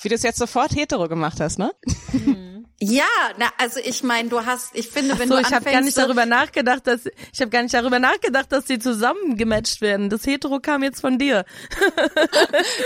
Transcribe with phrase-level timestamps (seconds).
[0.00, 1.72] Wie du es jetzt sofort hetero gemacht hast, ne?
[2.80, 3.04] Ja,
[3.38, 5.98] na, also ich meine, du hast, ich finde, wenn so, du ich habe gar nicht
[5.98, 10.10] darüber nachgedacht, dass ich habe gar nicht darüber nachgedacht, dass die zusammen gematcht werden.
[10.10, 11.44] Das Hetero kam jetzt von dir.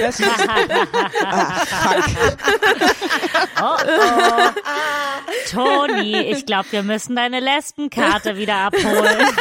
[0.00, 2.04] Das ah, fuck.
[3.60, 4.50] Oh, oh.
[5.50, 9.26] Toni, ich glaube, wir müssen deine Lesbenkarte wieder abholen.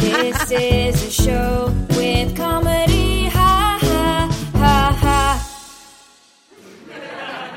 [0.00, 3.03] This is a show with comedy,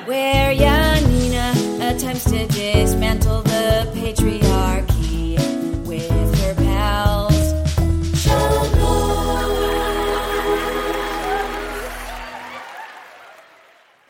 [0.08, 5.36] Where Janina attempts to dismantle the patriarchy
[5.86, 7.34] with her pals.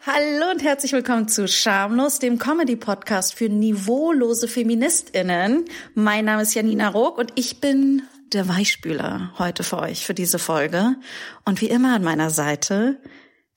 [0.06, 5.66] Hallo und herzlich willkommen zu Schamlos, dem Comedy-Podcast für niveaulose FeministInnen.
[5.96, 8.04] Mein Name ist Janina Rook und ich bin
[8.34, 10.96] der Weichspüler heute für euch, für diese Folge.
[11.44, 13.00] Und wie immer an meiner Seite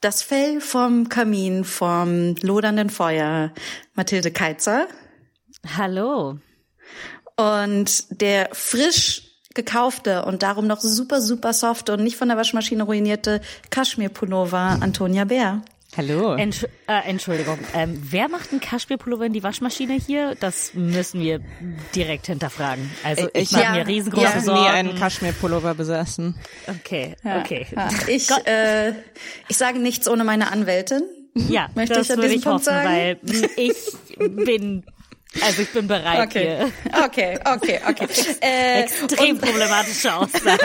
[0.01, 3.53] das Fell vom Kamin, vom lodernden Feuer,
[3.95, 4.87] Mathilde Keitzer.
[5.77, 6.39] Hallo.
[7.37, 9.23] Und der frisch
[9.55, 15.25] gekaufte und darum noch super, super soft und nicht von der Waschmaschine ruinierte Kaschmir-Pullover Antonia
[15.25, 15.63] Bär.
[15.97, 16.35] Hallo.
[16.35, 20.37] Entsch äh, Entschuldigung, ähm, wer macht einen Kaschmirpullover in die Waschmaschine hier?
[20.39, 21.41] Das müssen wir
[21.97, 22.89] direkt hinterfragen.
[23.03, 24.61] Also ich, Ich- mache ja, mir riesengroße Ich habe Sorgen.
[24.63, 26.37] nie einen Kaschmir-Pullover besessen.
[26.69, 27.67] Okay, Ja, okay.
[27.75, 27.89] ja.
[28.09, 28.91] Ich, äh,
[29.49, 31.03] ich sage nichts ohne meine Anwältin.
[31.35, 32.89] Ja, Möchte das ich an würde diesem ich Punkt hoffen, sagen?
[32.89, 33.19] weil
[33.57, 33.77] ich
[34.45, 34.85] bin,
[35.43, 37.05] also ich bin bereit Okay, hier.
[37.05, 38.09] okay, okay, okay.
[38.41, 40.59] Äh, Extrem problematische Aussage.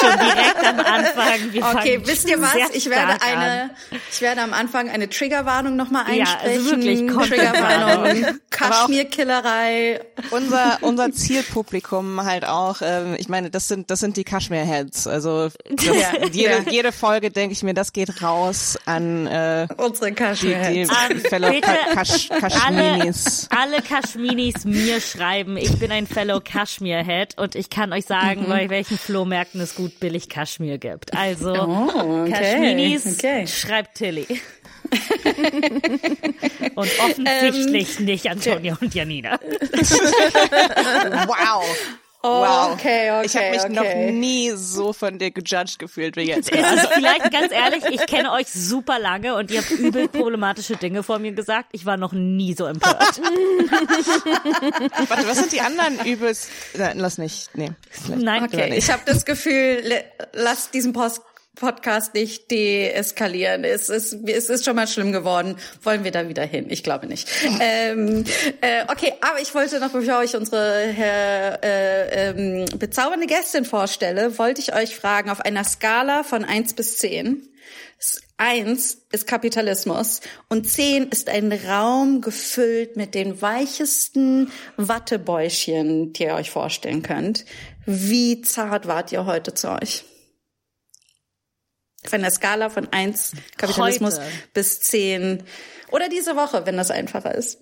[0.00, 1.52] Schon direkt am Anfang.
[1.52, 2.54] Wir okay, wisst ihr was?
[2.72, 3.70] Ich werde eine, an.
[4.10, 6.58] ich werde am Anfang eine Triggerwarnung nochmal Ja, einsprechen.
[6.60, 10.00] also wirklich, Triggerwarnung, Kaschmirkillerei.
[10.30, 12.76] Unser unser Zielpublikum halt auch.
[12.82, 15.06] Ähm, ich meine, das sind das sind die Kaschmir-Heads.
[15.06, 16.70] Also das, Ja, jede ja.
[16.70, 20.90] jede Folge denke ich mir, das geht raus an äh, Unsere die, die Kaschmirheads.
[21.10, 23.48] Ähm, Fellow Ka Kasch Kaschminis.
[23.50, 28.68] Alle Kaschminis mir schreiben, ich bin ein Fellow Kashmir-Head und ich kann euch sagen, bei
[28.70, 31.14] welchen Flohmärkten es gut billig Kaschmir gibt.
[31.16, 33.46] Also, Oh, okay, Kaschminis, okay.
[33.46, 34.26] schreibt Tilly.
[36.74, 39.38] und offensichtlich Ähm, nicht Antonia und Janina.
[41.26, 41.64] Wow.
[42.26, 42.72] Oh, Wow.
[42.72, 43.72] okay, okay, ich habe mich okay.
[43.74, 46.50] noch nie so von dir gejudged gefühlt wie jetzt.
[46.54, 51.02] Also vielleicht ganz ehrlich, ich kenne euch super lange und ihr habt übel problematische Dinge
[51.02, 51.68] vor mir gesagt.
[51.72, 53.20] Ich war noch nie so empört.
[55.08, 56.48] Warte, was sind die anderen übelst?
[56.78, 57.50] Nein, lass nicht.
[57.54, 57.72] Nee.
[58.08, 59.82] Nein, Okay, ich habe das Gefühl,
[60.32, 61.20] lasst diesen Post
[61.54, 63.64] Podcast nicht deeskalieren.
[63.64, 65.56] Es ist, es ist schon mal schlimm geworden.
[65.82, 66.66] Wollen wir da wieder hin?
[66.68, 67.28] Ich glaube nicht.
[67.60, 68.24] ähm,
[68.60, 74.38] äh, okay, aber ich wollte noch, bevor ich unsere Herr, äh, ähm, bezaubernde Gästin vorstelle,
[74.38, 77.48] wollte ich euch fragen, auf einer Skala von eins bis zehn.
[78.36, 86.34] Eins ist Kapitalismus und zehn ist ein Raum gefüllt mit den weichesten Wattebäuschen, die ihr
[86.34, 87.44] euch vorstellen könnt.
[87.86, 90.04] Wie zart wart ihr heute zu euch?
[92.04, 94.30] Auf einer Skala von eins Kapitalismus Heute.
[94.52, 95.42] bis zehn
[95.90, 97.60] oder diese Woche, wenn das einfacher ist.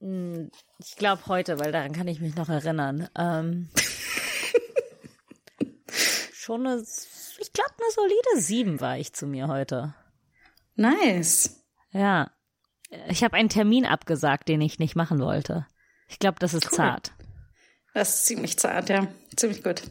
[0.00, 3.08] Ich glaube heute, weil daran kann ich mich noch erinnern.
[3.16, 3.68] Ähm,
[6.32, 9.94] schon eine, ich glaube, eine solide sieben war ich zu mir heute.
[10.74, 11.60] Nice.
[11.90, 12.30] Ja.
[13.08, 15.66] Ich habe einen Termin abgesagt, den ich nicht machen wollte.
[16.08, 17.12] Ich glaube, das ist zart.
[17.94, 19.06] Das ist ziemlich zart, ja.
[19.36, 19.82] Ziemlich gut.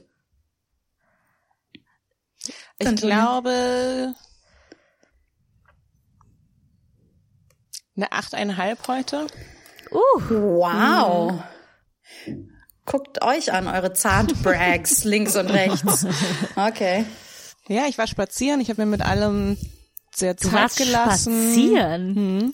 [2.81, 3.15] Ich Antonia?
[3.39, 4.15] glaube
[7.95, 9.27] eine achteinhalb heute.
[9.91, 11.43] Wow.
[12.85, 16.05] Guckt euch an, eure Zart-Brags links und rechts.
[16.55, 17.05] Okay.
[17.67, 18.59] Ja, ich war spazieren.
[18.59, 19.57] Ich habe mir mit allem
[20.13, 21.53] sehr Du Zeit warst gelassen.
[21.53, 22.51] spazieren.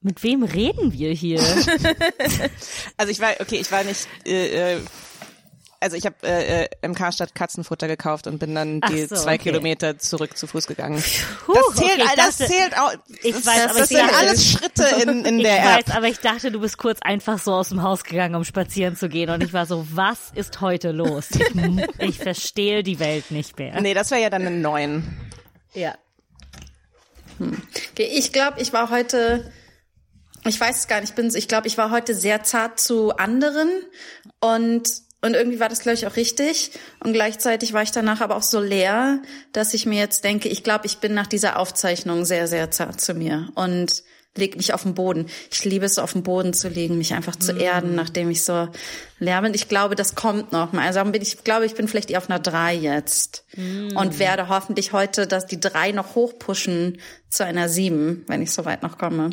[0.00, 1.40] Mit wem reden wir hier?
[2.98, 4.80] Also ich war, okay, ich war nicht, äh, äh,
[5.86, 9.14] also ich habe äh, äh, im Karstadt Katzenfutter gekauft und bin dann Ach die so,
[9.14, 9.44] zwei okay.
[9.50, 11.02] Kilometer zurück zu Fuß gegangen.
[11.46, 12.92] Puh, Das zählt, okay, ich das dachte- zählt auch.
[13.22, 15.64] Ich das, weiß, das, aber das ich sind dachte- alles Schritte in, in Ich der
[15.64, 15.96] weiß, App.
[15.96, 19.08] aber ich dachte, du bist kurz einfach so aus dem Haus gegangen, um spazieren zu
[19.08, 19.30] gehen.
[19.30, 21.28] Und ich war so, was ist heute los?
[21.30, 23.80] Ich, ich verstehe die Welt nicht mehr.
[23.80, 25.16] Nee, das wäre ja dann ein neun.
[25.74, 25.94] Ja.
[27.38, 29.52] Okay, ich glaube, ich war heute,
[30.46, 33.14] ich weiß es gar nicht, ich bin, ich glaube, ich war heute sehr zart zu
[33.16, 33.68] anderen
[34.40, 34.88] und
[35.26, 36.70] und irgendwie war das, glaube ich, auch richtig.
[37.02, 39.20] Und gleichzeitig war ich danach aber auch so leer,
[39.52, 43.00] dass ich mir jetzt denke, ich glaube, ich bin nach dieser Aufzeichnung sehr, sehr zart
[43.00, 43.48] zu mir.
[43.54, 44.02] Und
[44.36, 45.26] leg mich auf den Boden.
[45.50, 48.68] Ich liebe es, auf den Boden zu liegen, mich einfach zu erden, nachdem ich so
[49.18, 49.54] leer bin.
[49.54, 50.86] Ich glaube, das kommt noch mal.
[50.86, 53.44] Also bin ich glaube, ich bin vielleicht eher auf einer drei jetzt
[53.94, 56.98] und werde hoffentlich heute, dass die drei noch hochpushen
[57.28, 59.30] zu einer sieben, wenn ich so weit noch komme.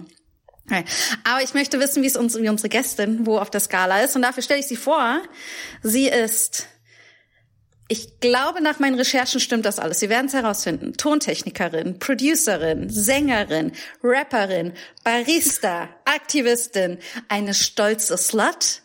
[0.66, 0.86] Okay.
[1.24, 4.16] Aber ich möchte wissen, wie es uns, wie unsere Gästin, wo auf der Skala ist.
[4.16, 5.22] Und dafür stelle ich sie vor.
[5.82, 6.68] Sie ist,
[7.90, 10.00] ich glaube, nach meinen Recherchen stimmt das alles.
[10.00, 10.94] Sie werden es herausfinden.
[10.94, 14.74] Tontechnikerin, Producerin, Sängerin, Rapperin,
[15.04, 18.82] Barista, Aktivistin, eine stolze Slut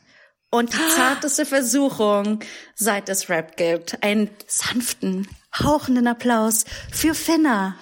[0.50, 2.40] und die zarteste Versuchung,
[2.74, 4.02] seit es Rap gibt.
[4.02, 7.76] Einen sanften, hauchenden Applaus für Finna.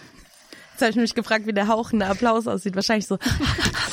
[0.73, 2.75] Jetzt habe ich mich gefragt, wie der hauchende Applaus aussieht.
[2.77, 3.19] Wahrscheinlich so.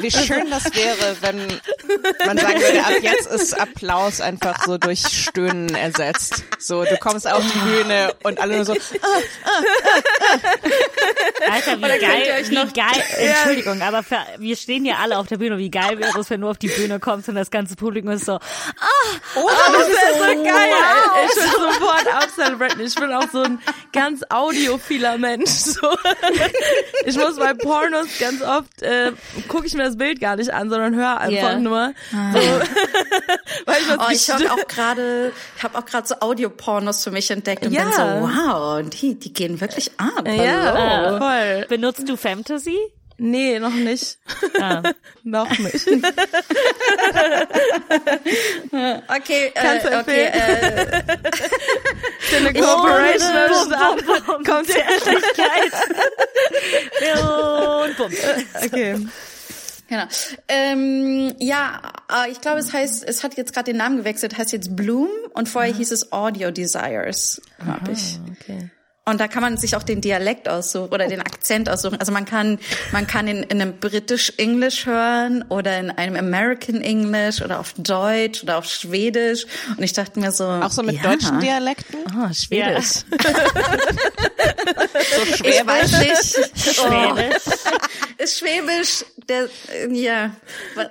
[0.00, 1.60] Wie schön das wäre, wenn
[2.26, 6.44] man sagen würde, ab jetzt ist Applaus einfach so durch Stöhnen ersetzt.
[6.58, 8.90] So, du kommst auf die Bühne und alle nur so, Alter,
[11.80, 15.18] wie Oder könnt ihr geil, wie noch- geil, Entschuldigung, aber für, wir stehen ja alle
[15.18, 15.58] auf der Bühne.
[15.58, 18.24] Wie geil wäre es, wenn du auf die Bühne kommst und das ganze Publikum ist
[18.26, 18.38] so,
[19.36, 20.70] Oh, das ist so geil.
[21.28, 22.80] Ich will sofort abcelebraten.
[22.80, 23.58] Ich bin auch so ein
[23.92, 25.50] ganz audiophiler Mensch.
[25.76, 25.88] So.
[27.04, 29.12] Ich muss bei Pornos ganz oft, äh,
[29.48, 31.58] gucke ich mir das Bild gar nicht an, sondern höre einfach Ja.
[31.58, 31.92] nur.
[32.10, 32.38] So.
[33.66, 37.10] Weil ich was Oh, ich höre auch gerade, ich habe auch gerade so Audiopornos für
[37.10, 37.84] mich entdeckt und Ja.
[37.84, 40.26] bin so, wow, die, die gehen wirklich ab.
[40.26, 41.66] Ja, voll.
[41.68, 42.78] benutzt du Fantasy?
[43.18, 44.18] Nee, noch nicht.
[44.60, 44.82] Ah.
[45.22, 45.86] noch nicht.
[49.08, 51.02] Okay, Kannst äh, okay, äh,
[52.20, 53.30] Für eine Corporation
[53.66, 54.06] Start.
[54.26, 54.68] Kommt
[57.84, 58.12] Und bumm.
[58.64, 59.06] Okay.
[59.88, 60.04] genau.
[60.48, 64.52] Ähm, ja, äh, ich glaube, es heißt, es hat jetzt gerade den Namen gewechselt, heißt
[64.52, 68.18] jetzt Bloom und vorher hieß es Audio Desires, glaube ich.
[68.40, 68.70] Okay.
[69.08, 71.96] Und da kann man sich auch den Dialekt aussuchen oder den Akzent aussuchen.
[72.00, 72.58] Also man kann,
[72.90, 77.72] man kann in, in einem British English hören oder in einem American English oder auf
[77.78, 79.46] Deutsch oder auf Schwedisch.
[79.76, 82.86] Und ich dachte mir so, auch so mit ja, deutschen Dialekten, Ah, Schwedisch.
[85.14, 85.66] so Ich schwer.
[85.66, 86.50] weiß nicht.
[86.74, 87.42] Schwedisch.
[87.46, 89.48] Oh, ist Schwäbisch, der,
[89.90, 90.30] ja.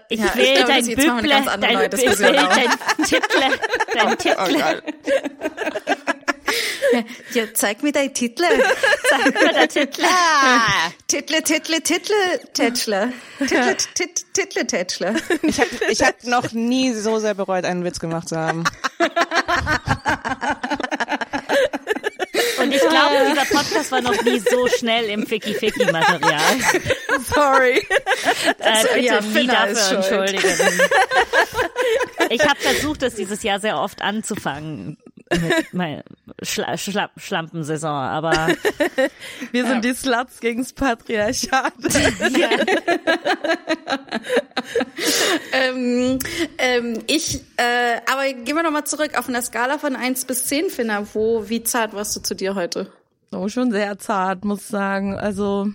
[0.07, 2.69] Ich ja, will glaube, dein jetzt machen wir eine ganz andere dein, ich Diskussion dein
[3.05, 3.59] Title,
[3.93, 4.83] dein Oh Title, Gott.
[7.33, 8.43] Ja, zeig mir dein Titel.
[9.53, 10.03] der Titel.
[10.03, 12.13] Ah, Title, Title, Titel,
[12.53, 13.11] Tätschler.
[13.39, 15.15] Title, Tit- Title, Tätschler.
[15.41, 18.63] ich habe ich hab noch nie so sehr bereut, einen Witz gemacht zu haben.
[22.59, 26.41] Und ich glaube, dieser Podcast war noch nie so schnell im Ficky-Ficky-Material.
[27.33, 27.85] Sorry.
[28.59, 30.33] Äh, bitte ja, nie dafür schuld.
[30.33, 30.79] entschuldigen.
[32.29, 34.97] Ich habe versucht, das dieses Jahr sehr oft anzufangen.
[35.31, 36.03] Mit meiner
[36.43, 38.31] Schla Schla Schlampensaison, aber
[39.51, 41.73] Wir sind die Sluts gegens Patriarchat.
[45.51, 46.19] Ähm,
[46.57, 50.45] ähm, ich, äh, aber gehen wir noch mal zurück auf einer Skala von 1 bis
[50.45, 51.05] 10, Finna.
[51.13, 52.91] Wo, wie zart warst du zu dir heute?
[53.31, 55.17] Oh, schon sehr zart, muss ich sagen.
[55.17, 55.67] Also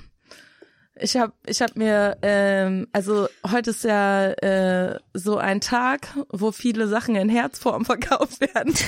[1.01, 6.53] ich habe ich hab mir, ähm, also heute ist ja äh, so ein Tag, wo
[6.53, 8.75] viele Sachen in Herzform verkauft werden.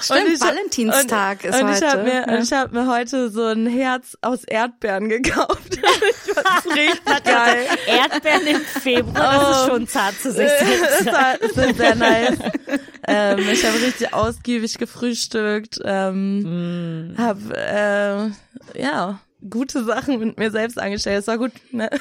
[0.00, 1.78] Stimmt, ich- Valentinstag und, ist und heute.
[1.84, 2.36] Ich habe mir, Ja.
[2.36, 5.78] und ich hab mir heute so ein Herz aus Erdbeeren gekauft.
[5.78, 7.66] ich fand's richtig geil.
[7.86, 10.50] Erdbeeren im Februar, das ist schon zart zu sich.
[11.04, 12.38] Das das ist sehr nice.
[13.08, 18.26] ähm, ich habe richtig ausgiebig gefrühstückt, ähm, hab äh,
[18.80, 21.20] ja gute Sachen mit mir selbst angestellt.
[21.20, 21.52] Es war gut.
[21.70, 21.90] Ne?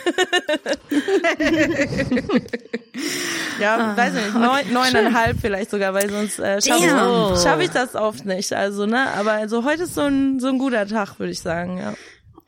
[3.59, 7.69] ja, weiß ich nicht, neun, neuneinhalb vielleicht sogar, weil sonst äh, schaffe ich, schaff ich
[7.71, 8.53] das oft nicht.
[8.53, 11.77] Also ne, aber also heute ist so ein so ein guter Tag, würde ich sagen.
[11.77, 11.93] Ja.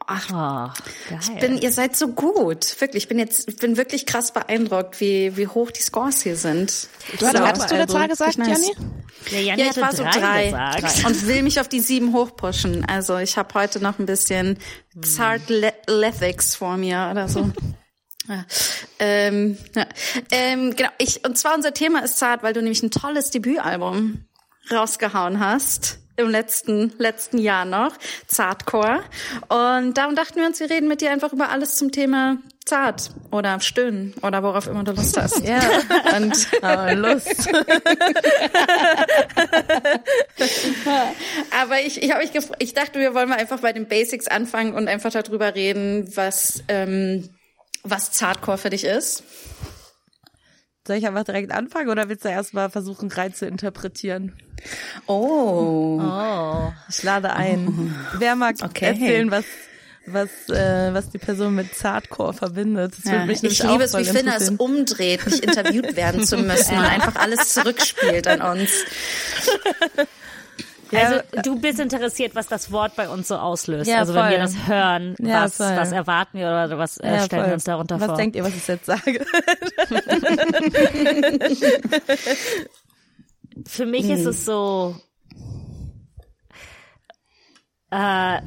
[0.10, 0.70] Oh,
[1.10, 1.40] geil.
[1.40, 2.80] bin, ihr seid so gut.
[2.80, 6.36] Wirklich, ich bin jetzt, ich bin wirklich krass beeindruckt, wie, wie hoch die Scores hier
[6.36, 6.88] sind.
[7.20, 8.50] Du hattest, So, hattest du eine also, Zahl gesagt, nice.
[8.50, 8.90] Janni?
[9.32, 12.14] Der Janni Ja, ich hatte war so drei, drei, und will mich auf die sieben
[12.14, 12.86] hochpushen.
[12.86, 14.60] Also ich habe heute noch ein bisschen
[15.02, 17.52] Zart Le Lethics vor mir oder so.
[18.26, 18.46] Ja.
[19.00, 19.86] Ähm, ja.
[20.32, 24.24] ähm, genau, ich, und zwar unser Thema ist zart, weil du nämlich ein tolles Debütalbum
[24.72, 27.94] rausgehauen hast im letzten letzten Jahr noch
[28.28, 29.02] Zartcore
[29.50, 33.12] und darum dachten wir uns, wir reden mit dir einfach über alles zum Thema zart
[33.32, 35.46] oder stöhnen oder worauf immer du Lust hast.
[35.46, 35.60] Ja,
[36.16, 37.50] Und aber Lust.
[41.52, 44.88] Aber ich, ich, mich ich dachte, wir wollen mal einfach bei den Basics anfangen und
[44.88, 47.30] einfach darüber reden, was, ähm,
[47.84, 49.24] was Zartcore für dich ist.
[50.86, 54.34] Soll ich einfach direkt anfangen oder willst du erstmal versuchen, rein zu interpretieren?
[55.08, 56.02] Oh.
[56.02, 56.74] Oh.
[56.90, 57.96] Ich lade ein.
[58.18, 58.88] Wer mag Okay.
[58.88, 59.46] erzählen, was
[60.06, 62.96] was äh, was die Person mit Zartcore verbindet?
[62.98, 66.78] Das Ja, mich ich liebe es, wie Finna es umdreht, nicht interviewt werden zu müssen
[66.78, 68.70] und einfach alles zurückspielt an uns.
[70.96, 73.90] Also du bist interessiert, was das Wort bei uns so auslöst.
[73.90, 74.40] Ja, also wenn wir voll.
[74.40, 75.76] das hören, Ja, was, voll.
[75.76, 77.50] was erwarten wir oder was äh, Ja, stellen voll.
[77.50, 78.16] wir uns darunter was vor?
[78.18, 79.26] denkt ihr, was ich jetzt sage?
[83.68, 84.12] Für mich Hm.
[84.12, 84.96] ist es so.
[87.92, 87.96] Äh,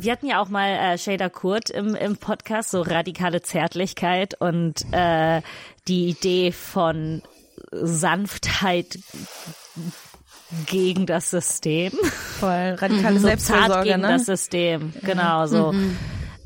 [0.00, 4.84] wir hatten ja auch mal äh, Shader Kurt im, im Podcast, so radikale Zärtlichkeit und
[4.92, 5.40] äh,
[5.86, 7.22] die Idee von
[7.70, 8.98] Sanftheit
[10.66, 11.92] gegen das System.
[12.40, 14.08] Voll radikale So zart Selbstversorge, gegen ne?
[14.08, 14.92] das System.
[15.02, 15.74] Genau so.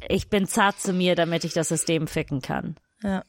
[0.08, 2.76] Ich bin zart zu mir, damit ich das System ficken kann.
[3.02, 3.22] Ja.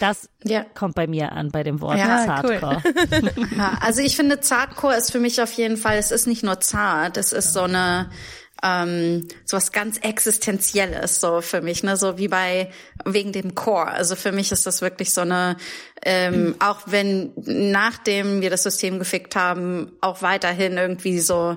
[0.00, 0.64] Das Ja.
[0.74, 2.58] kommt bei mir an bei dem Wort Ja, cool.
[2.58, 2.82] Zartcore.
[3.56, 6.58] Ja, also ich finde, Zartcore ist für mich auf jeden Fall, es ist nicht nur
[6.60, 8.10] zart, es ist so eine,
[8.62, 12.70] ähm, so was ganz Existenzielles, so für mich, ne, so wie bei,
[13.04, 13.88] wegen dem Core.
[13.88, 15.56] Also für mich ist das wirklich so eine,
[16.04, 21.56] ähm, auch wenn, nachdem wir das System gefickt haben, auch weiterhin irgendwie so,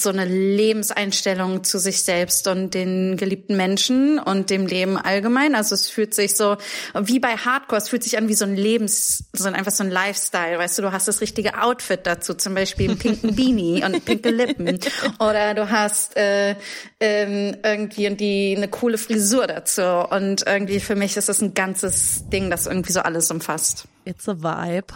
[0.00, 5.54] so eine Lebenseinstellung zu sich selbst und den geliebten Menschen und dem Leben allgemein.
[5.54, 6.56] Also es fühlt sich so
[6.94, 9.84] wie bei Hardcore, es fühlt sich an wie so ein Lebens, so ein, einfach so
[9.84, 10.58] ein Lifestyle.
[10.58, 14.30] Weißt du, du hast das richtige Outfit dazu, zum Beispiel einen pinken Beanie und pinke
[14.30, 14.78] Lippen.
[15.18, 16.56] Oder du hast äh,
[17.00, 19.82] ähm, irgendwie und die eine coole Frisur dazu.
[19.82, 23.86] Und irgendwie für mich ist das ein ganzes Ding, das irgendwie so alles umfasst.
[24.06, 24.94] It's a vibe.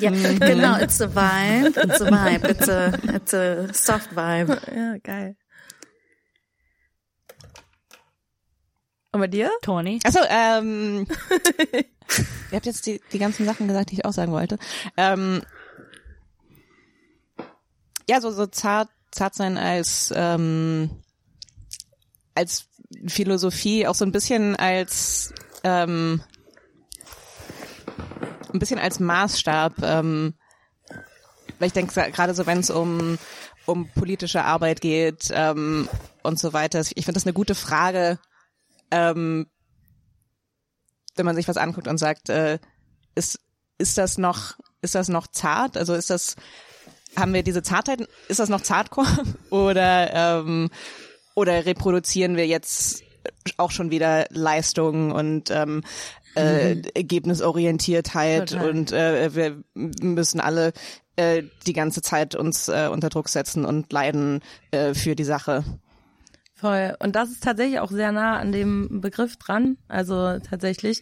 [0.00, 4.60] Ja, genau, it's a vibe, it's a vibe, it's a, it's a soft vibe.
[4.74, 5.36] ja, geil.
[9.10, 9.50] Und bei dir?
[9.62, 10.00] Toni?
[10.04, 11.06] Achso, ähm,
[12.50, 14.58] ihr habt jetzt die, die ganzen Sachen gesagt, die ich auch sagen wollte.
[14.96, 15.42] Ähm,
[18.08, 21.02] ja, so, so zart, zart sein als, ähm,
[22.34, 22.68] als
[23.06, 25.32] Philosophie, auch so ein bisschen als,
[25.64, 26.22] ähm,
[28.52, 30.34] ein bisschen als Maßstab, ähm,
[31.58, 33.18] weil ich denke, gerade so, wenn es um,
[33.68, 35.88] um politische Arbeit geht ähm,
[36.22, 38.18] und so weiter, ich finde das eine gute Frage,
[38.90, 39.46] ähm,
[41.16, 42.58] wenn man sich was anguckt und sagt, äh,
[43.14, 43.38] ist,
[43.76, 45.76] ist das noch, ist das noch zart?
[45.76, 46.36] Also ist das,
[47.14, 49.06] haben wir diese Zartheit, ist das noch Zartcore?
[49.50, 50.70] Oder, ähm,
[51.34, 53.04] oder reproduzieren wir jetzt
[53.58, 55.84] auch schon wieder Leistungen und ähm,
[56.38, 58.70] äh, Ergebnisorientiertheit Total.
[58.70, 60.72] und äh, wir müssen alle
[61.16, 64.40] äh, die ganze Zeit uns äh, unter Druck setzen und leiden
[64.70, 65.64] äh, für die Sache.
[66.54, 66.96] Voll.
[66.98, 69.78] Und das ist tatsächlich auch sehr nah an dem Begriff dran.
[69.86, 71.00] Also tatsächlich,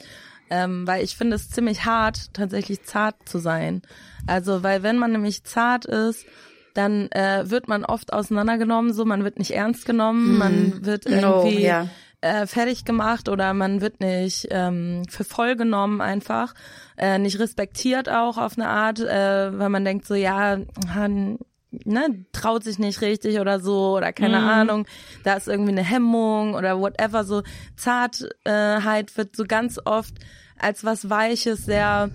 [0.51, 3.83] ähm, weil ich finde es ziemlich hart, tatsächlich zart zu sein.
[4.27, 6.27] Also, weil wenn man nämlich zart ist,
[6.75, 11.45] dann äh, wird man oft auseinandergenommen, so man wird nicht ernst genommen, man wird No,
[11.45, 11.89] irgendwie ja.
[12.21, 16.55] Äh, fertig gemacht oder man wird nicht ähm, für voll genommen einfach,
[16.97, 20.59] äh, nicht respektiert auch auf eine Art, äh, weil man denkt so, ja,
[20.89, 21.39] han,
[21.71, 24.87] ne, traut sich nicht richtig oder so oder keine Ahnung,
[25.25, 27.43] da ist irgendwie eine Hemmung oder whatever, so
[27.77, 30.15] Zartheit wird so ganz oft
[30.59, 32.11] als was Weiches, sehr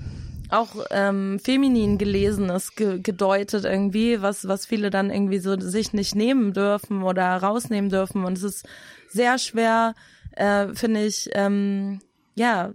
[0.51, 6.15] auch ähm, feminin gelesenes ge gedeutet irgendwie, was was viele dann irgendwie so sich nicht
[6.15, 8.25] nehmen dürfen oder rausnehmen dürfen.
[8.25, 8.67] Und es ist
[9.11, 9.93] sehr schwer,
[10.31, 11.99] äh, finde ich, ähm,
[12.35, 12.71] ja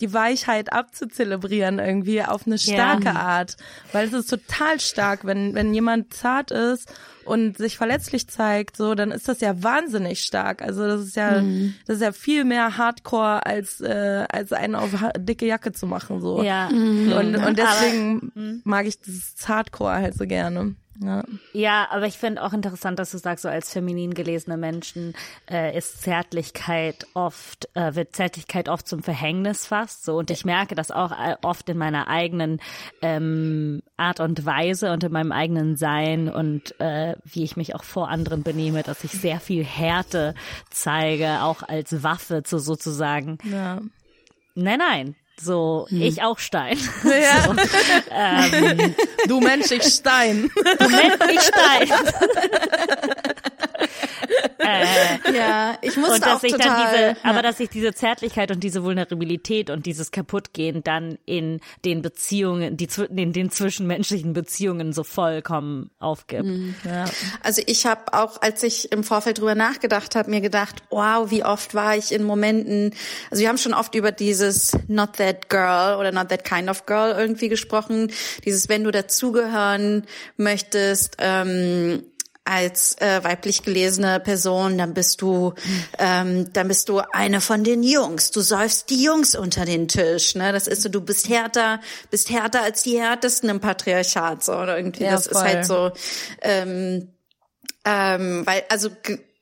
[0.00, 3.56] die Weichheit abzuzelebrieren irgendwie auf eine starke Art,
[3.92, 6.92] weil es ist total stark, wenn wenn jemand zart ist
[7.24, 10.62] und sich verletzlich zeigt, so dann ist das ja wahnsinnig stark.
[10.62, 11.40] Also das ist ja
[11.86, 16.20] das ist ja viel mehr Hardcore als äh, als einen auf dicke Jacke zu machen
[16.20, 16.42] so.
[16.42, 16.68] Ja.
[16.68, 20.74] Und, und Aber- deswegen mag ich dieses Hardcore halt so gerne.
[21.02, 21.22] Ja.
[21.52, 25.14] Ja, aber ich finde auch interessant, dass du sagst, so als feminin gelesene Menschen
[25.50, 30.04] äh, ist Zärtlichkeit oft, äh, wird Zärtlichkeit oft zum Verhängnis fast.
[30.04, 32.60] So und ich merke das auch äh, oft in meiner eigenen
[33.02, 37.84] ähm, Art und Weise und in meinem eigenen Sein und äh, wie ich mich auch
[37.84, 40.34] vor anderen benehme, dass ich sehr viel Härte
[40.70, 43.38] zeige, auch als Waffe zu sozusagen.
[43.44, 43.80] Ja.
[44.54, 45.16] Nein, nein.
[45.40, 46.78] So, ich auch Stein.
[47.04, 47.54] ja.
[49.28, 50.50] Du Mensch, ich Stein.
[50.78, 51.88] Moment, ich Stein.
[54.58, 56.68] Äh, Ja, ich musste und dass auch ich total.
[56.68, 57.16] dann diese, ja.
[57.22, 62.76] aber dass ich diese Zärtlichkeit und diese Vulnerabilität und dieses Kaputtgehen dann in den Beziehungen,
[62.76, 66.44] die in den zwischenmenschlichen Beziehungen so vollkommen aufgibt.
[66.44, 66.74] Mhm.
[66.84, 67.04] Ja.
[67.42, 71.44] Also ich habe auch, als ich im Vorfeld drüber nachgedacht habe, mir gedacht, wow, wie
[71.44, 72.94] oft war ich in Momenten,
[73.30, 76.86] also wir haben schon oft über dieses not that girl oder not that kind of
[76.86, 78.10] girl irgendwie gesprochen,
[78.44, 80.04] dieses, wenn du dazugehören
[80.36, 82.02] möchtest, ähm,
[82.44, 85.54] als äh, weiblich gelesene Person, dann bist du,
[85.98, 88.30] ähm, dann bist du eine von den Jungs.
[88.30, 90.34] Du säufst die Jungs unter den Tisch.
[90.34, 90.88] Ne, das ist so.
[90.88, 91.80] Du bist härter,
[92.10, 94.42] bist härter als die härtesten im Patriarchat.
[94.42, 95.04] So oder irgendwie.
[95.04, 95.48] Ja, das ist voll.
[95.48, 95.92] halt so.
[96.40, 97.08] Ähm,
[97.84, 98.90] ähm, weil also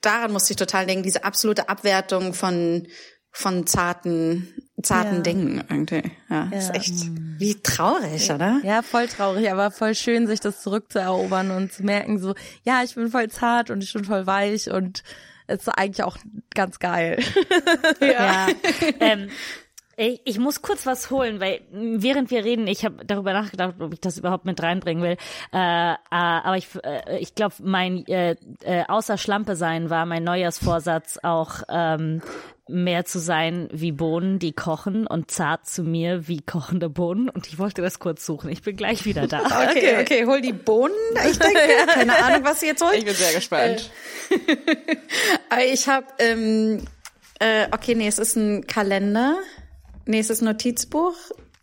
[0.01, 1.03] daran musste ich total denken.
[1.03, 2.87] Diese absolute Abwertung von
[3.31, 4.49] von zarten
[4.83, 5.21] zarten Ja.
[5.23, 6.03] Dingen irgendwie.
[6.31, 6.75] Ja, ist Ja.
[6.75, 6.95] echt
[7.39, 8.61] wie traurig, oder?
[8.65, 12.35] Ja, voll traurig, aber voll schön, sich das zurückzuerobern und zu merken, so,
[12.65, 15.03] ja, ich bin voll zart und ich bin voll weich und
[15.47, 16.17] es ist eigentlich auch
[16.55, 17.19] ganz geil.
[18.01, 18.49] Ja.
[19.01, 19.29] ähm,
[20.01, 23.93] ich, ich muss kurz was holen, weil während wir reden, ich habe darüber nachgedacht, ob
[23.93, 25.17] ich das überhaupt mit reinbringen will.
[25.53, 30.25] Äh, äh, aber ich, äh, ich glaube, mein äh, äh, außer Schlampe sein war mein
[30.25, 32.23] Neujahrsvorsatz auch ähm,
[32.67, 37.29] mehr zu sein wie Bohnen, die kochen und zart zu mir wie kochende Bohnen.
[37.29, 38.49] Und ich wollte das kurz suchen.
[38.51, 39.41] Ich bin gleich wieder da.
[39.71, 40.95] Okay, okay, hol die Bohnen.
[41.31, 42.97] Ich denke, keine Ahnung, was sie jetzt holt.
[42.97, 43.91] Ich bin sehr gespannt.
[45.51, 46.85] Aber ich habe, ähm,
[47.39, 49.37] äh, okay, nee, es ist ein Kalender.
[50.07, 51.15] Nee, es ist ein Notizbuch.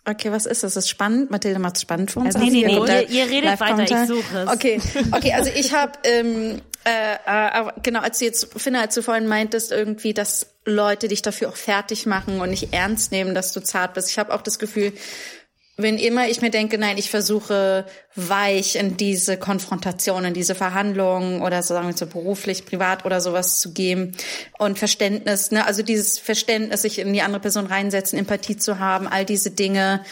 [0.09, 0.73] Okay, was ist das?
[0.75, 1.31] Das ist spannend.
[1.31, 2.35] Mathilde macht es spannend für uns.
[2.35, 4.47] Also, nee, nee, nee, ihr- ihr redet weiter, ich suche es.
[4.49, 8.95] Okay, okay, also ich habe, ähm, äh, äh, aber genau, als du jetzt, Finna, als
[8.95, 13.35] du vorhin meintest, irgendwie, dass Leute dich dafür auch fertig machen und nicht ernst nehmen,
[13.35, 14.09] dass du zart bist.
[14.09, 14.93] Ich habe auch das Gefühl,
[15.79, 21.43] wenn immer ich mir denke, nein, ich versuche weich in diese Konfrontation, in diese Verhandlungen
[21.43, 24.17] oder so sagen wir so beruflich, privat oder sowas zu gehen
[24.57, 29.07] und Verständnis, ne, also dieses Verständnis, sich in die andere Person reinsetzen, Empathie zu haben,
[29.07, 30.03] all diese Dinge,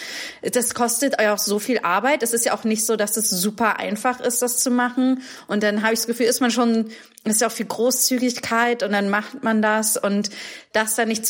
[0.44, 2.22] das kostet euch auch so viel Arbeit.
[2.22, 5.24] Es ist ja auch nicht so, dass es super einfach ist, das zu machen.
[5.48, 6.92] Und dann habe ich das Gefühl, ist man schon,
[7.24, 10.30] ist ja auch viel Großzügigkeit und dann macht man das und
[10.74, 11.26] das dann nicht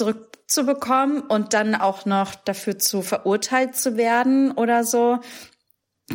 [0.47, 5.19] zurückzubekommen und dann auch noch dafür zu verurteilt zu werden oder so,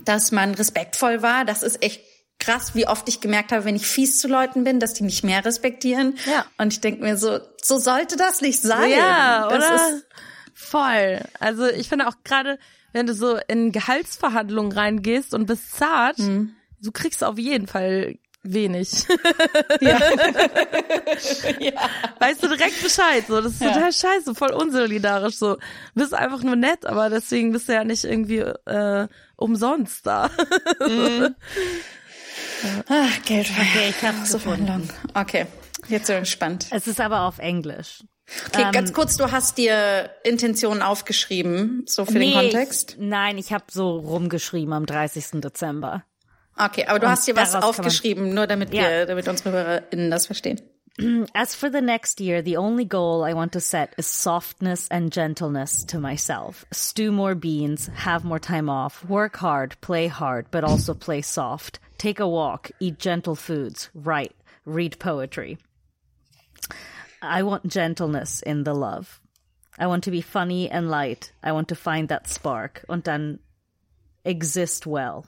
[0.05, 1.45] dass man respektvoll war.
[1.45, 2.03] Das ist echt
[2.39, 5.23] krass, wie oft ich gemerkt habe, wenn ich fies zu Leuten bin, dass die mich
[5.23, 6.17] mehr respektieren.
[6.31, 6.47] Ja.
[6.59, 8.91] Und ich denke mir so, so sollte das nicht sein.
[8.91, 9.75] Ja, das oder?
[9.97, 10.07] Ist,
[10.55, 11.21] Voll.
[11.39, 12.59] Also ich finde auch gerade,
[12.93, 16.55] wenn du so in Gehaltsverhandlungen reingehst und bist zart, Mhm.
[16.83, 18.91] du kriegst auf jeden Fall wenig.
[22.19, 23.41] Weißt du direkt Bescheid, so.
[23.41, 25.57] Das ist total scheiße, voll unsolidarisch, so.
[25.95, 30.25] Bist einfach nur nett, aber deswegen bist du ja nicht irgendwie, äh, umsonst da.
[32.89, 34.89] ah, Geld Okay, ich hab's so gefunden.
[35.15, 35.47] Okay,
[35.89, 36.67] jetzt bin ich gespannt.
[36.71, 38.03] Es ist aber auf Englisch.
[38.49, 42.93] Okay, Ähm, ganz kurz, du hast dir Intentionen aufgeschrieben, so für den Nee, Kontext.
[42.93, 45.41] Ich, nein, ich habe so rumgeschrieben am 30.
[45.41, 46.05] Dezember.
[46.63, 48.83] Okay, aber du Und hast dir was aufgeschrieben, nur damit Ja.
[48.83, 50.61] wir, damit unsere HörerInnen das verstehen.
[51.33, 55.11] As for the next year, the only goal I want to set is softness and
[55.11, 56.67] gentleness to myself.
[56.73, 61.79] Stew more beans, have more time off, work hard, play hard, but also play soft.
[61.97, 64.35] Take a walk, eat gentle foods, write,
[64.67, 65.57] read poetry.
[67.23, 69.21] I want gentleness in the love.
[69.79, 71.33] I want to be funny and light.
[71.43, 73.39] I want to find that spark und dann
[74.25, 75.25] exist well.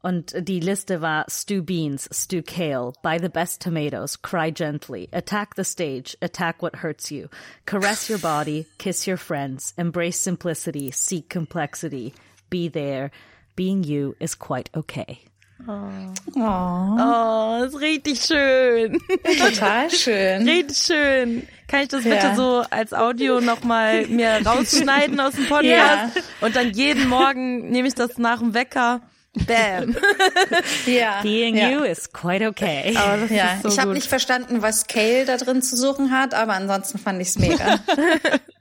[0.00, 5.54] Und die Liste war stew beans, stew kale, buy the best tomatoes, cry gently, attack
[5.56, 7.28] the stage, attack what hurts you,
[7.66, 12.14] caress your body, kiss your friends, embrace simplicity, seek complexity,
[12.48, 13.10] be there.
[13.56, 15.18] Being you is quite okay.
[15.66, 18.98] Oh, ist richtig schön.
[19.38, 20.48] Total schön.
[20.48, 21.48] Richtig schön.
[21.66, 22.34] Kann ich das bitte Ja.
[22.36, 26.22] so als Audio nochmal mir rausschneiden aus dem Podcast?
[26.40, 29.00] Und dann jeden Morgen nehme ich das nach dem Wecker.
[29.46, 29.96] Bam.
[30.86, 31.20] Ja.
[31.22, 31.68] Being ja.
[31.68, 32.96] you is quite okay.
[32.96, 36.10] Aber das Ja, ist so ich habe nicht verstanden, was Kale da drin zu suchen
[36.10, 37.78] hat, aber ansonsten fand ich's mega.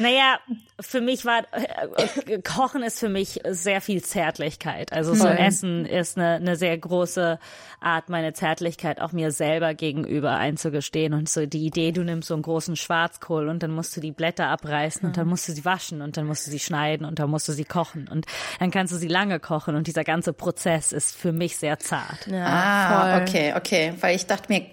[0.00, 0.38] Naja,
[0.80, 4.94] für mich war äh, äh, Kochen ist für mich sehr viel Zärtlichkeit.
[4.94, 5.36] Also so Voll.
[5.36, 7.38] Essen ist eine, eine sehr große
[7.80, 11.12] Art, meine Zärtlichkeit auch mir selber gegenüber einzugestehen.
[11.12, 14.10] Und so die Idee, du nimmst so einen großen Schwarzkohl und dann musst du die
[14.10, 17.18] Blätter abreißen und dann musst du sie waschen und dann musst du sie schneiden und
[17.18, 18.24] dann musst du sie kochen und
[18.58, 22.26] dann kannst du sie lange kochen und dieser ganze Prozess ist für mich sehr zart.
[22.26, 23.22] Ja, ah, voll.
[23.22, 23.94] okay, okay.
[24.00, 24.64] Weil ich dachte mir,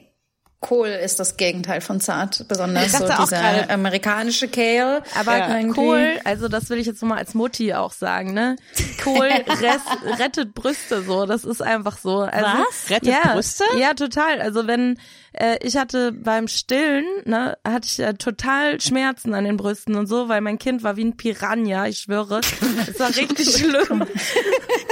[0.60, 5.04] Kohl ist das Gegenteil von zart, besonders so dieser gerade- amerikanische Kale.
[5.16, 5.74] Aber irgendwie.
[5.80, 8.56] Kohl, also das will ich jetzt nochmal als Mutti auch sagen, ne?
[9.04, 9.28] Kohl
[9.62, 9.82] res,
[10.20, 12.22] rettet Brüste so, das ist einfach so.
[12.22, 12.90] Also, Was?
[12.90, 13.64] Rettet ja, Brüste?
[13.78, 14.42] Ja, total.
[14.42, 15.00] Also wenn
[15.40, 20.08] äh, ich hatte beim Stillen, ne, hatte ich äh, total Schmerzen an den Brüsten und
[20.08, 22.42] so, weil mein Kind war wie ein Piranha, ich schwöre.
[22.88, 24.06] Es war richtig schlimm.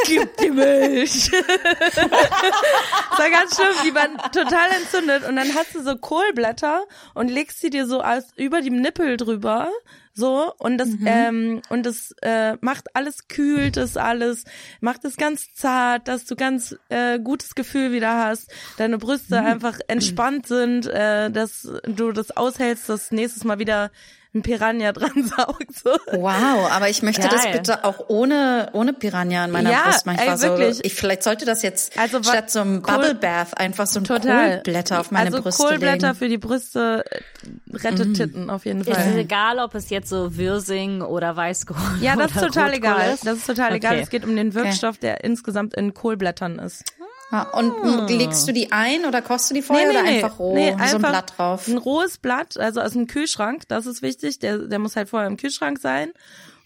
[0.05, 1.31] Gib die Milch.
[1.31, 6.83] es war ganz schlimm, die waren total entzündet und dann hast du so Kohlblätter
[7.15, 9.69] und legst sie dir so als über die Nippel drüber
[10.15, 14.45] so und das ähm, und das äh, macht alles kühlt es alles
[14.79, 19.79] macht es ganz zart dass du ganz äh, gutes Gefühl wieder hast deine Brüste einfach
[19.87, 23.91] entspannt sind äh, dass du das aushältst dass nächstes Mal wieder
[24.35, 27.53] ein Piranha dran saugt so Wow, aber ich möchte das Geil.
[27.53, 30.47] bitte auch ohne ohne Piranha in meiner Ja, Brust manchmal ey, so.
[30.49, 30.83] wirklich.
[30.85, 34.03] Ich vielleicht sollte das jetzt Also statt so einem Kohl- Bubble Bath einfach so ein
[34.03, 36.19] total Kohlblätter auf meine also Brüste Kohlblätter legen.
[36.19, 40.09] für die Brüste äh, rettet Titten auf jeden Ist es Fall egal, ob es jetzt
[40.09, 43.25] so Wirsing oder Weißkohl ja das ist total Rotkohl egal ist?
[43.25, 44.01] das ist total egal Okay.
[44.03, 46.83] es geht um den Wirkstoff der insgesamt in Kohlblättern ist
[47.31, 50.55] Ja, und m, legst du die ein oder kochst du die vorher oder einfach roh?
[50.87, 51.67] so ein Blatt drauf.
[51.67, 54.39] Ein rohes Blatt, also aus dem Kühlschrank, das ist wichtig.
[54.39, 56.11] Der, der muss halt vorher im Kühlschrank sein.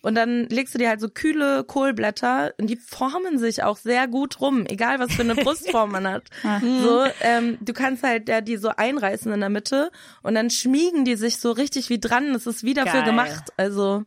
[0.02, 4.08] Und dann legst du dir halt so kühle Kohlblätter und die formen sich auch sehr
[4.08, 6.24] gut rum, egal was für eine Brustform man hat.
[6.82, 9.92] So, ähm, du kannst halt ja, die so einreißen in der Mitte
[10.24, 12.32] und dann schmiegen die sich so richtig wie dran.
[12.32, 13.10] Das ist wie dafür Geil.
[13.10, 13.44] gemacht.
[13.58, 14.04] Also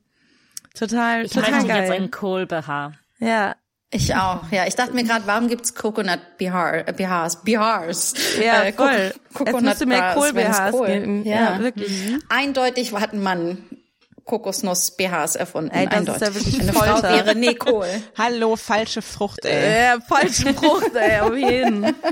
[0.75, 1.83] total, Ich total geil.
[1.83, 2.93] jetzt einen Kohl-BH.
[3.19, 3.55] ja,
[3.95, 4.67] Ich auch, ja.
[4.67, 8.15] Ich dachte mir gerade, warum gibt's Coconut BH, äh, BHs, BHs?
[8.43, 9.13] ja, Äh, voll.
[9.35, 11.25] Co- es müsste mehr es Kohl- geben.
[11.25, 11.59] Ja, Ja.
[11.61, 11.93] wirklich.
[12.31, 13.59] Eindeutig hat ein Mann
[14.25, 15.71] Kokosnuss BHs erfunden.
[15.73, 16.23] Ey, das ist Eindeutig.
[16.29, 17.11] ja wirklich Eine Frau Folter.
[17.13, 17.87] wäre nee Kohl.
[18.19, 19.83] Hallo, falsche Frucht, ey.
[19.85, 21.95] Ja, falsche Frucht, ey, auf jeden.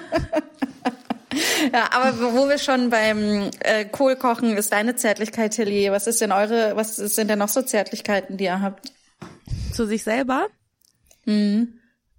[1.72, 5.88] Ja, aber wo wir schon beim äh, Kohlkochen ist deine Zärtlichkeit, Tilly.
[5.92, 8.92] Was ist denn eure, was sind denn noch so Zärtlichkeiten, die ihr habt?
[9.72, 10.48] zu sich selber.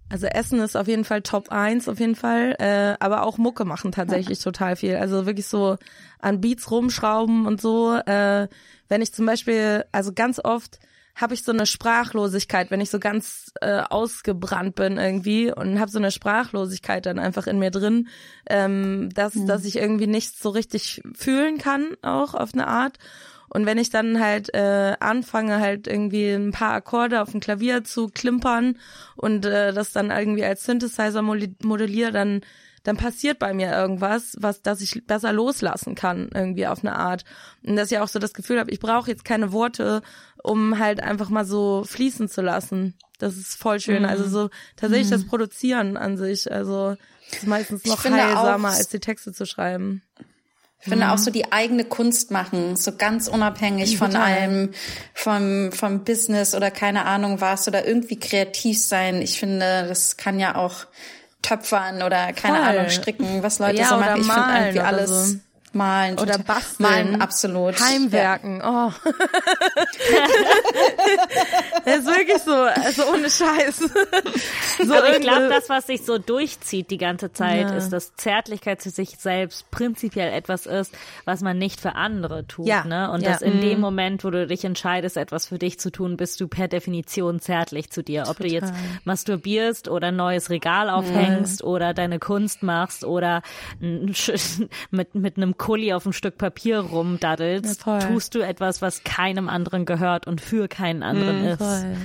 [0.08, 3.64] Also Essen ist auf jeden Fall Top 1 auf jeden Fall, äh, aber auch Mucke
[3.64, 4.96] machen tatsächlich total viel.
[4.96, 5.78] Also wirklich so
[6.18, 7.94] an Beats rumschrauben und so.
[7.94, 8.48] Äh,
[8.88, 10.78] wenn ich zum Beispiel, also ganz oft
[11.14, 15.90] habe ich so eine Sprachlosigkeit, wenn ich so ganz äh, ausgebrannt bin irgendwie und habe
[15.90, 18.08] so eine Sprachlosigkeit dann einfach in mir drin,
[18.48, 22.98] ähm, dass, dass ich irgendwie nichts so richtig fühlen kann, auch auf eine Art.
[23.54, 27.84] Und wenn ich dann halt äh, anfange, halt irgendwie ein paar Akkorde auf dem Klavier
[27.84, 28.78] zu klimpern
[29.16, 32.40] und äh, das dann irgendwie als Synthesizer modelliere, dann
[32.84, 37.24] dann passiert bei mir irgendwas, was dass ich besser loslassen kann irgendwie auf eine Art
[37.64, 40.02] und dass ich auch so das Gefühl habe, ich brauche jetzt keine Worte,
[40.42, 42.94] um halt einfach mal so fließen zu lassen.
[43.18, 44.04] Das ist voll schön.
[44.04, 46.96] Also so tatsächlich das Produzieren an sich, also
[47.30, 50.02] ist meistens noch finde auch- heilsamer als die Texte zu schreiben.
[50.84, 54.26] Ich finde auch so die eigene Kunst machen, so ganz unabhängig von Total.
[54.26, 54.70] allem,
[55.14, 59.22] vom, vom Business oder keine Ahnung was oder irgendwie kreativ sein.
[59.22, 60.86] Ich finde, das kann ja auch
[61.40, 62.66] töpfern oder keine Voll.
[62.66, 64.20] Ahnung stricken, was Leute Ja, so machen.
[64.22, 65.36] Ich finde irgendwie alles so.
[65.74, 66.88] Malen Oder basteln.
[66.90, 67.80] Malen absolut.
[67.80, 68.62] Heimwerken.
[68.64, 68.90] Oh.
[71.84, 73.78] das ist wirklich so, also ohne Scheiß.
[74.84, 77.76] so Aber ich glaube, das, was sich so durchzieht die ganze Zeit, Ja.
[77.76, 82.66] ist, dass Zärtlichkeit zu sich selbst prinzipiell etwas ist, was man nicht für andere tut.
[82.66, 82.84] Ja.
[82.84, 83.10] Ne?
[83.10, 83.32] Und Ja.
[83.32, 86.48] dass in dem Moment, wo du dich entscheidest, etwas für dich zu tun, bist du
[86.48, 88.24] per Definition zärtlich zu dir.
[88.28, 88.72] Ob du jetzt
[89.04, 93.42] masturbierst oder ein neues Regal aufhängst oder deine Kunst machst oder
[93.80, 99.48] mit, mit einem Kuli auf ein Stück Papier rumdaddelst, Ja, tust du etwas, was keinem
[99.48, 101.58] anderen gehört und für keinen anderen ist.
[101.58, 101.96] Voll.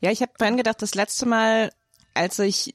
[0.00, 1.70] Ja, ich habe vorhin gedacht, das letzte Mal,
[2.14, 2.74] als ich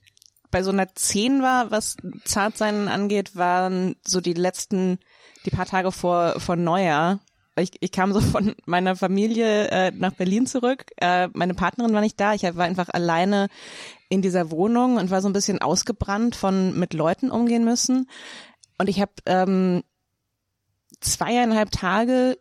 [0.52, 5.00] bei so einer 10 war, was Zartsein angeht, waren so die letzten,
[5.46, 7.20] die paar Tage vor, vor Neujahr.
[7.56, 10.86] Ich, ich kam so von meiner Familie äh, nach Berlin zurück.
[10.98, 12.36] Äh, meine Partnerin war nicht da.
[12.36, 13.48] Ich war einfach alleine
[14.08, 18.08] in dieser Wohnung und war so ein bisschen ausgebrannt von mit Leuten umgehen müssen.
[18.80, 19.84] Und ich habe ähm,
[21.02, 22.40] zweieinhalb Tage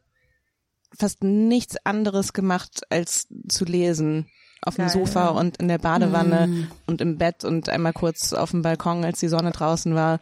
[0.99, 4.31] fast nichts anderes gemacht, als zu lesen.
[4.63, 5.31] Auf dem Geil, Sofa ja.
[5.31, 9.29] und in der Badewanne und im Bett und einmal kurz auf dem Balkon, als die
[9.29, 10.19] Sonne draußen war.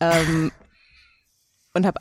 [0.00, 0.50] Ähm,
[1.74, 2.00] und habe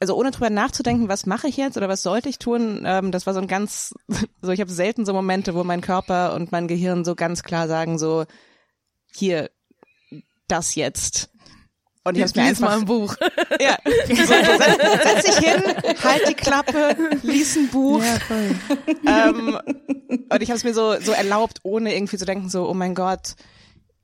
[0.00, 3.24] also ohne drüber nachzudenken, was mache ich jetzt oder was sollte ich tun, ähm, das
[3.24, 3.94] war so ein ganz,
[4.42, 7.68] so ich habe selten so Momente, wo mein Körper und mein Gehirn so ganz klar
[7.68, 8.24] sagen, so
[9.14, 9.50] hier,
[10.48, 11.30] das jetzt.
[12.04, 13.14] Und ich habe mir mal ein Buch.
[13.60, 13.78] ja.
[14.06, 15.62] Setz, setz dich hin,
[16.02, 18.02] halt die Klappe, lies ein Buch.
[18.26, 18.56] voll.
[19.06, 19.58] Ähm,
[20.08, 22.96] und ich habe es mir so, so erlaubt, ohne irgendwie zu denken, so, oh mein
[22.96, 23.36] Gott,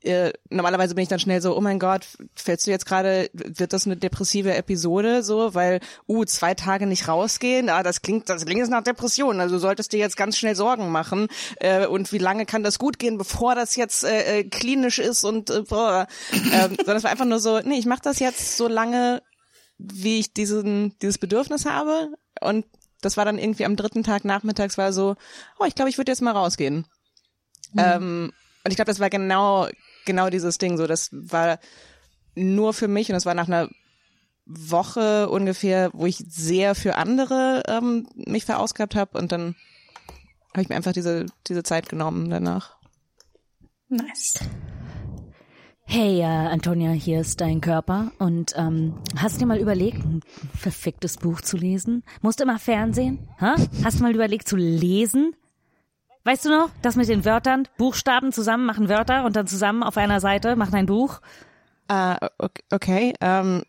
[0.09, 3.73] äh, normalerweise bin ich dann schnell so, oh mein Gott, fällst du jetzt gerade, wird
[3.73, 8.44] das eine depressive Episode so, weil, uh, zwei Tage nicht rausgehen, ah, das klingt, das
[8.44, 11.29] klingt jetzt nach Depression, also du solltest dir jetzt ganz schnell Sorgen machen.
[11.57, 15.25] Äh, und wie lange kann das gut gehen, bevor das jetzt äh, äh, klinisch ist
[15.25, 16.07] und äh, boah.
[16.33, 19.23] ähm, sondern es war einfach nur so, nee, ich mache das jetzt so lange,
[19.79, 22.09] wie ich diesen, dieses Bedürfnis habe.
[22.40, 22.66] Und
[23.01, 25.16] das war dann irgendwie am dritten Tag nachmittags war so,
[25.59, 26.87] oh, ich glaube, ich würde jetzt mal rausgehen.
[27.77, 28.33] Ähm,
[28.64, 29.68] und ich glaube, das war genau,
[30.09, 30.77] genau dieses Ding.
[30.77, 31.61] So, das war
[32.35, 33.68] nur für mich und das war nach einer
[34.44, 39.55] Woche ungefähr, wo ich sehr für andere ähm, mich verausgabt habe und dann
[40.53, 42.77] habe ich mir einfach diese diese Zeit genommen danach.
[43.88, 44.40] Nice.
[45.90, 48.12] Hey, äh, Antonia, hier ist dein Körper.
[48.18, 50.21] Und ähm, hast du dir mal überlegt, ein
[50.55, 52.05] verficktes Buch zu lesen?
[52.21, 53.27] Musst du immer Fernsehen?
[53.38, 53.55] Hä?
[53.83, 55.35] Hast du mal überlegt zu lesen?
[56.24, 59.96] Weißt du noch, das mit den Wörtern, Buchstaben zusammen machen Wörter und dann zusammen auf
[59.96, 61.20] einer Seite machen ein Buch?
[61.88, 63.62] Äh, ok- okay, ähm,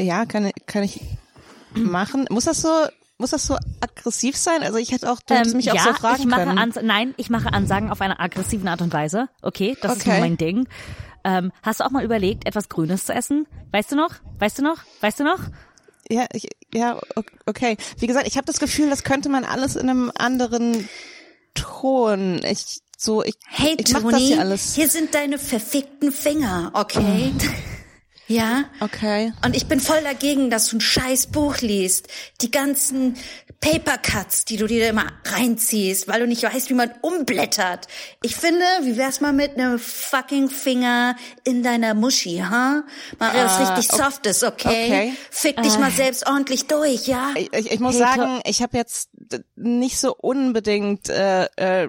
[0.00, 1.00] ja, kann kann ich
[1.74, 2.26] machen.
[2.30, 2.68] Muss das so
[3.18, 4.62] muss das so aggressiv sein?
[4.62, 6.58] Also ich hätte auch du hättest mich Ähm, ja, auch so fragen ich mache können.
[6.58, 9.28] Ans nein, ich mache Ansagen auf eine aggressive Art und Weise.
[9.42, 10.10] Okay, das ist Okay.
[10.12, 10.68] nur mein Ding.
[11.24, 13.46] Ähm, hast du auch mal überlegt, etwas Grünes zu essen?
[13.72, 14.10] Weißt du noch?
[14.38, 14.78] Weißt du noch?
[15.00, 15.40] Weißt du noch?
[16.08, 17.00] Ja, ich, ja,
[17.46, 17.76] okay.
[17.98, 20.88] Wie gesagt, ich habe das Gefühl, das könnte man alles in einem anderen
[21.56, 22.40] Ton.
[22.44, 24.74] Ich so, ich, Hey ich mach Toni, das hier alles.
[24.74, 27.32] hier sind deine verfickten Finger, okay?
[28.28, 28.64] Ja?
[28.80, 29.32] Okay.
[29.44, 32.08] Und ich bin voll dagegen, dass du ein scheiß Buch liest.
[32.40, 33.16] Die ganzen
[33.60, 37.86] Papercuts, die du dir da immer reinziehst, weil du nicht weißt, wie man umblättert.
[38.22, 42.82] Ich finde, wie wär's mal mit einem fucking Finger in deiner Muschi, ha?
[43.18, 44.66] Mal was richtig ok- Softes, okay?
[44.86, 45.12] okay.
[45.30, 47.30] Fick dich mal selbst ordentlich durch, ja?
[47.36, 49.08] Ich, ich, ich muss Hey, sagen, ich habe jetzt
[49.56, 51.88] nicht so unbedingt äh, äh,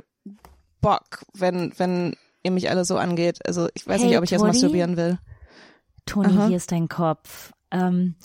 [0.82, 3.39] Bock, wenn wenn ihr mich alle so angeht.
[3.45, 4.52] Also ich weiß Hey, nicht, ob ich jetzt Toni?
[4.54, 5.17] masturbieren will.
[6.08, 7.54] Toni, hier ist dein Kopf.
[7.70, 8.15] Ähm,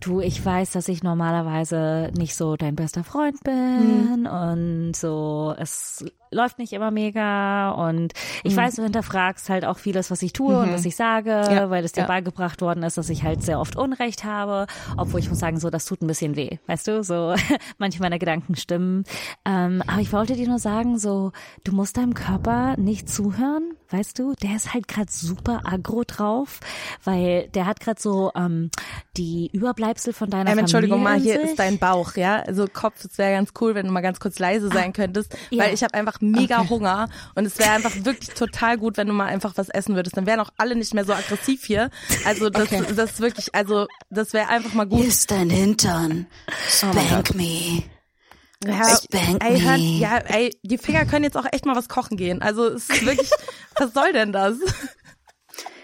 [0.00, 6.04] du, ich weiß, dass ich normalerweise nicht so dein bester Freund bin und so, es
[6.30, 8.12] läuft nicht immer mega und
[8.44, 11.70] ich weiß, du hinterfragst halt auch vieles, was ich tue und was ich sage, Ja,
[11.70, 12.06] weil es dir ja.
[12.06, 14.66] beigebracht worden ist, dass ich halt sehr oft Unrecht habe,
[14.96, 17.34] obwohl ich muss sagen, so, das tut ein bisschen weh, weißt du, so,
[17.78, 19.04] manche meiner Gedanken stimmen,
[19.44, 21.32] ähm, aber ich wollte dir nur sagen, so,
[21.64, 26.60] du musst deinem Körper nicht zuhören, weißt du, der ist halt gerade super aggro drauf,
[27.04, 28.70] weil der hat gerade so ähm,
[29.16, 31.50] die Überbleibsel von deiner Ähm, Entschuldigung Familie mal, hier sich.
[31.50, 32.40] ist dein Bauch, ja?
[32.40, 35.64] Also Kopf, es wäre ganz cool, wenn du mal ganz kurz leise sein könntest, ja.
[35.64, 39.12] weil ich habe einfach mega Hunger und es wäre einfach wirklich total gut, wenn du
[39.12, 40.16] mal einfach was essen würdest.
[40.16, 41.90] Dann wären auch alle nicht mehr so aggressiv hier.
[42.24, 45.04] Also das, das ist wirklich, also das wäre einfach mal gut.
[45.04, 46.26] ist dein Hintern.
[46.68, 47.82] Spank me.
[48.64, 49.98] Ja, Spank ey, hört, me.
[49.98, 52.42] ja, ey, die Finger können jetzt auch echt mal was kochen gehen.
[52.42, 53.30] Also es ist wirklich,
[53.76, 54.56] was soll denn das?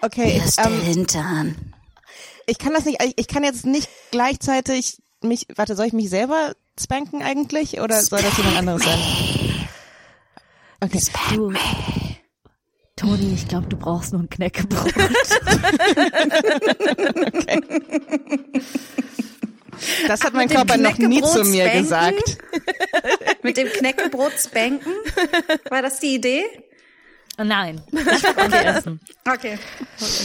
[0.02, 1.74] Okay, Hier ist der ähm, Hintern.
[2.46, 6.10] ich kann das nicht, ich, ich kann jetzt nicht gleichzeitig mich, warte, soll ich mich
[6.10, 8.98] selber spanken eigentlich oder soll das jemand anderes sein?
[10.80, 11.00] Okay.
[11.34, 11.52] Du,
[12.96, 14.92] Toni, ich glaube, du brauchst nur ein Knäckebrot.
[20.08, 21.82] Das hat mein mit dem Körper noch nie zu mir spanken?
[21.82, 22.38] gesagt.
[23.42, 24.92] Mit dem Knäckebrot spanken?
[25.68, 26.44] War das die Idee?
[27.38, 29.00] Nein, ich will essen.
[29.28, 29.58] Okay.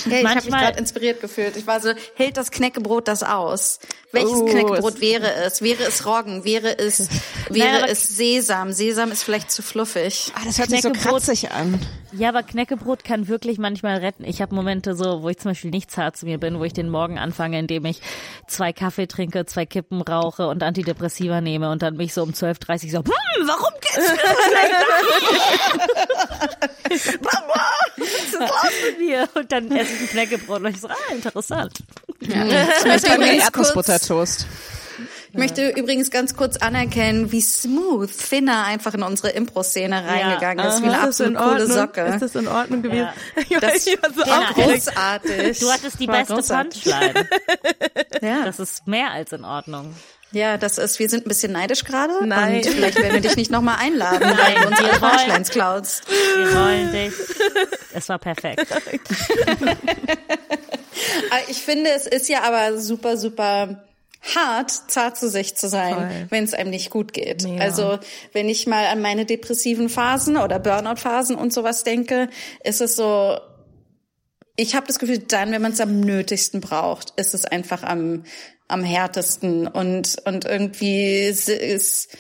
[0.06, 1.58] Hey, ich habe mich gerade inspiriert gefühlt.
[1.58, 3.80] Ich war so, hält das Knäckebrot das aus?
[4.14, 5.62] Welches Oh, Knäckebrot es- wäre es?
[5.62, 6.44] Wäre es Roggen?
[6.44, 7.08] Wäre es,
[7.50, 8.74] wäre aber- es Sesam?
[8.74, 10.32] Sesam ist vielleicht zu fluffig.
[10.36, 11.80] Ah, das hört sich so kratzig an.
[12.14, 14.26] Ja, aber Knäckebrot kann wirklich manchmal retten.
[14.26, 16.74] Ich habe Momente so, wo ich zum Beispiel nicht zart zu mir bin, wo ich
[16.74, 18.02] den Morgen anfange, indem ich
[18.48, 22.92] zwei Kaffee trinke, zwei Kippen rauche und Antidepressiva nehme und dann mich so um 12.30
[22.92, 24.12] so, hm, warum geht's mir so
[26.92, 29.30] was ist mit mir?
[29.36, 31.80] Und dann esse ich ein Knäckebrot und ich so, ah, interessant.
[32.20, 33.18] Ich möchte Bei
[34.02, 34.46] Erdnussbuttertoast.
[35.32, 40.82] ich möchte übrigens ganz kurz anerkennen, wie smooth Finna einfach in unsere Impro-Szene reingegangen ist,
[40.82, 41.68] wie eine absolut coole?
[41.68, 42.02] Socke.
[42.02, 43.10] Ist das in Ordnung gewesen?
[43.50, 43.60] Ja.
[43.62, 44.86] Das- ich war so aufgeregt.
[44.86, 45.60] großartig.
[45.60, 46.84] Du hattest die War beste großartig.
[46.84, 47.30] Punchline.
[48.22, 48.46] Ja.
[48.46, 49.96] Das ist mehr als in Ordnung.
[50.32, 52.14] ja, das ist, wir sind ein bisschen neidisch gerade.
[52.24, 52.58] Nein.
[52.58, 56.04] Und vielleicht werden wir dich nicht nochmal einladen, weil Nein, du unsere Punchlines klaust.
[56.08, 57.14] Wir wollen dich.
[57.94, 58.68] Es war perfekt.
[58.72, 59.76] Aber
[61.48, 63.84] Ich finde, es ist ja aber super, super
[64.22, 67.44] hart, zart zu sich zu sein, wenn es einem nicht gut geht.
[67.44, 67.64] Mega.
[67.64, 68.00] Also
[68.34, 72.30] wenn ich mal an meine depressiven Phasen oder Burnout-Phasen und sowas denke,
[72.64, 73.40] ist es so,
[74.56, 78.24] ich habe das Gefühl, dann, wenn man es am nötigsten braucht, ist es einfach am
[78.68, 82.16] am härtesten und und irgendwie ist, ist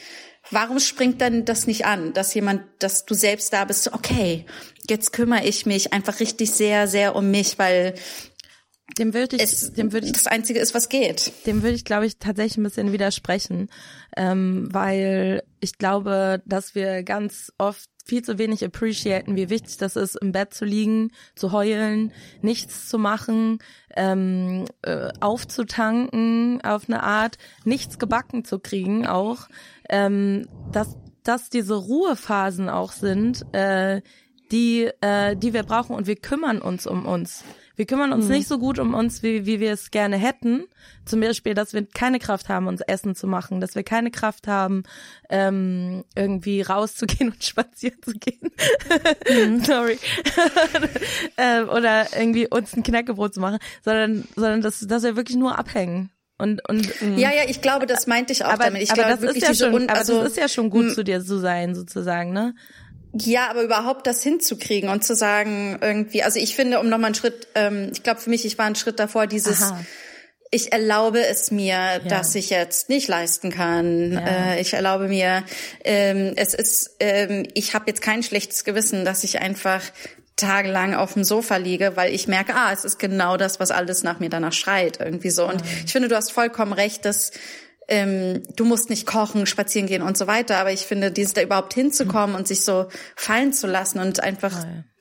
[0.51, 4.45] warum springt dann das nicht an, dass jemand, dass du selbst da bist, okay,
[4.89, 7.95] jetzt kümmere ich mich einfach richtig sehr, sehr um mich, weil
[8.97, 11.31] Dem würde ich, es dem würde ich das Einzige ist, was geht.
[11.45, 13.69] dem würde ich, glaube ich, tatsächlich ein bisschen widersprechen,
[14.17, 19.95] ähm, weil ich glaube, dass wir ganz oft viel zu wenig appreciaten, wie wichtig das
[19.95, 23.59] ist, im Bett zu liegen, zu heulen, nichts zu machen,
[23.95, 29.47] ähm, äh, aufzutanken auf eine Art, nichts gebacken zu kriegen auch,
[29.89, 34.01] ähm, dass, dass diese Ruhephasen auch sind, äh,
[34.51, 37.43] die, äh, die wir brauchen und wir kümmern uns um uns.
[37.75, 40.65] Wir kümmern uns nicht so gut um uns, wie, wie wir es gerne hätten.
[41.05, 44.47] Zum Beispiel, dass wir keine Kraft haben, uns Essen zu machen, dass wir keine Kraft
[44.47, 44.83] haben,
[45.29, 48.51] ähm, irgendwie rauszugehen und spazieren zu gehen.
[49.63, 49.97] Sorry.
[51.37, 55.57] ähm, oder irgendwie uns ein Knäckebrot zu machen, sondern, sondern dass, dass wir wirklich nur
[55.57, 56.11] abhängen.
[56.41, 58.81] Und, und, Ja, ja, ich glaube, das meinte ich auch aber, damit.
[58.81, 60.71] Ich aber glaube das wirklich ist ja schon, Un aber also, das ist ja schon
[60.71, 62.55] gut zu dir zu sein, sozusagen, ne?
[63.13, 67.15] Ja, aber überhaupt das hinzukriegen und zu sagen, irgendwie, also ich finde, um nochmal einen
[67.15, 69.83] Schritt, ähm, ich glaube für mich, ich war einen Schritt davor, dieses, Aha.
[70.49, 74.13] ich erlaube es mir, dass ich jetzt nicht leisten kann.
[74.13, 74.53] Ja.
[74.53, 75.43] Äh, ich erlaube mir,
[75.83, 79.81] ähm, es ist, ähm, ich habe jetzt kein schlechtes Gewissen, dass ich einfach
[80.37, 84.03] tagelang auf dem Sofa liege, weil ich merke, ah, es ist genau das, was alles
[84.03, 85.47] nach mir danach schreit, irgendwie so.
[85.47, 87.31] Und ich finde, du hast vollkommen recht, dass
[87.91, 90.57] ähm, du musst nicht kochen, spazieren gehen und so weiter.
[90.57, 94.65] Aber ich finde, dieses da überhaupt hinzukommen und sich so fallen zu lassen und einfach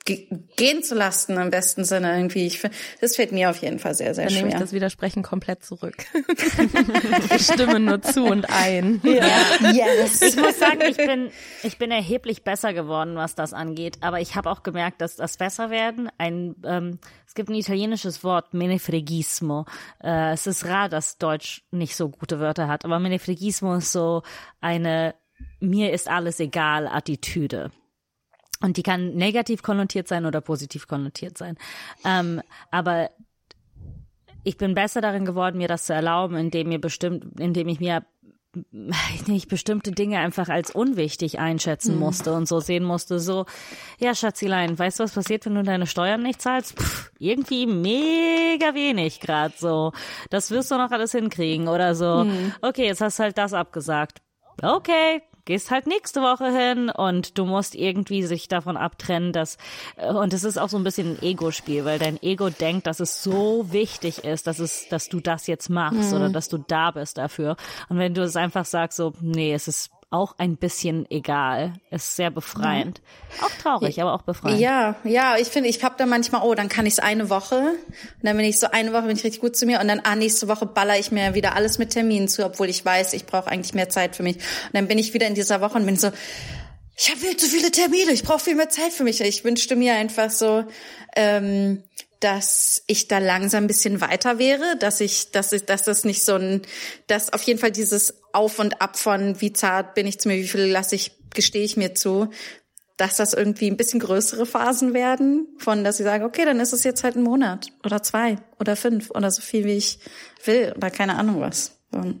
[0.55, 2.45] gehen zu lassen im besten Sinne irgendwie.
[2.45, 4.61] Ich finde, das fällt mir auf jeden Fall sehr, sehr Dann nehme ich schwer.
[4.61, 5.95] das Widersprechen komplett zurück.
[7.35, 9.01] ich stimme nur zu und ein.
[9.03, 10.21] Yes.
[10.21, 11.29] Ich muss sagen, ich bin,
[11.63, 13.97] ich bin erheblich besser geworden, was das angeht.
[14.01, 18.53] Aber ich habe auch gemerkt, dass das Besserwerden ein, ähm, es gibt ein italienisches Wort,
[18.53, 19.65] menefregismo.
[20.03, 22.85] Äh, es ist rar, dass Deutsch nicht so gute Wörter hat.
[22.85, 24.23] Aber menefregismo ist so
[24.59, 25.15] eine
[25.59, 27.71] mir ist alles egal Attitüde.
[28.61, 31.57] Und die kann negativ konnotiert sein oder positiv konnotiert sein.
[32.05, 33.09] Ähm, aber
[34.43, 38.05] ich bin besser darin geworden, mir das zu erlauben, indem mir bestimmt, indem ich mir
[39.27, 43.45] ich bestimmte Dinge einfach als unwichtig einschätzen musste und so sehen musste, so,
[43.99, 46.77] ja, Schatzilein, weißt du, was passiert, wenn du deine Steuern nicht zahlst?
[46.77, 49.93] Pff, irgendwie mega wenig grad so.
[50.29, 52.25] Das wirst du noch alles hinkriegen oder so.
[52.61, 54.21] Okay, jetzt hast du halt das abgesagt.
[54.61, 59.57] Okay, gehst halt nächste Woche hin und du musst irgendwie sich davon abtrennen, dass
[59.97, 62.99] äh, und es ist auch so ein bisschen ein Ego-Spiel, weil dein Ego denkt, dass
[62.99, 66.91] es so wichtig ist, dass es, dass du das jetzt machst oder dass du da
[66.91, 67.55] bist dafür.
[67.89, 72.17] Und wenn du es einfach sagst, so, nee, es ist auch ein bisschen egal, ist
[72.17, 73.01] sehr befreiend.
[73.41, 74.59] Auch traurig, aber auch befreiend.
[74.59, 77.55] Ja, ja, ich finde, ich hab da manchmal, oh, dann kann ich es eine Woche.
[77.55, 80.01] Und dann bin ich so eine Woche bin ich richtig gut zu mir und dann
[80.03, 83.25] ah, nächste Woche baller ich mir wieder alles mit Terminen zu, obwohl ich weiß, ich
[83.25, 84.35] brauche eigentlich mehr Zeit für mich.
[84.35, 86.11] Und dann bin ich wieder in dieser Woche und bin so,
[86.97, 89.21] ich habe viel zu viele Termine, ich brauche viel mehr Zeit für mich.
[89.21, 90.65] Ich wünschte mir einfach so,
[91.15, 91.83] ähm,
[92.19, 96.23] dass ich da langsam ein bisschen weiter wäre, dass ich, dass ich, dass das nicht
[96.23, 96.61] so ein,
[97.07, 100.37] dass auf jeden Fall dieses Auf und Ab von wie zart bin ich zu mir,
[100.37, 102.29] wie viel lasse ich, gestehe ich mir zu,
[102.97, 106.73] dass das irgendwie ein bisschen größere Phasen werden, von dass ich sage, okay, dann ist
[106.73, 109.99] es jetzt halt ein Monat oder zwei oder fünf oder so viel wie ich
[110.45, 111.79] will oder keine Ahnung was.
[111.91, 112.13] So.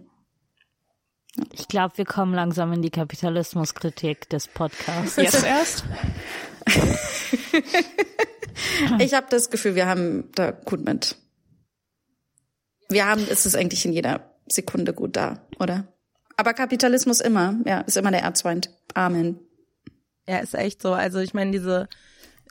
[1.53, 5.17] Ich glaube, wir kommen langsam in die Kapitalismuskritik des Podcasts.
[5.17, 5.83] Jetzt erst?
[8.99, 11.15] Ich habe das Gefühl, wir haben da gut mit.
[12.89, 15.87] Wir haben, es ist eigentlich in jeder Sekunde gut da, oder?
[16.41, 18.71] Aber Kapitalismus immer, ja, ist immer der Erzfeind.
[18.95, 19.37] Amen.
[20.27, 20.91] Ja, ist echt so.
[20.91, 21.87] Also ich meine, diese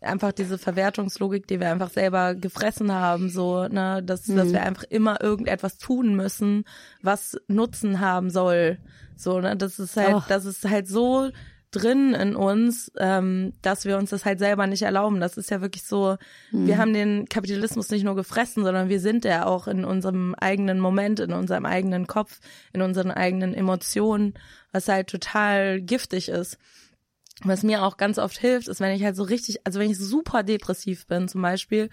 [0.00, 4.84] einfach diese Verwertungslogik, die wir einfach selber gefressen haben, so, ne, dass, dass wir einfach
[4.84, 6.62] immer irgendetwas tun müssen,
[7.02, 8.78] was Nutzen haben soll.
[9.16, 10.26] So, ne, das ist halt, Och.
[10.28, 11.30] das ist halt so
[11.70, 15.20] drin in uns, ähm, dass wir uns das halt selber nicht erlauben.
[15.20, 16.16] Das ist ja wirklich so,
[16.50, 20.80] wir haben den Kapitalismus nicht nur gefressen, sondern wir sind ja auch in unserem eigenen
[20.80, 22.40] Moment, in unserem eigenen Kopf,
[22.72, 24.34] in unseren eigenen Emotionen,
[24.72, 26.58] was halt total giftig ist.
[27.42, 29.98] Was mir auch ganz oft hilft, ist, wenn ich halt so richtig, also wenn ich
[29.98, 31.88] super depressiv bin zum Beispiel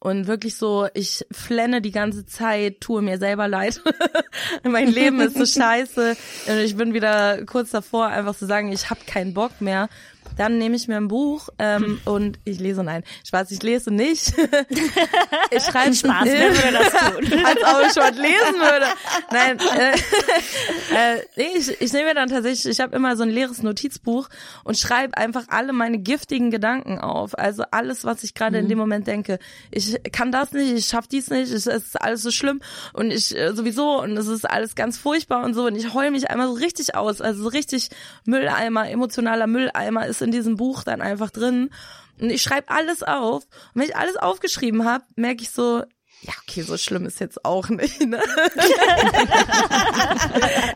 [0.00, 3.82] und wirklich so, ich flenne die ganze Zeit, tue mir selber leid.
[4.64, 6.16] mein Leben ist so scheiße
[6.48, 9.88] und ich bin wieder kurz davor, einfach zu sagen, ich habe keinen Bock mehr.
[10.36, 14.32] Dann nehme ich mir ein Buch ähm, und ich lese nein, Spaß, ich lese nicht.
[15.50, 17.44] ich schreibe Spaß, wer würde das tun?
[17.44, 18.86] als ob ich was lesen würde.
[19.30, 23.30] Nein, äh, äh, nee, ich, ich nehme mir dann tatsächlich, ich habe immer so ein
[23.30, 24.28] leeres Notizbuch
[24.64, 27.38] und schreibe einfach alle meine giftigen Gedanken auf.
[27.38, 29.38] Also alles, was ich gerade in dem Moment denke.
[29.70, 32.60] Ich kann das nicht, ich schaff dies nicht, es ist alles so schlimm
[32.92, 36.10] und ich äh, sowieso und es ist alles ganz furchtbar und so und ich heul
[36.10, 37.20] mich einmal so richtig aus.
[37.20, 37.90] Also so richtig
[38.24, 41.70] Mülleimer, emotionaler Mülleimer ist in diesem Buch dann einfach drin.
[42.20, 43.44] Und ich schreibe alles auf.
[43.74, 45.82] Und wenn ich alles aufgeschrieben habe, merke ich so,
[46.22, 48.20] ja, okay, so schlimm ist jetzt auch nicht, ne?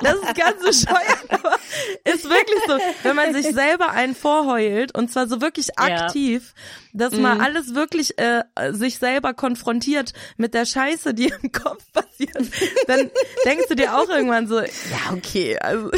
[0.03, 1.57] das ist ganz bescheuert, aber
[2.05, 5.85] ist wirklich so, wenn man sich selber einen vorheult und zwar so wirklich Ja.
[6.07, 6.55] aktiv,
[6.95, 12.47] dass man alles wirklich äh, sich selber konfrontiert mit der Scheiße, die im Kopf passiert,
[12.87, 13.11] dann
[13.45, 15.91] denkst du dir auch irgendwann so, ja, okay, also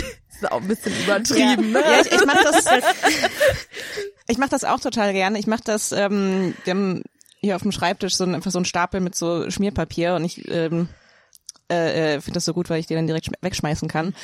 [0.42, 1.80] ist auch ein bisschen übertrieben, ne?
[1.80, 2.64] Ja, ich, ich mache das.
[4.28, 5.38] Ich mache das auch total gerne.
[5.38, 5.92] Ich mache das.
[5.92, 7.02] Ähm, wir haben
[7.40, 10.48] hier auf dem Schreibtisch so ein, einfach so einen Stapel mit so Schmierpapier und ich
[10.50, 10.88] ähm,
[11.70, 14.16] äh, äh, finde das so gut, weil ich den dann direkt schme- wegschmeißen kann.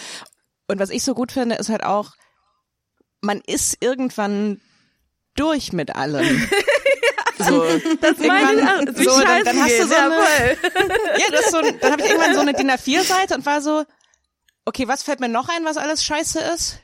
[0.67, 2.15] Und was ich so gut finde, ist halt auch,
[3.21, 4.61] man ist irgendwann
[5.37, 6.49] durch mit allem.
[7.39, 7.65] So,
[8.01, 8.61] Das meine
[8.97, 10.15] ich so, dann, dann hast du so ja, eine,
[11.19, 13.85] ja, das so, ein- dann habe ich irgendwann so eine DIN A4-Seite und war so,
[14.65, 16.81] okay, was fällt mir noch ein, was alles scheiße ist?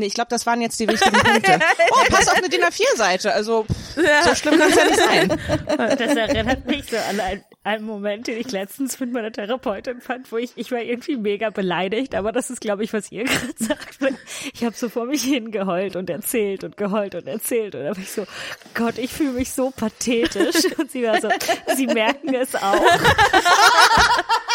[0.00, 1.58] Nee, ich glaube, das waren jetzt die wichtigen Punkte.
[1.90, 3.34] Oh, pass auf eine DIN A4-Seite.
[3.34, 5.40] Also, pff, so schlimm kann es ja nicht sein.
[5.76, 10.32] Das erinnert mich so an einen, einen Moment, den ich letztens mit meiner Therapeutin fand,
[10.32, 13.52] wo ich, ich war irgendwie mega beleidigt, aber das ist, glaube ich, was ihr gerade
[13.56, 13.98] sagt.
[14.54, 17.98] Ich habe so vor mich hingeheult und erzählt und geheult und erzählt und da war
[17.98, 18.26] ich so,
[18.74, 20.64] Gott, ich fühle mich so pathetisch.
[20.78, 21.28] Und sie war so,
[21.76, 22.62] sie merken es auch.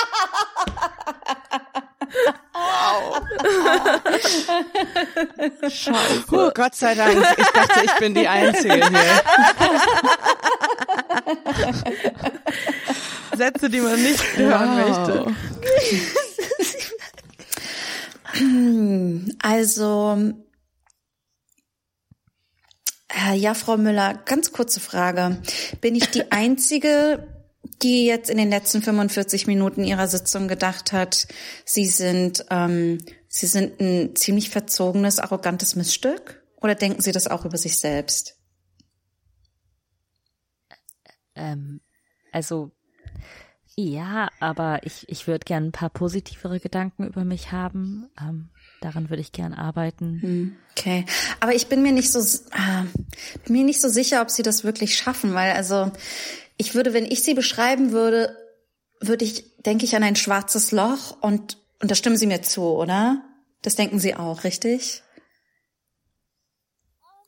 [6.31, 7.17] Oh, Gott sei Dank.
[7.37, 9.21] Ich dachte, ich bin die Einzige hier.
[13.35, 15.35] Sätze, die man nicht hören möchte.
[19.41, 20.33] Also,
[23.09, 25.37] äh, ja, Frau Müller, ganz kurze Frage.
[25.81, 27.27] Bin ich die Einzige,
[27.81, 31.27] die jetzt in den letzten 45 Minuten ihrer Sitzung gedacht hat,
[31.65, 36.41] Sie sind, ähm, Sie sind ein ziemlich verzogenes, arrogantes Missstück?
[36.61, 38.37] Oder denken Sie das auch über sich selbst?
[41.35, 41.81] Ähm,
[42.31, 42.71] also,
[43.75, 48.09] ja, aber ich, ich würde gern ein paar positivere Gedanken über mich haben.
[48.19, 48.49] Ähm,
[48.79, 50.57] daran würde ich gern arbeiten.
[50.71, 51.05] Okay,
[51.41, 52.83] aber ich bin mir nicht so äh,
[53.43, 55.91] bin mir nicht so sicher, ob sie das wirklich schaffen, weil also
[56.57, 58.37] ich würde, wenn ich sie beschreiben würde,
[58.99, 62.63] würde ich, denke ich an ein schwarzes Loch und und da stimmen Sie mir zu,
[62.63, 63.21] oder?
[63.61, 65.03] Das denken Sie auch, richtig?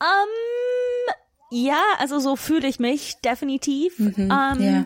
[0.01, 1.13] Ähm,
[1.51, 3.99] ja, also so fühle ich mich definitiv.
[3.99, 4.85] ähm, ja.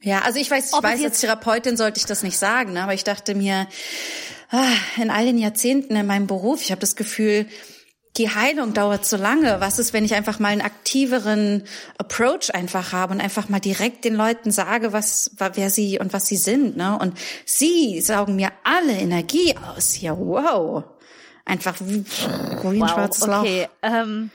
[0.00, 2.82] Ja, also ich weiß, ich Ob weiß, als Therapeutin sollte ich das nicht sagen, ne?
[2.82, 3.66] aber ich dachte mir,
[4.50, 7.46] ah, in all den Jahrzehnten in meinem Beruf, ich habe das Gefühl,
[8.16, 9.60] die Heilung dauert so lange.
[9.60, 11.64] Was ist, wenn ich einfach mal einen aktiveren
[11.98, 16.26] Approach einfach habe und einfach mal direkt den Leuten sage, was, wer sie und was
[16.26, 16.98] sie sind, ne?
[16.98, 20.16] Und sie saugen mir alle Energie aus hier.
[20.18, 20.84] Wow.
[21.44, 23.40] Einfach wie, wie ein schwarzes Loch.
[23.40, 23.68] okay.
[23.82, 24.30] Ähm,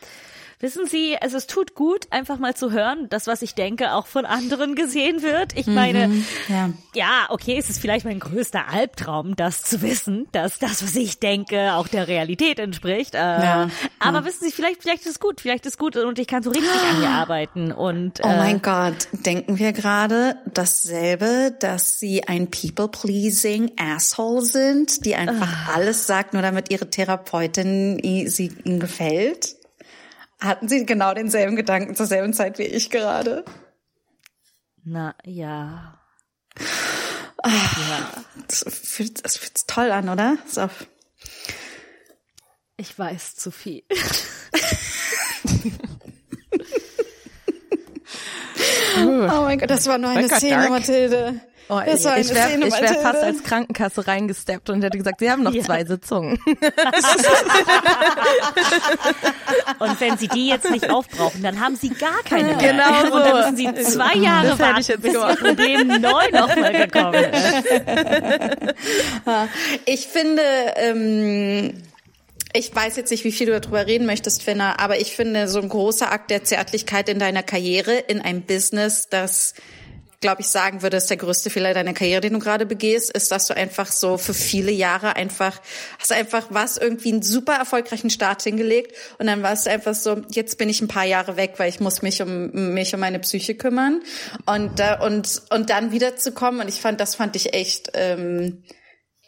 [0.63, 4.07] wissen Sie, also es tut gut, einfach mal zu hören, dass was ich denke auch
[4.07, 5.55] von anderen gesehen wird.
[5.55, 6.09] Ich meine,
[6.47, 6.69] Ja.
[6.95, 11.19] ja, okay, es ist vielleicht mein größter Albtraum, das zu wissen, dass das, was ich
[11.19, 13.13] denke, auch der Realität entspricht.
[13.13, 16.17] Äh, Ja, aber wissen Sie, vielleicht, vielleicht ist es gut, vielleicht ist es gut und
[16.17, 20.37] ich kann so richtig an mir arbeiten und Oh äh, mein Gott, denken wir gerade
[20.53, 27.99] dasselbe, dass sie ein people-pleasing Asshole sind, die einfach alles sagt, nur damit ihre Therapeutin
[28.29, 29.57] sie ihnen gefällt?
[30.43, 33.45] Hatten Sie genau denselben Gedanken zur selben Zeit wie ich gerade?
[34.83, 35.99] na ja.
[38.47, 40.37] Das fühlt, das fühlt sich toll an, oder?
[40.45, 40.69] So.
[42.75, 43.83] Ich weiß zu viel.
[48.95, 50.69] Oh mein Gott, das war nur eine Lecker Szene, dark.
[50.69, 51.41] Mathilde.
[51.75, 55.53] Oh, Das ich wäre wär fast als Krankenkasse reingesteppt und hätte gesagt, Sie haben noch
[55.53, 55.63] Ja.
[55.63, 56.39] zwei Sitzungen.
[59.79, 62.73] Und wenn Sie die jetzt nicht aufbrauchen, dann haben Sie gar keine mehr.
[62.73, 63.13] Genau so.
[63.15, 65.35] Und dann müssen Sie zwei Jahre Das warten, ich jetzt bis Ihr.
[65.35, 67.63] Problem neu nochmal gekommen ist.
[69.85, 70.41] Ich finde,
[70.75, 71.81] ähm,
[72.53, 75.59] ich weiß jetzt nicht, wie viel du darüber reden möchtest, Finna, aber ich finde so
[75.59, 79.53] ein großer Akt der Zärtlichkeit in deiner Karriere, in einem Business, das
[80.23, 83.31] glaube ich, sagen würde, ist der größte Fehler deiner Karriere, den du gerade begehst, ist,
[83.31, 85.59] dass du einfach so für viele Jahre einfach,
[85.99, 90.21] hast einfach was irgendwie einen super erfolgreichen Start hingelegt und dann warst du einfach so,
[90.31, 93.19] jetzt bin ich ein paar Jahre weg, weil ich muss mich um mich um meine
[93.19, 94.01] Psyche kümmern
[94.45, 98.63] und äh, und und dann wiederzukommen und ich fand, das fand ich echt ähm,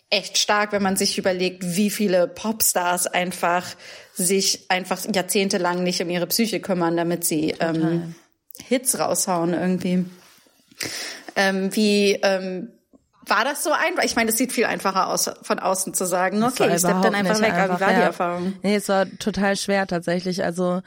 [0.10, 3.66] echt stark, wenn man sich überlegt, wie viele Popstars einfach
[4.14, 8.16] sich einfach jahrzehntelang nicht um ihre Psyche kümmern, damit sie ähm,
[8.64, 10.06] Hits raushauen irgendwie.
[11.36, 12.70] Ähm, wie ähm,
[13.28, 14.04] war das so einfach?
[14.04, 17.16] Ich meine, es sieht viel einfacher aus, von außen zu sagen, okay, ich steppe dann
[17.16, 17.54] einfach weg.
[17.54, 18.06] Aber wie war die ja.
[18.06, 18.54] Erfahrung?
[18.62, 20.44] Nee, es war total schwer tatsächlich.
[20.44, 20.82] Also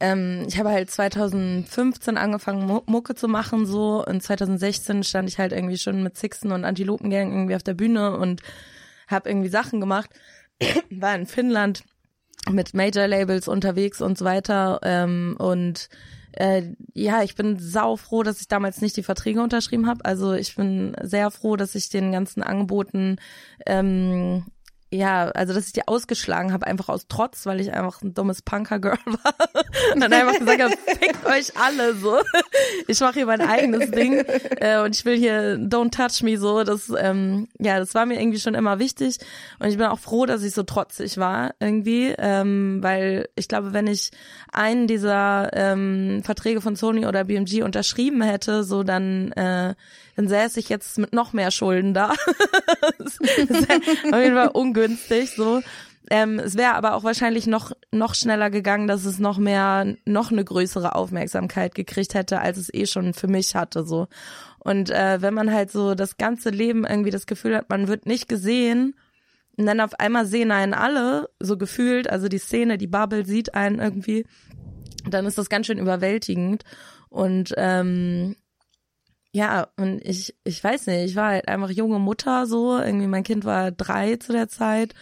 [0.00, 5.38] ähm, ich habe halt 2015 angefangen, Mu- Mucke zu machen so und 2016 stand ich
[5.38, 8.42] halt irgendwie schon mit Sixten und Antilopengang irgendwie auf der Bühne und
[9.08, 10.10] habe irgendwie Sachen gemacht.
[10.90, 11.84] War in Finnland
[12.50, 15.88] mit Major-Labels unterwegs und so weiter ähm, und
[16.36, 20.04] äh, ja, ich bin sau froh, dass ich damals nicht die Verträge unterschrieben habe.
[20.04, 23.16] Also ich bin sehr froh, dass ich den ganzen Angeboten
[23.66, 24.44] ähm,
[24.92, 28.42] ja, also dass ich die ausgeschlagen habe, einfach aus Trotz, weil ich einfach ein dummes
[28.42, 29.34] Punker-Girl war
[29.92, 32.18] und dann einfach gesagt habe, fickt euch alle so.
[32.86, 34.24] Ich mache hier mein eigenes Ding
[34.60, 36.62] äh, und ich will hier don't touch me so.
[36.62, 39.18] Das, ähm, ja, das war mir irgendwie schon immer wichtig
[39.58, 43.72] und ich bin auch froh, dass ich so trotzig war irgendwie, ähm, weil ich glaube,
[43.72, 44.10] wenn ich
[44.52, 49.74] einen dieser ähm, Verträge von Sony oder BMG unterschrieben hätte, so dann äh,
[50.16, 52.14] dann säße ich jetzt mit noch mehr Schulden da.
[52.98, 55.60] das ist auf jeden Fall ungünstig so.
[56.08, 60.30] Ähm, es wäre aber auch wahrscheinlich noch noch schneller gegangen, dass es noch mehr, noch
[60.30, 64.06] eine größere Aufmerksamkeit gekriegt hätte, als es eh schon für mich hatte so.
[64.58, 68.06] Und äh, wenn man halt so das ganze Leben irgendwie das Gefühl hat, man wird
[68.06, 68.94] nicht gesehen
[69.56, 73.54] und dann auf einmal sehen einen alle so gefühlt, also die Szene, die Bubble sieht
[73.54, 74.26] einen irgendwie,
[75.08, 76.64] dann ist das ganz schön überwältigend
[77.08, 78.36] und ähm,
[79.36, 83.22] ja, und ich, ich weiß nicht, ich war halt einfach junge Mutter so, irgendwie mein
[83.22, 84.94] Kind war drei zu der Zeit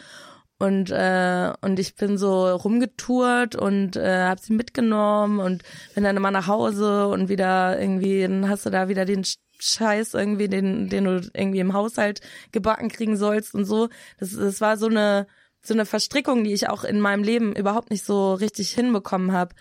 [0.58, 5.62] und äh, und ich bin so rumgetourt und äh, hab sie mitgenommen und
[5.94, 9.22] bin dann immer nach Hause und wieder irgendwie, dann hast du da wieder den
[9.60, 12.20] Scheiß irgendwie, den, den du irgendwie im Haushalt
[12.50, 13.88] gebacken kriegen sollst und so.
[14.18, 15.28] Das, das war so eine
[15.62, 19.54] so eine Verstrickung, die ich auch in meinem Leben überhaupt nicht so richtig hinbekommen habe.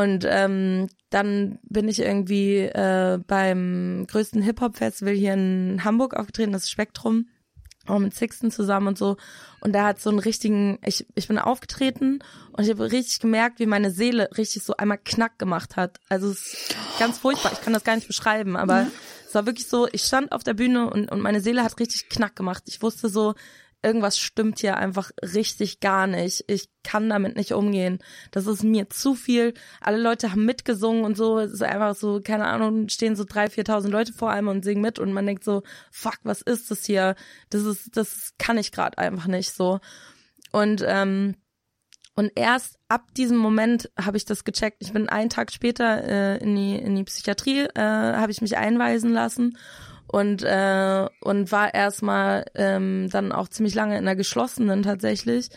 [0.00, 6.70] Und ähm, dann bin ich irgendwie äh, beim größten Hip-Hop-Festival hier in Hamburg aufgetreten, das
[6.70, 7.28] Spektrum,
[7.86, 9.18] auch mit Sixten zusammen und so.
[9.60, 12.20] Und da hat so einen richtigen, ich, ich bin aufgetreten
[12.52, 16.00] und ich habe richtig gemerkt, wie meine Seele richtig so einmal Knack gemacht hat.
[16.08, 18.86] Also es ist ganz furchtbar, ich kann das gar nicht beschreiben, aber
[19.28, 22.08] es war wirklich so, ich stand auf der Bühne und, und meine Seele hat richtig
[22.08, 22.62] Knack gemacht.
[22.68, 23.34] Ich wusste so,
[23.82, 26.44] irgendwas stimmt hier einfach richtig gar nicht.
[26.48, 27.98] Ich kann damit nicht umgehen.
[28.30, 29.54] Das ist mir zu viel.
[29.80, 31.38] Alle Leute haben mitgesungen und so.
[31.38, 34.82] Es ist einfach so, keine Ahnung, stehen so drei, viertausend Leute vor einem und singen
[34.82, 37.14] mit und man denkt so, fuck, was ist das hier?
[37.48, 39.80] Das ist, das kann ich gerade einfach nicht so.
[40.52, 41.36] Und ähm,
[42.16, 44.78] und erst ab diesem Moment habe ich das gecheckt.
[44.80, 48.58] Ich bin einen Tag später äh, in die in die Psychiatrie äh, habe ich mich
[48.58, 49.56] einweisen lassen
[50.10, 55.50] und äh, und war erstmal ähm, dann auch ziemlich lange in der geschlossenen tatsächlich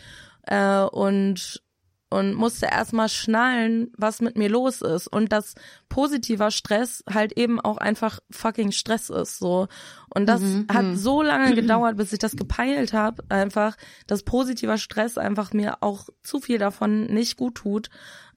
[0.46, 1.62] äh, und
[2.10, 5.08] und musste erstmal schnallen, was mit mir los ist.
[5.08, 5.54] Und dass
[5.88, 9.66] positiver Stress halt eben auch einfach fucking Stress ist so.
[10.14, 10.40] Und das
[10.72, 13.76] hat so lange gedauert, bis ich das gepeilt habe, einfach,
[14.06, 17.90] dass positiver Stress einfach mir auch zu viel davon nicht gut tut,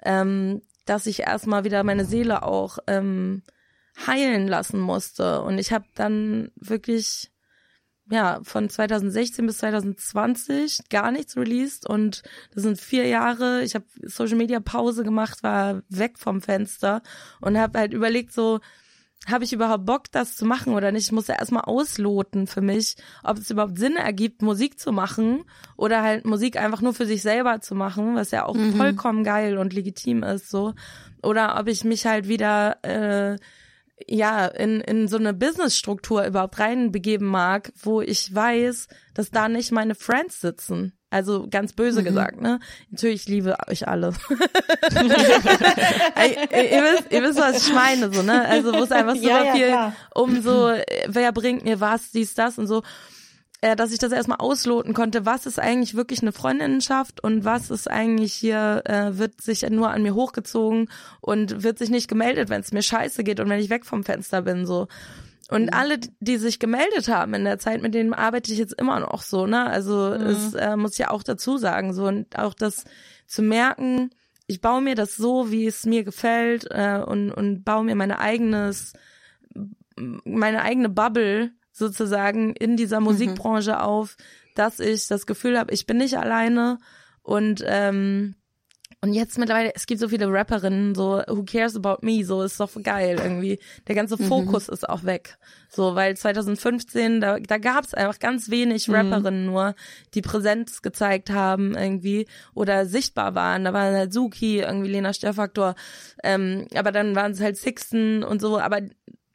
[0.04, 3.44] ähm, dass ich erstmal wieder meine Seele auch ähm,
[4.06, 5.42] heilen lassen musste.
[5.42, 7.32] Und ich habe dann wirklich
[8.10, 12.24] ja von 2016 bis 2020 gar nichts released und
[12.54, 13.64] das sind vier Jahre.
[13.64, 17.02] Ich habe Social Media Pause gemacht, war weg vom Fenster
[17.42, 18.60] und habe halt überlegt so
[19.26, 21.06] habe ich überhaupt Bock, das zu machen oder nicht?
[21.06, 25.44] Ich musste erstmal ausloten für mich, ob es überhaupt Sinn ergibt, Musik zu machen
[25.76, 29.58] oder halt Musik einfach nur für sich selber zu machen, was ja auch vollkommen geil
[29.58, 30.76] und legitim ist, so.
[31.24, 33.38] Oder ob ich mich halt wieder äh,
[34.06, 39.72] ja, in, in so eine Businessstruktur überhaupt reinbegeben mag, wo ich weiß, dass da nicht
[39.72, 40.94] meine Friends sitzen.
[41.10, 42.60] Also ganz böse gesagt, ne?
[42.92, 44.14] Natürlich ich liebe euch alle.
[46.52, 48.46] Ihr, wisst, ihr wisst, was ich meine, so, ne?
[48.46, 49.94] Also wo es einfach so Ja, ja, viel klar.
[50.14, 52.84] um so, äh, wer bringt mir was, dies, das und so
[53.62, 57.72] äh, dass ich das erstmal ausloten konnte, was ist eigentlich wirklich eine Freundinnenschaft und was
[57.72, 60.90] ist eigentlich hier, äh, wird sich nur an mir hochgezogen
[61.22, 64.04] und wird sich nicht gemeldet, wenn es mir scheiße geht und wenn ich weg vom
[64.04, 64.88] Fenster bin, so.
[65.50, 69.00] Und alle, die sich gemeldet haben in der Zeit, mit denen arbeite ich jetzt immer
[69.00, 69.66] noch so, ne?
[69.66, 72.84] Also es äh, muss ich ja auch dazu sagen, so und auch das
[73.28, 74.10] zu merken,
[74.46, 78.12] ich baue mir das so, wie es mir gefällt äh, und und baue mir mein
[78.12, 78.94] eigenes
[79.96, 84.18] meine eigene Bubble sozusagen in dieser Musikbranche auf,
[84.56, 86.80] dass ich das Gefühl habe, ich bin nicht alleine
[87.22, 88.36] und ähm,
[89.02, 92.60] und jetzt mittlerweile, es gibt so viele Rapperinnen, so Who cares about me, so ist
[92.60, 93.60] doch geil irgendwie.
[93.88, 95.38] Der ganze Fokus ist auch weg.
[95.70, 99.76] So, weil 2015, da, da gab es einfach ganz wenig Rapperinnen nur,
[100.16, 103.66] die Präsenz gezeigt haben irgendwie oder sichtbar waren.
[103.66, 105.76] Da waren halt Suki, irgendwie Lena Störfaktor,
[106.24, 108.82] ähm, aber dann waren es halt Sixten und so, aber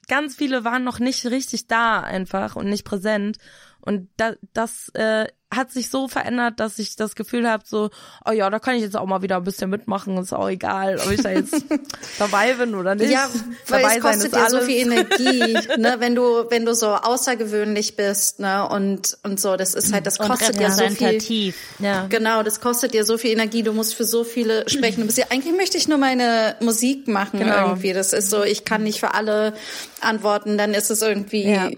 [0.08, 3.38] ganz viele waren noch nicht richtig da einfach und nicht präsent.
[3.80, 7.90] Und da, das äh, hat sich so verändert, dass ich das Gefühl habe, so,
[8.24, 10.98] oh ja, da kann ich jetzt auch mal wieder ein bisschen mitmachen, ist auch egal,
[11.04, 11.64] ob ich da jetzt
[12.18, 13.10] dabei bin oder nicht.
[13.10, 13.28] Ja,
[13.68, 17.96] weil dabei es kostet dir so viel Energie, ne, wenn du, wenn du so außergewöhnlich
[17.96, 21.54] bist, ne, und, und so, das ist halt, das kostet ja so viel.
[21.78, 22.06] Ja.
[22.08, 25.00] Genau, das kostet dir so viel Energie, du musst für so viele sprechen.
[25.00, 27.68] Du bist ja, eigentlich möchte ich nur meine Musik machen Genau.
[27.68, 27.92] irgendwie.
[27.92, 29.52] Das ist so, ich kann nicht für alle
[30.00, 31.70] antworten, dann ist es irgendwie Ja.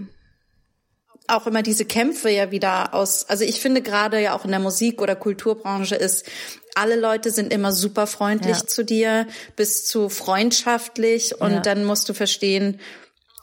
[1.27, 4.61] Auch immer diese Kämpfe ja wieder aus, also ich finde gerade ja auch in der
[4.61, 6.25] Musik- oder Kulturbranche ist,
[6.75, 8.67] alle Leute sind immer super freundlich Ja.
[8.67, 11.61] zu dir, bis zu freundschaftlich und Ja.
[11.61, 12.81] dann musst du verstehen,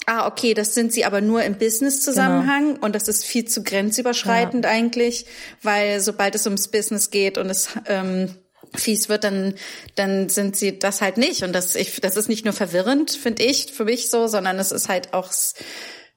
[0.05, 4.65] ah, okay, das sind sie aber nur im Business-Zusammenhang und das ist viel zu grenzüberschreitend
[4.65, 5.25] eigentlich,
[5.63, 8.35] weil sobald es ums Business geht und es ähm,
[8.75, 9.55] fies wird, dann
[9.95, 13.43] dann sind sie das halt nicht und das ich das ist nicht nur verwirrend, finde
[13.43, 15.31] ich, für mich so, sondern es ist halt auch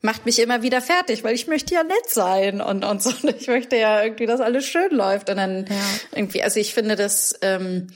[0.04, 3.36] macht mich immer wieder fertig, weil ich möchte ja nett sein und und so und
[3.40, 5.64] ich möchte ja irgendwie, dass alles schön läuft und dann
[6.12, 7.88] irgendwie, also ich finde das ähm,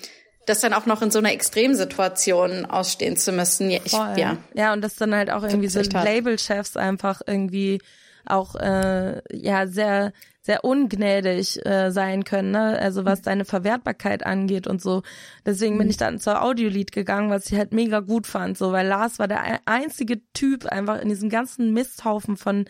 [0.46, 3.70] das dann auch noch in so einer Extremsituation ausstehen zu müssen.
[3.70, 4.38] Ja, ich, ja.
[4.54, 5.80] ja, und dass dann halt auch irgendwie so.
[5.80, 7.82] Labelchefs einfach irgendwie
[8.24, 10.14] auch äh, ja sehr
[10.48, 12.78] sehr ungnädig äh, sein können, ne?
[12.80, 15.02] Also was deine Verwertbarkeit angeht und so.
[15.44, 18.86] Deswegen bin ich dann zur Audiolied gegangen, was ich halt mega gut fand, so weil
[18.86, 22.64] Lars war der ein- einzige Typ einfach in diesem ganzen Misthaufen von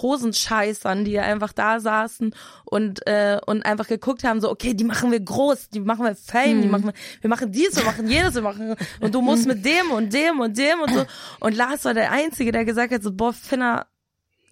[0.00, 5.10] Hosenscheißern, die einfach da saßen und äh, und einfach geguckt haben, so okay, die machen
[5.10, 8.34] wir groß, die machen wir Fame, die machen wir, wir machen dies, wir machen jedes,
[8.36, 11.04] wir machen und du musst mit dem und dem und dem und so.
[11.40, 13.86] Und Lars war der einzige, der gesagt hat, so boah, Finner,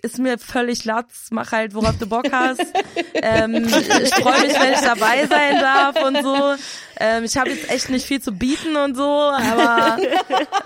[0.02, 2.60] ist mir völlig latz, mach halt, worauf du Bock hast.
[3.14, 3.54] ähm,
[4.02, 6.54] ich freue mich, wenn ich dabei sein darf und so.
[6.98, 9.96] Ähm, ich habe jetzt echt nicht viel zu bieten und so, aber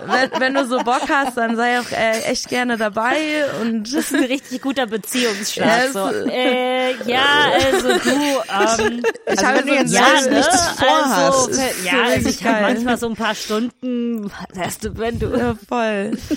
[0.05, 3.93] wenn, wenn du so Bock hast, dann sei auch äh, echt gerne dabei und Das
[4.11, 5.85] ist ein richtig guter Beziehungsschlag.
[5.85, 6.09] Ja, so.
[6.29, 7.23] äh, ja,
[7.71, 10.73] also du, ähm, ich Also habe so jetzt ein sagst, Jahr, nichts ne?
[10.85, 11.47] vorhast.
[11.49, 15.27] Also, ja, so also ich habe manchmal so ein paar Stunden, weißt du, wenn du
[15.37, 16.17] Ja, voll.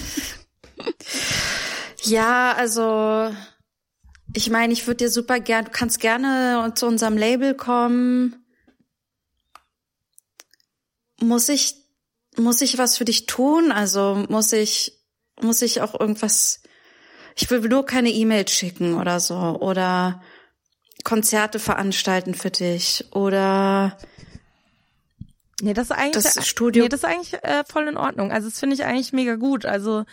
[2.04, 3.34] Ja, also
[4.34, 8.44] ich meine, ich würde dir super gern, du kannst gerne zu unserem Label kommen.
[11.20, 11.74] Muss ich
[12.36, 13.72] muss ich was für dich tun?
[13.72, 14.92] Also muss ich
[15.40, 16.62] muss ich auch irgendwas
[17.36, 20.22] ich will nur keine E-Mails schicken oder so oder
[21.04, 23.98] Konzerte veranstalten für dich oder
[25.62, 28.32] Nee, das ist eigentlich Das Studio- Nee, das ist eigentlich äh, voll in Ordnung.
[28.32, 29.66] Also das finde ich eigentlich mega gut.
[29.66, 30.06] Also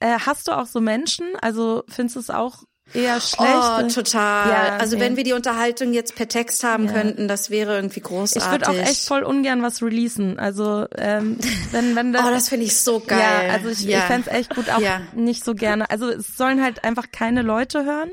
[0.00, 1.36] äh, hast du auch so Menschen?
[1.40, 2.64] Also findest du es auch
[2.94, 3.42] eher schlecht?
[3.42, 4.48] Oh, total.
[4.48, 5.02] Ja, also nee.
[5.02, 6.92] wenn wir die Unterhaltung jetzt per Text haben Ja.
[6.92, 8.50] könnten, das wäre irgendwie ich großartig.
[8.50, 10.38] würde auch echt voll ungern was releasen.
[10.38, 11.38] Also ähm,
[11.72, 13.18] wenn wenn Oh, das finde ich so geil.
[13.46, 13.98] Ja, also ich, Ja.
[13.98, 15.00] ich fände echt gut, auch Ja.
[15.14, 15.90] nicht so gerne.
[15.90, 18.10] Also es sollen halt einfach keine Leute hören.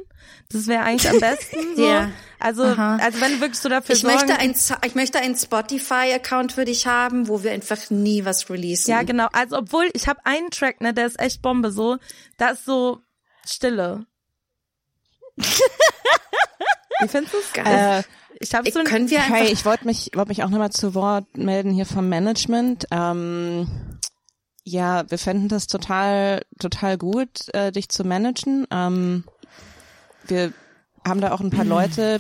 [0.51, 1.85] Das wäre eigentlich am besten so.
[1.89, 2.09] Ja.
[2.39, 2.97] Also, Aha.
[3.01, 4.53] also wenn du wirklich so dafür Ich sorgen, möchte ein,
[4.85, 8.91] ich möchte einen Spotify-Account für dich haben, wo wir einfach nie was releasen.
[8.91, 9.27] Ja, genau.
[9.33, 11.97] Also obwohl ich habe einen Track, ne, der ist echt Bombe so.
[12.37, 12.99] Da ist so
[13.45, 14.05] Stille.
[17.01, 17.51] Wie findest du's?
[17.65, 18.03] Äh,
[18.39, 20.93] Ich habe Ich- so können wir Hey, ich wollte mich, wollte mich auch nochmal zu
[20.95, 22.85] Wort melden hier vom Management.
[22.91, 23.99] Ähm,
[24.63, 28.67] ja, wir fänden das total, total gut, äh, dich zu managen.
[28.71, 29.23] Ähm,
[30.25, 30.51] wir
[31.07, 32.19] haben da auch ein paar Leute,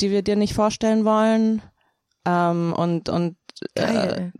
[0.00, 1.62] die wir dir nicht vorstellen wollen.
[2.26, 3.36] Ähm, und und
[3.74, 4.32] äh, Geil.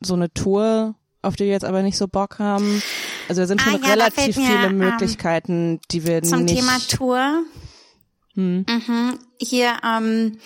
[0.00, 2.82] so eine Tour, auf die wir jetzt aber nicht so Bock haben.
[3.28, 6.56] Also da sind schon Ah, ja, relativ mir, viele ähm, Möglichkeiten, die wir Zum nicht.
[6.56, 7.44] Thema Tour.
[8.34, 8.64] Hm.
[8.68, 9.18] Mhm.
[9.38, 10.38] Hier, ähm,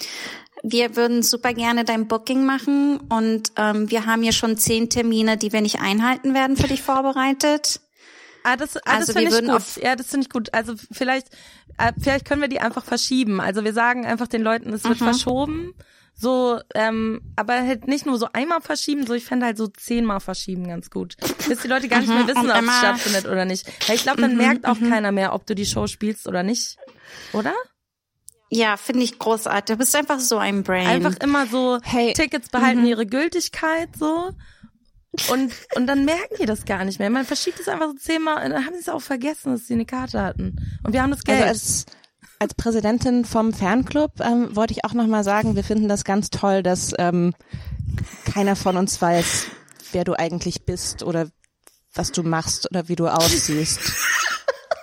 [0.63, 5.37] wir würden super gerne dein Booking machen und ähm, wir haben hier schon zehn Termine,
[5.37, 7.81] die wir nicht einhalten werden, für dich vorbereitet.
[8.43, 9.83] Ah, das, ah, Also das finde ich gut.
[9.83, 10.55] Ja, das finde ich gut.
[10.55, 11.29] Also vielleicht,
[11.79, 13.41] äh, vielleicht können wir die einfach verschieben.
[13.41, 14.89] Also wir sagen einfach den Leuten, es Mhm.
[14.91, 15.75] wird verschoben.
[16.19, 20.21] So, ähm, aber halt nicht nur so einmal verschieben, so ich fände halt so zehnmal
[20.21, 21.15] verschieben ganz gut.
[21.47, 22.51] Bis die Leute gar nicht mehr wissen, Mhm.
[22.51, 23.67] ob es Mhm, stattfindet oder nicht.
[23.89, 26.79] Weil ich glaube, dann merkt auch keiner mehr, ob du die Show spielst oder nicht.
[27.35, 27.53] Oder?
[28.49, 29.75] Ja, finde ich großartig.
[29.75, 30.87] Du bist einfach so ein Brain.
[30.87, 32.15] Einfach immer so, Hey.
[32.15, 32.87] Tickets behalten Mhm.
[32.87, 34.31] ihre Gültigkeit so.
[35.31, 37.11] Und, und dann merken die das gar nicht mehr.
[37.11, 39.75] Man verschiebt es einfach so zehnmal und dann haben sie es auch vergessen, dass sie
[39.75, 40.57] eine Karte hatten.
[40.83, 41.43] Und wir haben das Geld.
[41.43, 41.85] Also
[42.39, 46.63] als, Präsidentin vom Fanclub ähm, wollte ich auch nochmal sagen, wir finden das ganz toll,
[46.63, 47.35] dass ähm,
[48.33, 49.47] keiner von uns weiß,
[49.93, 51.29] wer du eigentlich bist oder
[51.95, 53.81] was du machst oder wie du aussiehst.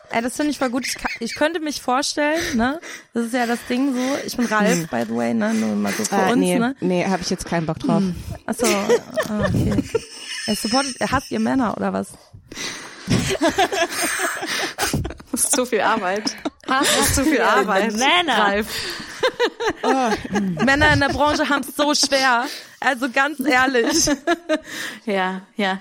[0.09, 0.85] Ey, das finde ich voll gut.
[0.85, 2.79] Ich, kann, ich könnte mich vorstellen, ne?
[3.15, 4.17] Das ist ja das Ding so.
[4.25, 5.53] Ich bin Ralf, by the way, ne?
[5.55, 6.19] Nur mal so für Hm.
[6.19, 6.75] Ah, uns, nee, ne?
[6.81, 8.03] nee, habe ich jetzt keinen Bock drauf.
[8.45, 9.83] Achso, ah, okay.
[10.45, 12.09] Er supportet, er hasst ihr Männer, oder was?
[15.31, 16.35] Das ist zu viel Arbeit.
[16.65, 17.93] Das ist zu viel Arbeit.
[17.93, 18.37] Männer.
[18.37, 18.67] Ralf.
[20.65, 22.45] Männer in der Branche haben es so schwer.
[22.79, 24.09] Also ganz ehrlich.
[25.05, 25.79] Ja, ja.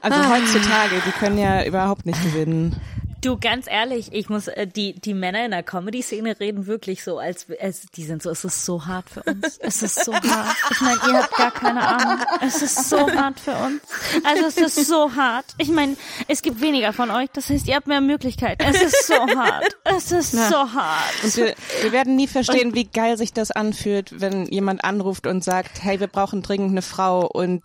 [0.00, 2.80] Also heutzutage, die können ja überhaupt nicht gewinnen.
[3.24, 7.18] Du, ganz ehrlich, ich muss, äh, die, die Männer in der Comedy-Szene reden wirklich so,
[7.18, 9.56] als, als, die sind so, es ist so hart für uns.
[9.60, 10.56] Es ist so hart.
[10.70, 12.22] Ich meine, ihr habt gar keine Ahnung.
[12.42, 13.80] Es ist so hart für uns.
[14.24, 15.46] Also es ist so hart.
[15.56, 15.96] Ich meine,
[16.28, 18.62] es gibt weniger von euch, das heißt, ihr habt mehr Möglichkeiten.
[18.62, 19.74] Es ist so hart.
[19.84, 21.14] Es ist so hart.
[21.22, 25.42] Und wir, wir werden nie verstehen, wie geil sich das anfühlt, wenn jemand anruft und
[25.42, 27.62] sagt, hey, wir brauchen dringend eine Frau und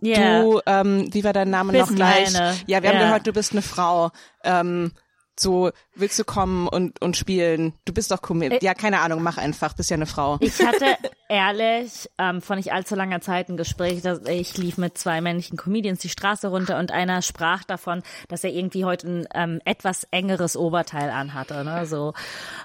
[0.00, 0.42] Ja.
[0.42, 2.36] du, ähm, wie war dein Name noch Bist gleich?
[2.36, 2.56] eine.
[2.66, 3.04] Ja, wir haben Ja.
[3.06, 4.10] gehört, du bist eine Frau.
[4.44, 4.92] Ähm,
[5.40, 7.74] so, willst du kommen und, und spielen?
[7.84, 8.60] Du bist doch Comedian.
[8.62, 10.38] Ja, keine Ahnung, mach einfach, bist ja eine Frau.
[10.40, 10.96] Ich hatte
[11.28, 15.56] ehrlich ähm, vor nicht allzu langer Zeit ein Gespräch, dass ich lief mit zwei männlichen
[15.56, 20.06] Comedians die Straße runter und einer sprach davon, dass er irgendwie heute ein ähm, etwas
[20.10, 22.14] engeres Oberteil anhatte, ne, so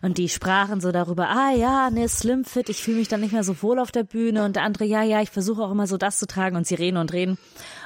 [0.01, 3.33] und die sprachen so darüber, ah ja, ne Slim Fit, ich fühle mich dann nicht
[3.33, 5.87] mehr so wohl auf der Bühne und der andere, ja ja, ich versuche auch immer
[5.87, 7.37] so das zu tragen und sie reden und reden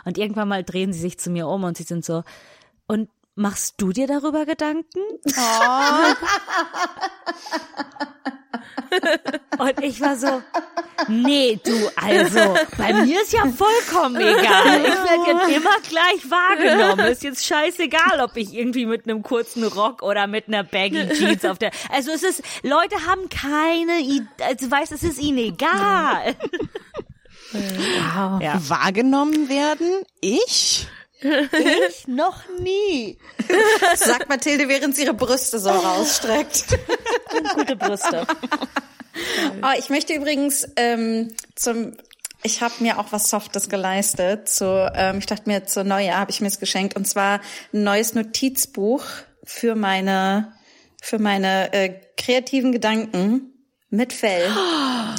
[0.06, 2.24] und irgendwann mal drehen sie sich zu mir um und sie sind so
[2.88, 3.10] und
[3.40, 5.00] Machst du dir darüber Gedanken?
[9.58, 10.42] Und ich war so,
[11.08, 14.82] nee, du, also, bei mir ist ja vollkommen egal.
[14.82, 17.06] Ich werde jetzt immer gleich wahrgenommen.
[17.06, 21.46] Ist jetzt scheißegal, ob ich irgendwie mit einem kurzen Rock oder mit einer Baggy Jeans
[21.46, 26.36] auf der, also es ist, Leute haben keine, I also weißt, es ist ihnen egal.
[27.54, 28.42] Wow.
[28.42, 28.60] Ja.
[28.68, 30.04] Wahrgenommen werden?
[30.20, 30.90] Ich?
[31.22, 33.17] Ich noch nie.
[33.95, 36.65] Sagt Mathilde, während sie ihre Brüste so rausstreckt.
[37.55, 38.26] Gute Brüste.
[39.61, 41.97] Oh, ich möchte übrigens ähm, zum
[42.41, 44.47] ich habe mir auch was Softes geleistet.
[44.47, 46.95] Zu, ähm, ich dachte mir, zur Neujahr habe ich mir es geschenkt.
[46.95, 47.41] Und zwar
[47.74, 49.03] ein neues Notizbuch
[49.43, 50.53] für meine,
[51.01, 53.59] für meine äh, kreativen Gedanken
[53.92, 54.48] mit Fell.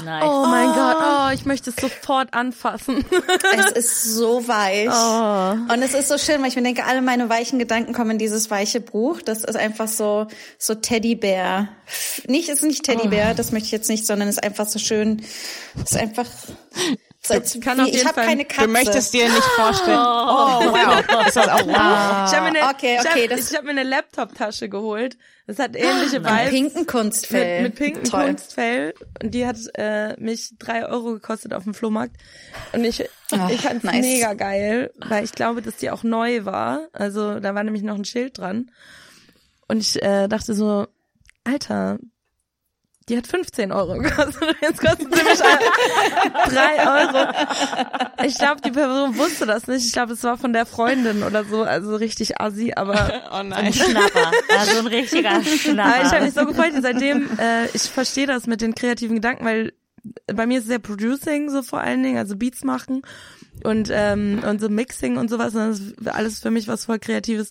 [0.05, 0.25] Nice.
[0.25, 3.05] Oh mein Gott, oh, ich möchte es sofort anfassen.
[3.57, 4.89] Es ist so weich.
[4.89, 5.73] Oh.
[5.73, 8.19] Und es ist so schön, weil ich mir denke, alle meine weichen Gedanken kommen in
[8.19, 9.21] dieses weiche Buch.
[9.23, 11.69] Das ist einfach so, so Teddybär.
[12.27, 14.79] Nicht, es ist nicht Teddybär, das möchte ich jetzt nicht, sondern es ist einfach so
[14.79, 15.23] schön.
[15.77, 16.27] Es ist einfach,
[17.23, 18.67] so, als, kann auf wie, ich habe keine Katze.
[18.67, 19.99] Du möchtest dir nicht vorstellen.
[19.99, 21.27] Oh, wow.
[21.27, 22.31] Ist das auch wow.
[22.31, 25.19] Ich habe mir eine, Okay, okay, hab, ich hab mir eine Laptop-Tasche geholt.
[25.47, 26.51] Das hat ähnliche Mit Vibes.
[26.51, 27.63] pinken Kunstfell.
[27.63, 28.27] Mit, mit pinken Toll.
[28.27, 28.95] Kunstfell.
[29.23, 32.17] Und die hat äh, mich drei Euro gekostet auf dem Flohmarkt.
[32.73, 34.01] Und ich, Ach, ich fand's nice.
[34.01, 36.89] mega geil, weil ich glaube, dass die auch neu war.
[36.93, 38.71] Also da war nämlich noch ein Schild dran.
[39.69, 40.87] Und ich äh, dachte so,
[41.45, 41.99] Alter,
[43.11, 44.57] die hat 15 Euro gekostet.
[44.63, 45.39] Jetzt kostet sie mich
[46.49, 47.33] drei Euro.
[48.25, 49.85] Ich glaube, die Person wusste das nicht.
[49.85, 51.63] Ich glaube, es war von der Freundin oder so.
[51.63, 53.73] Also richtig assi, aber Oh nein.
[53.73, 54.31] Schnapper.
[54.59, 56.21] Also ein richtiger aber ich habe Schnapper.
[56.25, 56.73] mich so gefreut.
[56.75, 59.73] und Seitdem, äh, ich verstehe das mit den kreativen Gedanken, weil
[60.33, 63.03] bei mir ist es ja Producing so vor allen Dingen, also Beats machen
[63.65, 65.55] und ähm, und so Mixing und sowas.
[65.55, 67.51] Und das ist alles für mich was voll Kreatives.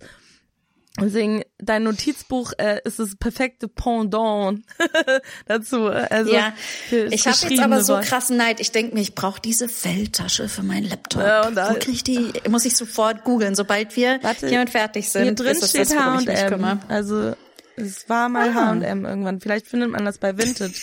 [1.00, 4.66] Deswegen, dein Notizbuch äh, ist das perfekte Pendant
[5.46, 5.86] dazu.
[5.88, 6.54] Also Ja,
[6.92, 8.60] ich habe jetzt aber so krassen Neid.
[8.60, 11.22] Ich denke mir, ich brauche diese Feldtasche für meinen Laptop.
[11.22, 12.34] Ja, und da- Wo krieg ich die?
[12.50, 15.24] Muss ich sofort googeln, sobald wir Warte, hier und fertig sind.
[15.24, 16.80] Hier drin ist steht H&M.
[16.90, 17.34] Also
[17.78, 18.54] es war mal.
[18.54, 19.40] H&M irgendwann.
[19.40, 20.74] Vielleicht findet man das bei Vintage.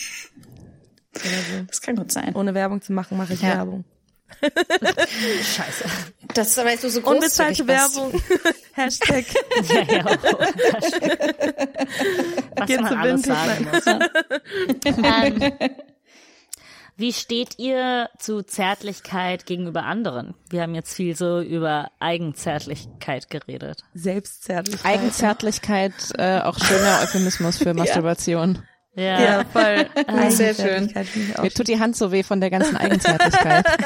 [1.68, 2.34] Das kann gut sein.
[2.36, 3.56] Ohne Werbung zu machen, mache ich Ja.
[3.56, 3.84] Werbung.
[4.40, 5.84] Scheiße.
[6.34, 7.66] Das ist, du so großzügig Unbezahlte.
[7.66, 8.22] Werbung.
[8.76, 9.24] Hashtag.
[9.68, 10.04] Ja, ja.
[12.56, 13.86] Was Geht man zu alles sagen muss.
[13.86, 14.10] Ne?
[15.02, 15.52] ähm,
[16.96, 20.34] wie steht ihr zu Zärtlichkeit gegenüber anderen?
[20.50, 23.82] Wir haben jetzt viel so über Eigenzärtlichkeit geredet.
[23.94, 24.92] Selbstzärtlichkeit.
[24.92, 28.56] Eigenzärtlichkeit, äh, auch schöner Euphemismus für Masturbation.
[28.56, 28.62] Ja.
[28.96, 29.86] Ja, voll.
[30.30, 30.92] sehr schön.
[31.36, 33.66] Auch Mir tut die Hand so weh von der ganzen Eigenzärtlichkeit.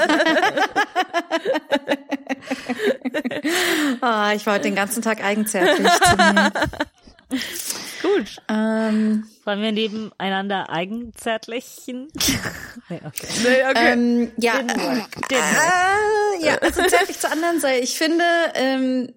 [4.01, 6.53] Ah, ich war heute den ganzen Tag eigenzärtlich zu mir.
[7.31, 8.43] Gut.
[8.49, 12.09] Ähm, Wollen wir nebeneinander eigenzärtlichen?
[12.89, 13.26] nee, okay.
[13.45, 13.93] Nee, okay.
[13.93, 15.16] ähm, ja, work.
[15.28, 17.81] Didn't Äh, ja, also zärtlich zur anderen Seite.
[17.81, 18.24] Ich finde,
[18.55, 19.14] ähm,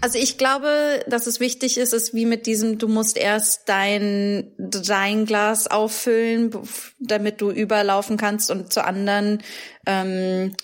[0.00, 4.52] also ich glaube, dass es wichtig ist, ist wie mit diesem, du musst erst dein,
[4.56, 6.50] dein Glas auffüllen,
[6.98, 9.42] damit du überlaufen kannst und zu anderen,
[9.86, 10.54] ähm,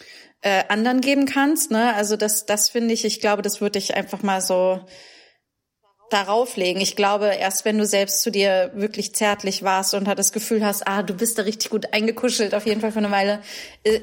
[0.41, 1.71] äh, anderen geben kannst.
[1.71, 1.95] Ne?
[1.95, 4.81] Also das, das finde ich, ich glaube, das würde ich einfach mal so
[6.11, 6.81] darauf legen.
[6.81, 10.65] Ich glaube, erst wenn du selbst zu dir wirklich zärtlich warst und hat das Gefühl
[10.65, 13.41] hast, ah, du bist da richtig gut eingekuschelt, auf jeden Fall für eine Weile,
[13.85, 14.01] äh,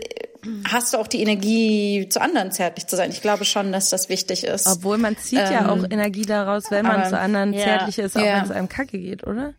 [0.67, 3.11] hast du auch die Energie, zu anderen zärtlich zu sein.
[3.11, 4.67] Ich glaube schon, dass das wichtig ist.
[4.67, 7.63] Obwohl man zieht ja auch Energie daraus, wenn man Ähm, aber- zu anderen Ja.
[7.63, 8.37] zärtlich ist, auch Ja.
[8.37, 9.53] wenn es einem kacke geht, oder?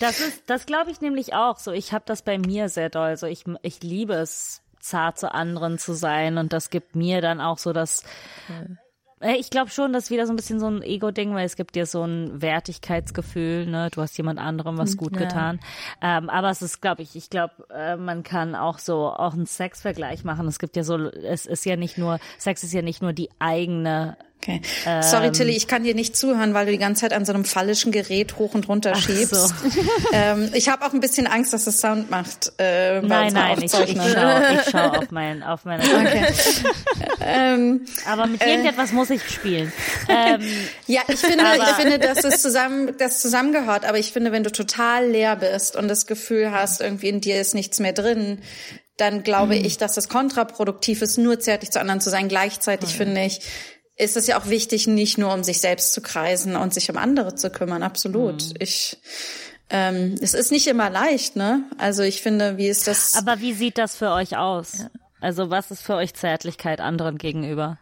[0.00, 1.72] Das ist, das glaube ich nämlich auch so.
[1.72, 3.16] Ich habe das bei mir sehr doll.
[3.18, 7.40] So ich, ich liebe es, zart zu anderen zu sein und das gibt mir dann
[7.40, 8.02] auch so das.
[8.48, 8.74] Äh,
[9.20, 11.74] Ich glaube schon, das ist wieder so ein bisschen so ein Ego-Ding, weil es gibt
[11.74, 13.88] dir so ein Wertigkeitsgefühl, ne?
[13.90, 15.20] Du hast jemand anderem was gut Ja.
[15.26, 15.60] getan.
[16.00, 19.46] Ähm, aber es ist, glaube ich, ich glaube, äh, man kann auch so auch einen
[19.46, 20.46] Sexvergleich machen.
[20.46, 23.28] Es gibt ja so, es ist ja nicht nur, Sex ist ja nicht nur die
[23.40, 24.16] eigene
[24.48, 25.02] Okay.
[25.02, 27.44] Sorry, Tilly, ich kann dir nicht zuhören, weil du die ganze Zeit an so einem
[27.44, 29.34] phallischen Gerät hoch und runter schiebst.
[29.34, 29.48] so.
[30.12, 32.52] ähm, ich habe auch ein bisschen Angst, dass es Sound macht.
[32.58, 35.82] Äh, Nein, nein, ich, ich schaue schau auf mein, auf meine.
[35.84, 36.26] Okay.
[37.20, 39.72] ähm, Aber mit irgendetwas muss ich spielen.
[40.08, 40.40] Ähm,
[40.86, 43.84] Ja, ich finde, Aber- ich finde, dass es zusammen, das zusammengehört.
[43.84, 47.40] Aber ich finde, wenn du total leer bist und das Gefühl hast, irgendwie in dir
[47.40, 48.38] ist nichts mehr drin,
[48.96, 49.64] dann glaube Mhm.
[49.64, 52.28] ich, dass es kontraproduktiv ist, nur zärtlich zu anderen zu sein.
[52.28, 53.40] Gleichzeitig finde ich,
[53.98, 56.96] ist es ja auch wichtig, nicht nur um sich selbst zu kreisen und sich um
[56.96, 57.82] andere zu kümmern.
[57.82, 58.44] Absolut.
[58.44, 58.54] Mhm.
[58.60, 58.98] Ich,
[59.70, 61.64] ähm, es ist nicht immer leicht, ne?
[61.78, 63.16] Also ich finde, wie ist das?
[63.16, 64.86] aber wie sieht das für euch aus?
[65.20, 67.78] Also was ist für euch Zärtlichkeit anderen gegenüber?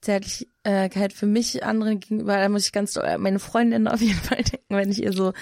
[0.00, 4.76] Zärtlichkeit für mich anderen gegenüber, da muss ich ganz meine Freundin auf jeden Fall denken,
[4.76, 5.32] wenn ich ihr so,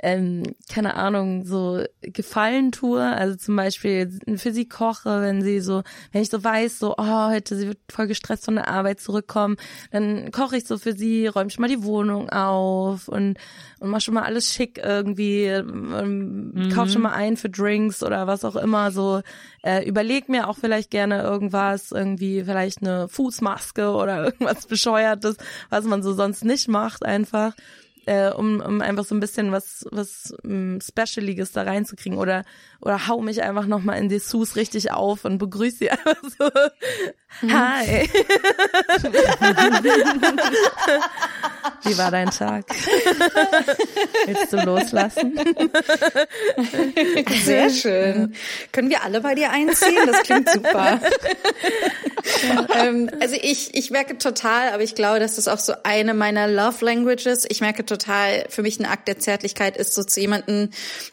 [0.00, 5.82] ähm, keine Ahnung, so Gefallen tue, also zum Beispiel für sie koche, wenn sie so,
[6.12, 9.56] wenn ich so weiß, so, oh, heute sie wird voll gestresst von der Arbeit zurückkommen,
[9.90, 13.38] dann koche ich so für sie, räume schon mal die Wohnung auf und
[13.80, 18.26] und mach schon mal alles schick irgendwie, ähm, kauf schon mal ein für Drinks oder
[18.26, 19.22] was auch immer, so
[19.62, 25.36] äh, überleg mir auch vielleicht gerne irgendwas, irgendwie vielleicht eine Fußmaske oder irgendwas bescheuertes,
[25.70, 27.54] was man so sonst nicht macht einfach.
[28.08, 32.42] Äh, um, um einfach so ein bisschen was was um, Specialiges da reinzukriegen oder
[32.80, 36.48] oder hau mich einfach noch mal in Dessous richtig auf und begrüße sie einfach so
[37.42, 38.08] Hi
[41.84, 42.64] Wie war dein Tag?
[44.26, 45.38] Willst du loslassen?
[47.44, 48.34] Sehr schön.
[48.72, 50.06] Können wir alle bei dir einziehen?
[50.06, 51.00] Das klingt super.
[52.74, 56.48] ähm, also ich, ich merke total, aber ich glaube, das ist auch so eine meiner
[56.48, 57.46] Love Languages.
[57.48, 57.97] Ich merke total,
[58.48, 60.70] für mich ein Akt der Zärtlichkeit ist so zu jemanden,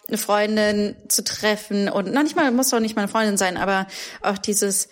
[0.07, 3.87] eine Freundin zu treffen und noch nicht mal, muss auch nicht meine Freundin sein, aber
[4.21, 4.89] auch dieses,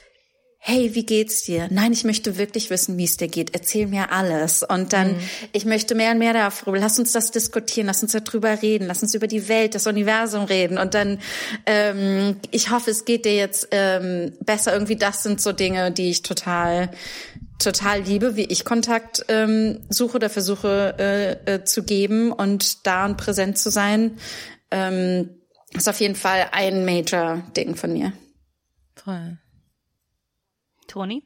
[0.66, 1.68] hey, wie geht's dir?
[1.72, 3.54] Nein, ich möchte wirklich wissen, wie es dir geht.
[3.54, 4.64] Erzähl mir alles.
[4.64, 5.18] Und dann,
[5.52, 6.80] ich möchte mehr und mehr darüber.
[6.80, 10.46] Lass uns das diskutieren, lass uns darüber reden, lass uns über die Welt, das Universum
[10.46, 10.78] reden.
[10.78, 11.20] Und dann,
[11.66, 14.72] ähm, ich hoffe, es geht dir jetzt ähm, besser.
[14.72, 16.92] Irgendwie, das sind so Dinge, die ich total
[17.64, 23.06] total liebe, wie ich Kontakt ähm, suche oder versuche äh, äh, zu geben und da
[23.06, 24.18] und präsent zu sein.
[24.72, 25.30] Ähm,
[25.74, 28.14] ist auf jeden Fall ein Major-Ding von mir.
[28.96, 29.38] Voll.
[30.88, 31.24] Toni?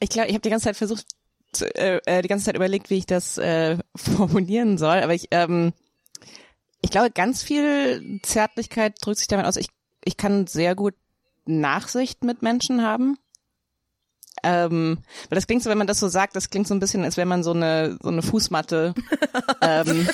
[0.00, 1.06] Ich glaube, ich habe die ganze Zeit versucht,
[1.52, 4.98] zu, äh, äh, die ganze Zeit überlegt, wie ich das äh, formulieren soll.
[4.98, 5.72] Aber ich, ähm,
[6.82, 9.56] ich glaube, ganz viel Zärtlichkeit drückt sich damit aus.
[9.56, 9.68] Ich,
[10.04, 10.94] ich kann sehr gut
[11.46, 13.18] Nachsicht mit Menschen haben.
[14.44, 17.02] Ähm, weil das klingt so, wenn man das so sagt, das klingt so ein bisschen,
[17.02, 18.94] als wäre man so eine so eine Fußmatte.
[19.62, 20.08] ähm,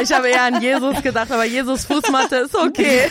[0.00, 3.10] Ich habe eher an Jesus gedacht, aber Jesus Fußmatte ist okay.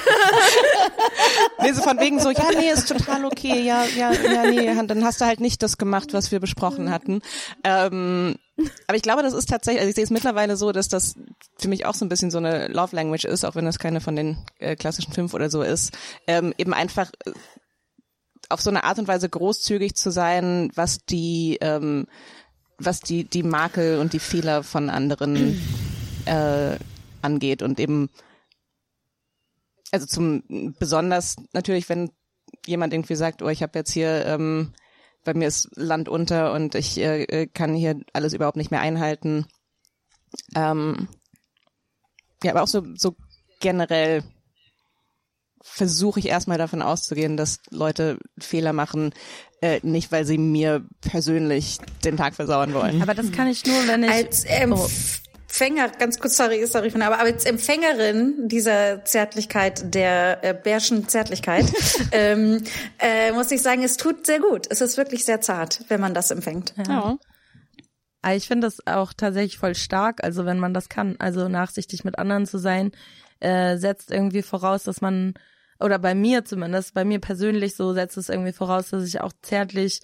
[1.61, 5.03] nee, so von wegen so, ja, nee, ist total okay, ja, ja, ja, nee, dann
[5.03, 7.21] hast du halt nicht das gemacht, was wir besprochen hatten.
[7.63, 8.35] Ähm,
[8.87, 11.15] aber ich glaube, das ist tatsächlich, also ich sehe es mittlerweile so, dass das
[11.57, 13.99] für mich auch so ein bisschen so eine Love Language ist, auch wenn das keine
[13.99, 15.97] von den äh, klassischen fünf oder so ist.
[16.27, 17.09] Ähm, eben einfach
[18.49, 22.07] auf so eine Art und Weise großzügig zu sein, was die, ähm,
[22.77, 25.59] was die, die Makel und die Fehler von anderen
[26.25, 26.77] äh,
[27.21, 28.09] angeht und eben
[29.91, 32.09] also zum besonders natürlich, wenn
[32.65, 34.73] jemand irgendwie sagt, oh, ich habe jetzt hier ähm,
[35.23, 39.45] bei mir ist Land unter und ich äh, kann hier alles überhaupt nicht mehr einhalten.
[40.55, 41.07] Ähm,
[42.43, 43.15] ja, aber auch so, so
[43.59, 44.23] generell
[45.63, 49.13] versuche ich erstmal davon auszugehen, dass Leute Fehler machen,
[49.61, 53.01] äh, nicht weil sie mir persönlich den Tag versauen wollen.
[53.01, 54.87] Aber das kann ich nur, wenn ich Als ähm, Oh.
[55.53, 61.71] Empfänger, ganz kurz, sorry, sorry, aber, aber als Empfängerin dieser Zärtlichkeit, der äh, bärschen Zärtlichkeit,
[62.11, 62.63] ähm,
[62.97, 64.65] äh, muss ich sagen, es tut sehr gut.
[64.71, 66.73] Es ist wirklich sehr zart, wenn man das empfängt.
[66.87, 67.19] Ja.
[68.23, 72.03] Aber ich finde das auch tatsächlich voll stark, also wenn man das kann, also nachsichtig
[72.03, 72.91] mit anderen zu sein,
[73.39, 75.35] äh, setzt irgendwie voraus, dass man,
[75.83, 79.33] oder bei mir zumindest, bei mir persönlich so setzt es irgendwie voraus, dass ich auch
[79.41, 79.99] zärtlich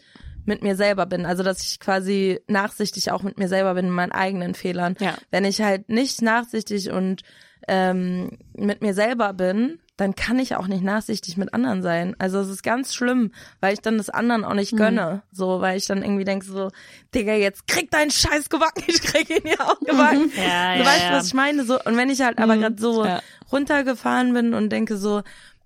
[0.46, 1.26] mit mir selber bin.
[1.26, 4.96] Also dass ich quasi nachsichtig auch mit mir selber bin, in meinen eigenen Fehlern.
[5.00, 5.16] Ja.
[5.32, 7.22] Wenn ich halt nicht nachsichtig und
[7.68, 12.16] ähm, mit mir selber bin, dann kann ich auch nicht nachsichtig mit anderen sein.
[12.20, 15.24] Also es ist ganz schlimm, weil ich dann das anderen auch nicht gönne.
[15.32, 16.70] So, weil ich dann irgendwie denke so,
[17.14, 20.32] Digga, jetzt krieg deinen Scheiß gebacken, ich krieg ihn ja auch gebacken.
[20.38, 21.12] Ja, du ja, weißt, ja.
[21.14, 21.66] was ich meine?
[21.66, 23.06] So, und wenn ich halt aber gerade so
[23.52, 25.22] runtergefahren bin und denke so,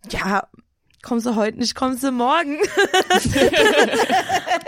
[0.09, 0.47] ja,
[1.01, 2.57] kommst du heute nicht, kommst du morgen.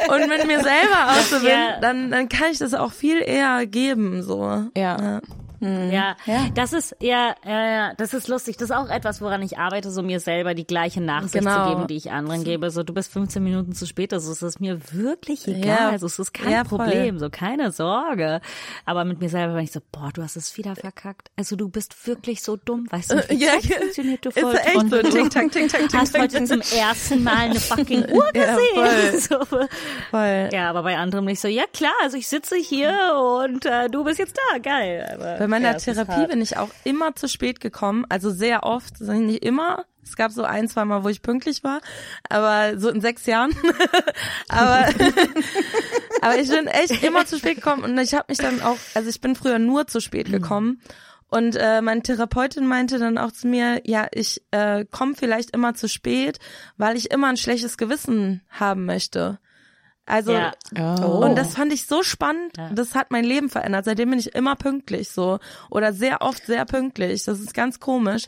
[0.10, 1.80] und mit mir selber auch so bin, Ja.
[1.80, 4.66] dann, dann kann ich das auch viel eher geben, so.
[4.76, 5.02] Ja.
[5.02, 5.22] Ja,
[5.60, 8.58] das ist ja, ja, ja, das ist lustig.
[8.58, 11.64] Das ist auch etwas, woran ich arbeite, so mir selber die gleiche Nachsicht Genau.
[11.66, 12.70] zu geben, die ich anderen gebe.
[12.72, 15.66] So, du bist 15 Minuten zu spät, also es ist mir wirklich egal.
[15.68, 15.90] Ja.
[15.90, 16.80] Also es ist kein Ja, voll.
[16.80, 18.42] Problem, so keine Sorge.
[18.86, 21.30] Aber mit mir selber bin ich so, boah, du hast es wieder verkackt.
[21.38, 23.78] Also du bist wirklich so dumm, weißt du wie Ja, Zeit ja.
[23.78, 27.36] funktioniert, du Ist echt so, tick, tack, tick, tack, tick, Hast heute zum ersten Mal
[27.38, 29.20] eine fucking Uhr Ja, gesehen.
[29.30, 29.40] so.
[30.12, 30.50] Voll.
[30.52, 32.94] Ja, aber bei anderem nicht so, ja klar, also ich sitze hier
[33.42, 35.10] und äh, du bist jetzt da, geil.
[35.14, 39.00] Aber, Bei meiner ja, Therapie bin ich auch immer zu spät gekommen, also sehr oft,
[39.00, 39.86] nicht immer.
[40.02, 41.82] Es gab so ein, zwei Mal, wo ich pünktlich war,
[42.28, 43.52] aber so in sechs Jahren.
[44.50, 44.88] aber,
[46.22, 49.08] aber ich bin echt immer zu spät gekommen und ich habe mich dann auch, also
[49.08, 50.82] ich bin früher nur zu spät gekommen.
[51.28, 55.76] Und äh, meine Therapeutin meinte dann auch zu mir, ja, ich äh, komme vielleicht immer
[55.76, 56.40] zu spät,
[56.78, 59.38] weil ich immer ein schlechtes Gewissen haben möchte.
[60.06, 60.52] Also Ja.
[60.78, 61.26] Oh.
[61.26, 62.54] und das fand ich so spannend.
[62.74, 63.86] Das hat mein Leben verändert.
[63.86, 65.40] Seitdem bin ich immer pünktlich so
[65.70, 67.24] oder sehr oft sehr pünktlich.
[67.24, 68.24] Das ist ganz komisch.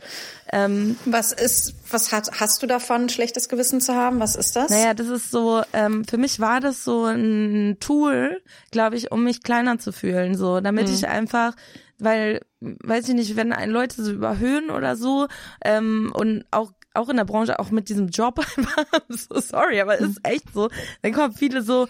[0.52, 4.18] Ähm, Was ist, was hat, hast du davon, ein schlechtes Gewissen zu haben?
[4.18, 4.70] Was ist das?
[4.70, 5.62] naja, das ist so.
[5.72, 10.34] Ähm, für mich war das so ein Tool, glaube ich, um mich kleiner zu fühlen,
[10.36, 11.54] so, damit ich einfach
[12.00, 15.26] weil, weiß ich nicht, wenn ein Leute so überhöhen oder so
[15.64, 19.98] ähm, und auch auch in der Branche, auch mit diesem Job einfach, so sorry, aber
[19.98, 20.68] ist echt so,
[21.02, 21.86] dann kommen viele so,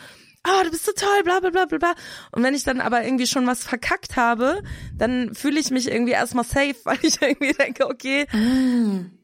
[0.46, 1.92] oh, du bist so toll, bla bla bla bla bla.
[2.32, 4.62] Und wenn ich dann aber irgendwie schon was verkackt habe,
[4.96, 8.26] dann fühle ich mich irgendwie erstmal safe, weil ich irgendwie denke, okay,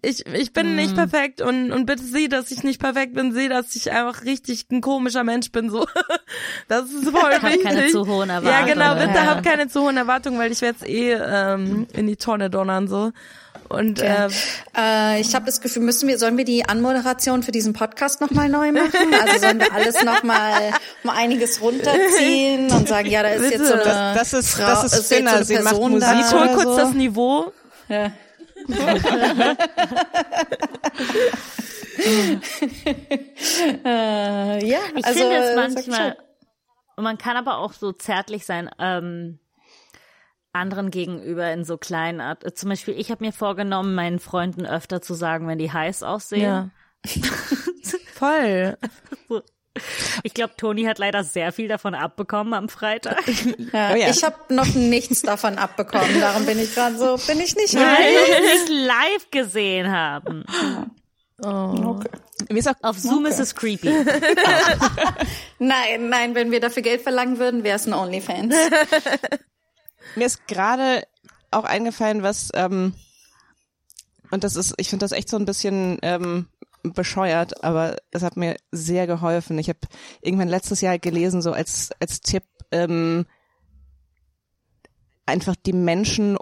[0.02, 3.48] ich, ich bin nicht perfekt und, und bitte sieh, dass ich nicht perfekt bin, sieh,
[3.48, 5.86] dass ich einfach richtig ein komischer Mensch bin, so.
[6.68, 7.62] Das ist voll Hab wichtig.
[7.62, 8.74] keine zu hohen Ja, Erwartungen.
[8.74, 9.26] genau, bitte Ja.
[9.26, 13.12] hab keine zu hohen Erwartungen, weil ich werde eh ähm, in die Tonne donnern, so.
[13.68, 14.30] Und ähm,
[14.76, 18.48] Äh, ich habe das Gefühl, müssen wir, sollen wir die Anmoderation für diesen Podcast nochmal
[18.48, 19.14] neu machen?
[19.22, 23.74] Also sollen wir alles nochmal mal einiges runterziehen und sagen, ja, da ist jetzt so
[23.74, 26.08] eine Das- das ist- Frau, das ist jetzt so Finna, eine sie macht Person Musik.
[26.08, 26.76] da ich kurz so.
[26.76, 27.52] das Niveau.
[27.88, 28.12] Ja.
[33.84, 36.16] äh, ja, Ich also finde es sag manchmal,
[36.96, 39.38] und man kann aber auch so zärtlich sein, ähm,
[40.54, 42.44] anderen gegenüber in so kleinen Art.
[42.58, 46.42] Zum Beispiel, ich habe mir vorgenommen, meinen Freunden öfter zu sagen, wenn die heiß aussehen.
[46.42, 46.70] Ja.
[48.14, 48.76] Voll.
[50.22, 53.22] Ich glaube, Toni hat leider sehr viel davon abbekommen am Freitag.
[53.72, 54.08] Ja, Oh ja.
[54.08, 56.20] Ich habe noch nichts davon abbekommen.
[56.20, 58.14] Darum bin ich gerade so, bin ich nicht Weil heiß.
[58.28, 60.44] wir es nicht live gesehen haben.
[62.48, 63.88] Ist auch Auf Zoom ist es creepy.
[65.58, 68.54] Nein, nein, wenn wir dafür Geld verlangen würden, wäre es ein OnlyFans.
[70.16, 71.06] Mir ist gerade
[71.50, 72.94] auch eingefallen, was ähm,
[74.30, 76.48] und das ist, ich finde das echt so ein bisschen ähm,
[76.82, 79.58] bescheuert, aber es hat mir sehr geholfen.
[79.58, 79.78] Ich habe
[80.20, 83.26] irgendwann letztes Jahr gelesen, so als als Tipp ähm,
[85.26, 86.36] einfach die Menschen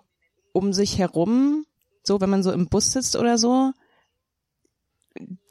[0.52, 1.66] um sich herum,
[2.02, 3.72] so wenn man so im Bus sitzt oder so,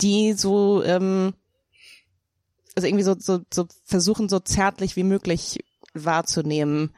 [0.01, 1.33] die so ähm,
[2.75, 5.63] also irgendwie so so so versuchen so zärtlich wie möglich
[5.93, 6.95] wahrzunehmen.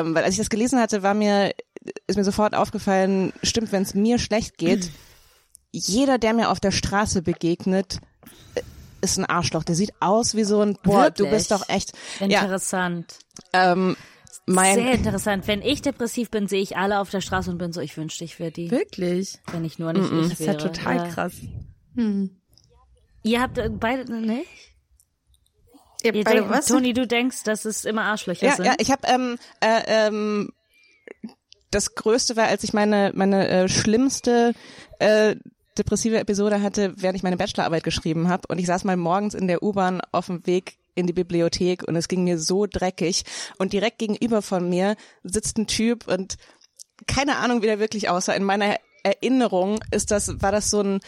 [0.00, 1.52] Ähm, weil als ich das gelesen hatte, war mir,
[2.06, 4.90] ist mir sofort aufgefallen, stimmt, wenn es mir schlecht geht,
[5.72, 7.98] jeder, der mir auf der Straße begegnet,
[8.54, 8.60] äh,
[9.00, 9.64] ist ein Arschloch.
[9.64, 11.30] Der sieht aus wie so ein, boah, du Wirklich?
[11.30, 13.18] bist doch echt, ja, Interessant.
[13.52, 13.96] ähm,
[14.46, 15.46] mein, Sehr interessant.
[15.46, 18.24] Wenn ich depressiv bin, sehe ich alle auf der Straße und bin so, ich wünschte,
[18.24, 18.70] ich wäre die.
[18.70, 19.38] Wirklich.
[19.52, 20.52] Wenn ich nur nicht ich Das ist wäre.
[20.52, 21.08] ja total Ja.
[21.08, 21.32] krass.
[23.22, 24.46] Ihr habt äh, beide, nicht?
[26.02, 26.66] Ihr beide denkt, was?
[26.66, 28.64] Toni, du denkst, dass es immer Arschlöcher ja, sind?
[28.64, 30.52] ja, ich habe ähm, äh, ähm,
[31.70, 34.52] das Größte war, als ich meine meine äh, schlimmste
[34.98, 35.36] äh,
[35.78, 39.46] depressive Episode hatte, während ich meine Bachelorarbeit geschrieben habe und ich saß mal morgens in
[39.46, 43.24] der U-Bahn auf dem Weg in die Bibliothek und es ging mir so dreckig.
[43.58, 46.36] Und direkt gegenüber von mir sitzt ein Typ und
[47.06, 48.34] keine Ahnung, wie der wirklich aussah.
[48.34, 51.00] In meiner Erinnerung ist das, war das so ein,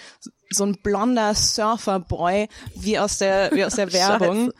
[0.50, 4.52] so ein blonder Surferboy wie aus der, wie aus der Werbung.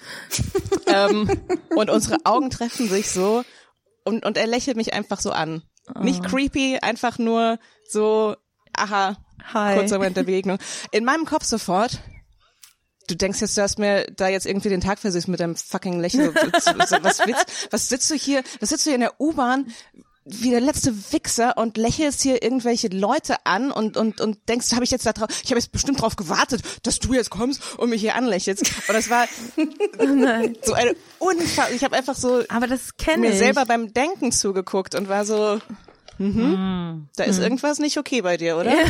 [0.86, 1.30] ähm,
[1.74, 3.44] und unsere Augen treffen sich so
[4.04, 5.62] und, und er lächelt mich einfach so an.
[6.00, 7.58] Nicht creepy, einfach nur
[7.88, 8.36] so,
[8.72, 9.16] aha,
[9.52, 9.76] Hi.
[9.76, 10.58] kurzer Moment der Begegnung.
[10.92, 12.00] In meinem Kopf sofort,
[13.08, 16.00] du denkst jetzt, du hast mir da jetzt irgendwie den Tag versüßt mit deinem fucking
[16.00, 16.34] Lächeln.
[16.34, 19.72] Was, willst, was sitzt du hier, was sitzt du hier in der U-Bahn
[20.24, 24.84] wie der letzte Wichser und lächelst hier irgendwelche Leute an und und und denkst, habe
[24.84, 27.90] ich jetzt da drauf, ich habe jetzt bestimmt drauf gewartet, dass du jetzt kommst und
[27.90, 28.62] mich hier anlächelst.
[28.88, 29.26] Und das war
[30.62, 31.72] so eine Unfall.
[31.74, 35.60] Ich habe einfach so Aber das kenne mir selber beim Denken zugeguckt und war so,
[36.18, 38.72] mhm, da ist irgendwas nicht okay bei dir, oder?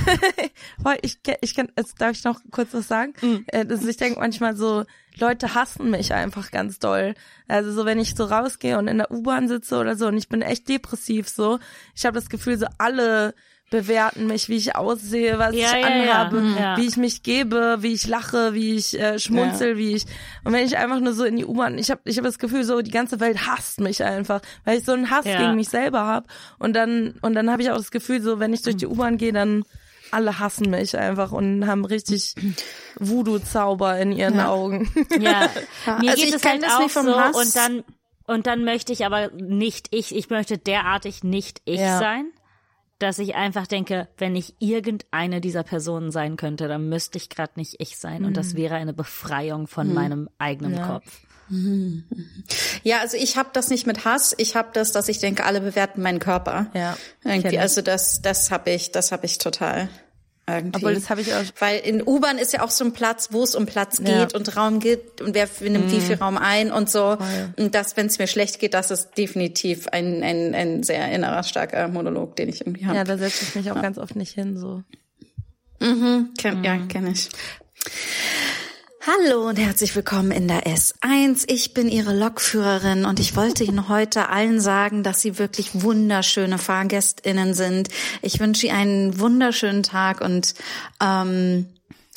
[1.02, 3.14] Ich, ich kann, jetzt darf ich noch kurz was sagen?
[3.46, 4.84] Äh, dass ich denke manchmal so,
[5.18, 7.14] Leute hassen mich einfach ganz doll.
[7.48, 10.28] Also so, wenn ich so rausgehe und in der U-Bahn sitze oder so und ich
[10.28, 11.58] bin echt depressiv so,
[11.94, 13.34] ich habe das Gefühl, so alle
[13.70, 16.56] bewerten mich, wie ich aussehe, was Ja, ich ja, anhabe, Mhm.
[16.56, 16.76] Ja.
[16.76, 20.04] wie ich mich gebe, wie ich lache, wie ich äh, schmunzel, wie ich
[20.44, 22.62] und wenn ich einfach nur so in die U-Bahn, ich habe ich hab das Gefühl,
[22.64, 25.38] so die ganze Welt hasst mich einfach, weil ich so einen Hass Ja.
[25.38, 26.26] gegen mich selber habe
[26.58, 29.16] und dann und dann habe ich auch das Gefühl, so wenn ich durch die U-Bahn
[29.16, 29.64] gehe, dann
[30.14, 32.34] alle hassen mich einfach und haben richtig
[32.98, 34.90] Voodoo-Zauber in ihren Augen.
[35.20, 35.48] Ja,
[36.00, 37.36] mir Also geht ich es halt das auch nicht vom so Hass.
[37.36, 37.84] und dann
[38.26, 41.98] und dann möchte ich aber nicht ich, ich möchte derartig nicht ich Ja.
[41.98, 42.26] sein,
[42.98, 47.52] dass ich einfach denke, wenn ich irgendeine dieser Personen sein könnte, dann müsste ich gerade
[47.56, 51.20] nicht ich sein und das wäre eine Befreiung von meinem eigenen Kopf.
[52.82, 54.34] Ja, also ich habe das nicht mit Hass.
[54.38, 56.66] Ich habe das, dass ich denke, alle bewerten meinen Körper.
[56.72, 57.58] Ja, irgendwie.
[57.58, 59.88] Also das, das habe ich, das habe ich total.
[60.46, 60.76] Irgendwie.
[60.76, 63.42] Obwohl, das habe ich auch- Weil in U-Bahn ist ja auch so ein Platz, wo
[63.44, 64.04] es um Platz Ja.
[64.16, 64.20] Mhm.
[64.20, 67.16] geht und Raum geht und wer nimmt wie viel Raum ein und so.
[67.56, 71.42] Und das, wenn es mir schlecht geht, das ist definitiv ein, ein, ein sehr innerer,
[71.44, 72.96] starker Monolog, den ich irgendwie habe.
[72.96, 74.82] Ja, da setze ich mich auch ganz oft nicht hin, so.
[75.78, 77.28] Kenn, Ja, kenne ich.
[79.06, 81.44] Hallo und herzlich willkommen in der S1.
[81.48, 86.56] Ich bin Ihre Lokführerin und ich wollte Ihnen heute allen sagen, dass Sie wirklich wunderschöne
[86.56, 87.90] FahrgästInnen sind.
[88.22, 90.54] Ich wünsche Ihnen einen wunderschönen Tag und
[91.02, 91.68] ähm,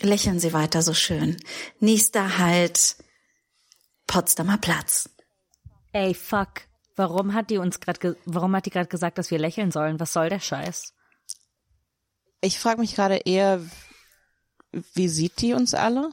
[0.02, 1.36] lächeln Sie weiter so schön.
[1.82, 2.96] Nächster Halt,
[4.08, 5.10] Potsdamer Platz.
[5.92, 6.62] Ey, fuck.
[6.96, 10.00] Warum hat die uns gerade, warum hat die gerade gesagt, dass wir lächeln sollen?
[10.00, 10.94] Was soll der Scheiß?
[12.40, 13.60] Ich frage mich gerade eher,
[14.94, 16.12] wie sieht die uns alle?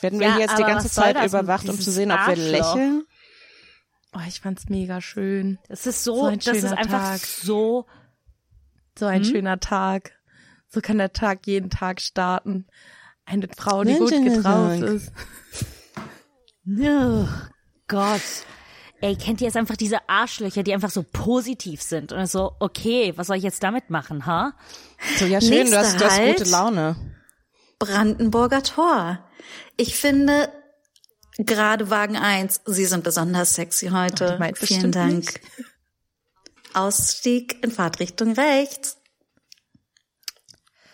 [0.00, 1.26] Werden wir Ja, hier jetzt die ganze Zeit das?
[1.26, 2.74] überwacht, um zu sehen, ob wir Arschloch.
[2.74, 3.04] lächeln?
[4.14, 5.58] Oh, ich fand's mega schön.
[5.68, 7.20] Es ist so, So ein das ist schöner einfach Tag.
[7.20, 7.86] so
[8.98, 10.12] So ein schöner Tag.
[10.68, 12.66] So kann der Tag jeden Tag starten.
[13.24, 15.12] Eine Frau, die gut getraut ist.
[16.68, 17.26] Oh
[17.88, 18.20] Gott.
[19.02, 23.14] Ey, kennt ihr jetzt einfach diese Arschlöcher, die einfach so positiv sind und so, okay,
[23.16, 24.52] was soll ich jetzt damit machen, ha?
[25.18, 26.50] So, ja, schön, du hast, du hast gute Halt.
[26.50, 26.96] Laune.
[27.78, 29.24] Brandenburger Tor.
[29.80, 30.52] Ich finde,
[31.38, 34.36] gerade Wagen 1, Sie sind besonders sexy heute.
[34.38, 35.14] meint Vielen Dank.
[35.14, 35.40] nicht.
[36.74, 38.98] Ausstieg in Fahrtrichtung rechts.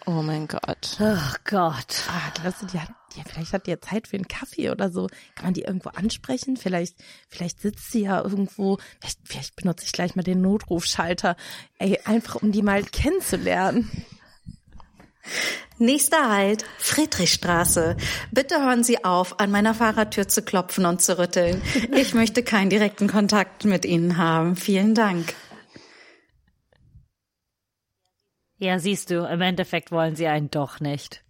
[0.06, 0.98] Oh mein Gott.
[1.00, 2.04] Oh Gott.
[2.08, 5.08] Ah, du, die hat, ja, vielleicht hat die ja Zeit für einen Kaffee oder so.
[5.34, 6.56] Kann man die irgendwo ansprechen?
[6.56, 6.96] Vielleicht,
[7.28, 8.78] vielleicht sitzt sie ja irgendwo.
[9.00, 11.34] Vielleicht, vielleicht benutze ich gleich mal den Notrufschalter.
[11.80, 13.90] Ey, einfach um die mal kennenzulernen.
[15.78, 17.96] Nächster Halt, Friedrichstraße.
[18.30, 21.60] Bitte hören Sie auf, an meiner Fahrradtür zu klopfen und zu rütteln.
[21.94, 24.56] Ich möchte keinen direkten Kontakt mit Ihnen haben.
[24.56, 25.34] Vielen Dank.
[28.58, 31.22] Ja, siehst du, im Endeffekt wollen sie einen doch nicht.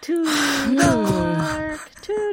[0.00, 0.24] Too
[0.76, 1.78] dark,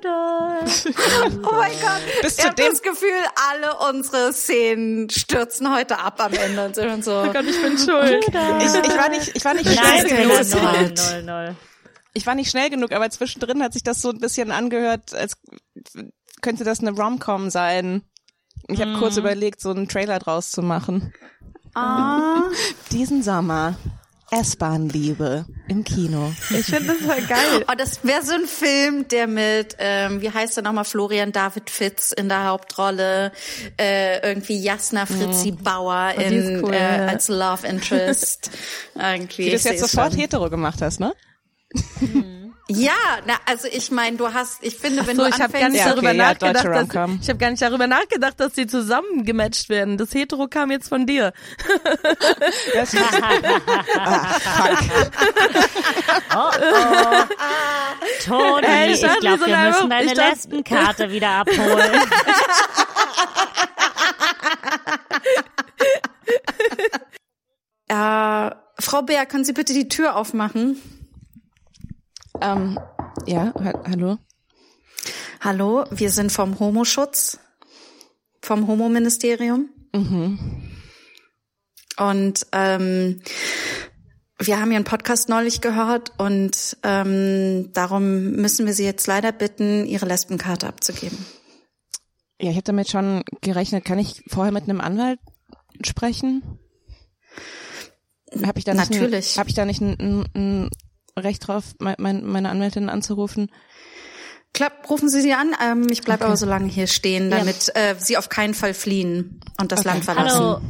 [0.02, 0.66] dark.
[1.48, 2.02] Oh mein Gott.
[2.22, 3.10] Bis Ich zu habe dem das Gefühl,
[3.52, 7.12] alle unsere Szenen stürzen heute ab am Ende und sind so.
[7.22, 8.26] Oh Gott, ich bin schuld.
[8.26, 10.40] Ich, ich war nicht, ich war nicht Nein, schnell genug.
[10.40, 11.56] ist null, null, null.
[12.14, 15.34] Ich war nicht schnell genug, aber zwischendrin hat sich das so ein bisschen angehört, als
[16.42, 18.04] könnte das eine Rom-Com sein.
[18.68, 21.14] Ich habe kurz überlegt, so einen Trailer draus zu machen.
[21.76, 22.44] Ah.
[22.92, 23.76] Diesen Sommer
[24.40, 26.34] S-Bahn-Liebe im Kino.
[26.50, 27.66] Ich finde das voll geil.
[27.72, 31.70] Oh, das wäre so ein Film, der mit, ähm, wie heißt er nochmal, Florian David
[31.70, 33.32] Fitz in der Hauptrolle,
[33.80, 37.06] äh, irgendwie Jasna Fritzi Bauer Oh, die in, cool, äh, ja.
[37.08, 38.52] als Love Interest.
[38.96, 39.46] irgendwie.
[39.46, 40.22] Wie du ich es jetzt sofort schon.
[40.22, 41.14] hetero gemacht hast, ne?
[42.78, 42.92] Ja,
[43.26, 45.82] na, also ich meine, du hast, ich finde, wenn so, du ich habe gar nicht
[45.82, 48.56] anfängst, Ja, darüber okay, ja, nachgedacht, deutsche dass, ich habe gar nicht darüber nachgedacht, dass
[48.56, 49.98] sie zusammen gematcht werden.
[49.98, 51.34] Das Hetero kam jetzt von dir.
[52.74, 53.02] Das ist,
[53.98, 54.80] ah, fuck.
[56.36, 57.24] Oh, oh.
[58.26, 61.92] Toni, Ey, ich glaube, sind wir einfach- müssen deine dachte- Lesbenkarte wieder abholen.
[67.88, 70.78] äh, Frau Bär, können Sie bitte die Tür aufmachen?
[72.42, 72.80] Ähm,
[73.26, 74.18] ja, ha hallo?
[75.42, 77.40] Hallo, wir sind vom Homoschutz,
[78.42, 79.70] vom Homo-Ministerium.
[81.98, 83.22] Und ähm,
[84.40, 89.86] wir haben Ihren Podcast neulich gehört und ähm, darum müssen wir Sie jetzt leider bitten,
[89.86, 91.18] Ihre Lesbenkarte abzugeben.
[92.42, 93.86] Ja, ich habe damit schon gerechnet.
[93.86, 95.20] Kann ich vorher mit einem Anwalt
[95.84, 96.60] sprechen?
[98.46, 99.38] Habe ich da nicht Natürlich.
[99.38, 100.70] Habe ich da nicht ein, ein, ein
[101.18, 103.50] Recht drauf, mein, mein, meine Anwältin anzurufen?
[104.54, 105.54] Klapp, rufen Sie sie an.
[105.64, 106.28] Ähm, ich bleibe Okay.
[106.28, 109.90] aber so lange hier stehen, damit äh, Sie auf keinen Fall fliehen und das Okay.
[109.90, 110.40] Land verlassen.
[110.40, 110.62] Hallo.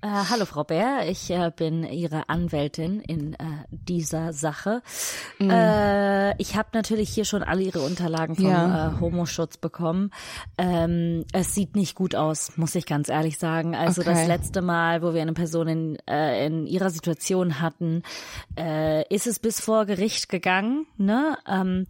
[0.00, 3.38] Äh, hallo Frau Bär, ich äh, bin Ihre Anwältin in äh,
[3.70, 4.80] dieser Sache.
[5.40, 5.50] Mhm.
[5.50, 8.90] Äh, ich habe natürlich hier schon alle Ihre Unterlagen vom Ja.
[8.96, 10.12] äh, Homoschutz bekommen.
[10.56, 13.74] Ähm, es sieht nicht gut aus, muss ich ganz ehrlich sagen.
[13.74, 14.10] Also Okay.
[14.12, 18.02] das letzte Mal, wo wir eine Person in, äh, in Ihrer Situation hatten,
[19.10, 20.86] ist es bis vor Gericht gegangen.
[20.96, 21.36] Ne?
[21.48, 21.86] Ähm,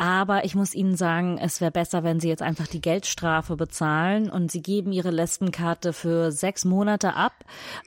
[0.00, 4.30] aber ich muss Ihnen sagen, es wäre besser, wenn Sie jetzt einfach die Geldstrafe bezahlen
[4.30, 7.34] und Sie geben Ihre Lesbenkarte für sechs Monate ab.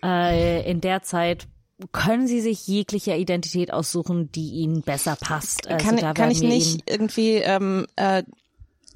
[0.04, 1.48] Äh, in der Zeit
[1.92, 5.68] können Sie sich jegliche Identität aussuchen, die Ihnen besser passt.
[5.68, 8.22] Also kann kann ich nicht irgendwie ähm, äh,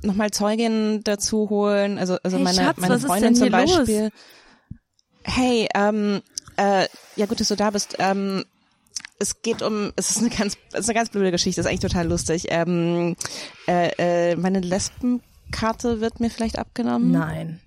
[0.04, 1.98] nochmal Zeugin dazu holen?
[1.98, 3.78] Also, also Hey, meine, Schatz, meine Freundin zum hier los?
[3.78, 4.12] Beispiel.
[5.24, 6.22] Hey, ähm,
[6.58, 6.86] äh,
[7.16, 7.96] ja gut, dass du da bist.
[7.98, 8.46] Ähm,
[9.20, 11.80] es geht um, es ist eine ganz, es ist eine ganz blöde Geschichte, ist eigentlich
[11.80, 12.46] total lustig.
[12.50, 13.16] Ähm,
[13.68, 17.12] äh, äh, meine Lesbenkarte wird mir vielleicht abgenommen.
[17.12, 17.60] Nein.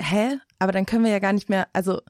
[0.00, 0.38] Hä?
[0.58, 2.00] Aber dann können wir ja gar nicht mehr, also,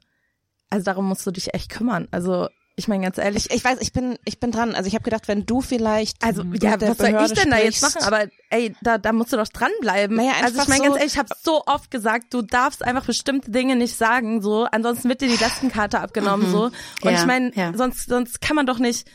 [0.69, 2.07] also darum musst du dich echt kümmern.
[2.11, 4.73] Also, ich meine ganz ehrlich, Ich, ich weiß, ich bin, ich bin dran.
[4.73, 7.59] Also ich habe gedacht, wenn du vielleicht also ja, was soll ich Behörde denn da
[7.59, 8.01] jetzt machen?
[8.03, 10.17] Aber ey, da, da musst du doch dranbleiben.
[10.17, 13.05] Naja, also ich meine so- ganz ehrlich, ich habe so oft gesagt, du darfst einfach
[13.05, 16.63] bestimmte Dinge nicht sagen, so, ansonsten wird dir die Lesbenkarte abgenommen, so.
[16.65, 16.73] Und
[17.03, 17.73] Ja, ich meine, ja.
[17.75, 19.07] sonst, sonst kann man doch nicht,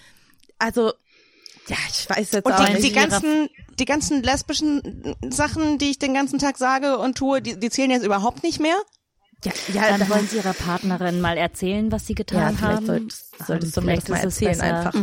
[0.58, 0.92] also,
[1.66, 2.84] ja, ich weiß jetzt Und auch die, nicht.
[2.84, 3.48] die ganzen,
[3.78, 7.90] die ganzen lesbischen Sachen, die ich den ganzen Tag sage und tue, die, die zählen
[7.90, 8.76] jetzt überhaupt nicht mehr?
[9.44, 12.62] Ja, ja, Dann da- wollen Sie Ihrer Partnerin mal erzählen, was Sie ja, getan vielleicht
[12.76, 12.86] haben.
[12.86, 14.94] solltest, solltest du mir das vielleicht mal erzählen einfach.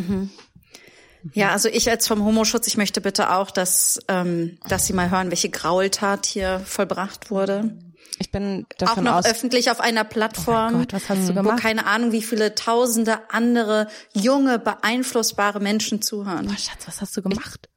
[1.33, 5.09] Ja, also ich als vom Homoschutz, ich möchte bitte auch, dass, ähm, dass Sie mal
[5.09, 7.77] hören, welche Graultat hier vollbracht wurde.
[8.19, 9.25] Ich bin Auch davon noch aus.
[9.25, 11.59] öffentlich auf einer Plattform, Gott, was hast du wo gemacht?
[11.59, 16.47] keine Ahnung, wie viele tausende andere junge, beeinflussbare Menschen zuhören.
[16.47, 17.69] Oh, Schatz, was hast du gemacht?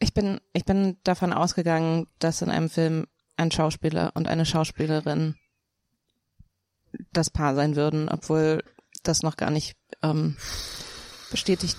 [0.00, 5.36] Ich bin, ich bin davon ausgegangen, dass in einem Film ein Schauspieler und eine Schauspielerin
[7.12, 8.62] das Paar sein würden, obwohl
[9.02, 10.36] das noch gar nicht ähm,
[11.30, 11.76] bestätigt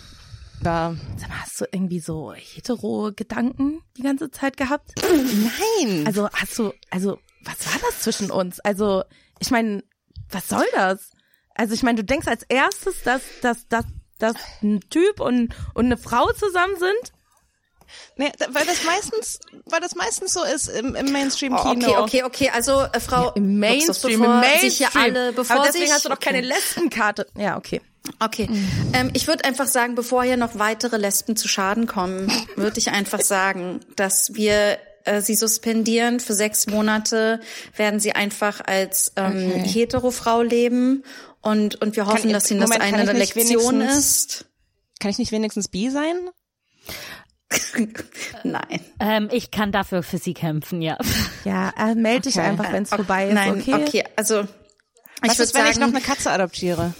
[0.61, 0.95] war.
[1.17, 4.91] Sag mal, hast du irgendwie so hetero Gedanken die ganze Zeit gehabt?
[5.01, 6.05] Nein!
[6.05, 8.59] Also hast du, also was war das zwischen uns?
[8.59, 9.03] Also
[9.39, 9.83] ich meine,
[10.29, 11.11] was soll das?
[11.55, 13.85] Also ich meine, du denkst als erstes, dass, dass, dass,
[14.17, 17.13] dass ein Typ und, und eine Frau zusammen sind?
[18.17, 21.69] Nee, weil das meistens, weil das meistens so ist im, im Oh, Mainstream-Kino.
[21.89, 22.49] okay, okay, okay.
[22.53, 24.69] Also äh, Frau Im Luxus, Mainstream, bevor im Mainstream.
[24.69, 26.29] sich hier alle, bevor Aber deswegen sich, hast du doch okay.
[26.31, 27.27] keine Lesbenkarte.
[27.37, 27.81] Ja, okay.
[28.19, 28.49] Okay.
[28.93, 32.89] Ähm, ich würde einfach sagen, bevor hier noch weitere Lesben zu Schaden kommen, würde ich
[32.91, 37.39] einfach sagen, dass wir äh, sie suspendieren für sechs Monate,
[37.75, 39.67] werden sie einfach als ähm, Okay.
[39.67, 41.03] Hetero-Frau leben
[41.41, 44.45] und, und wir hoffen, ich- dass ihnen das Moment, kann eine Lektion ist.
[44.99, 46.15] Kann ich nicht wenigstens bi sein?
[48.43, 48.79] Nein.
[48.99, 50.97] Ähm, ich kann dafür für Sie kämpfen, ja.
[51.45, 52.45] Ja, äh, melde dich Okay.
[52.47, 53.73] einfach, wenn es vorbei ist, Nein, okay?
[53.73, 54.03] okay.
[54.15, 54.47] Also
[55.21, 56.93] Was ich würde ist, wenn ich noch sagen, eine Katze adoptiere?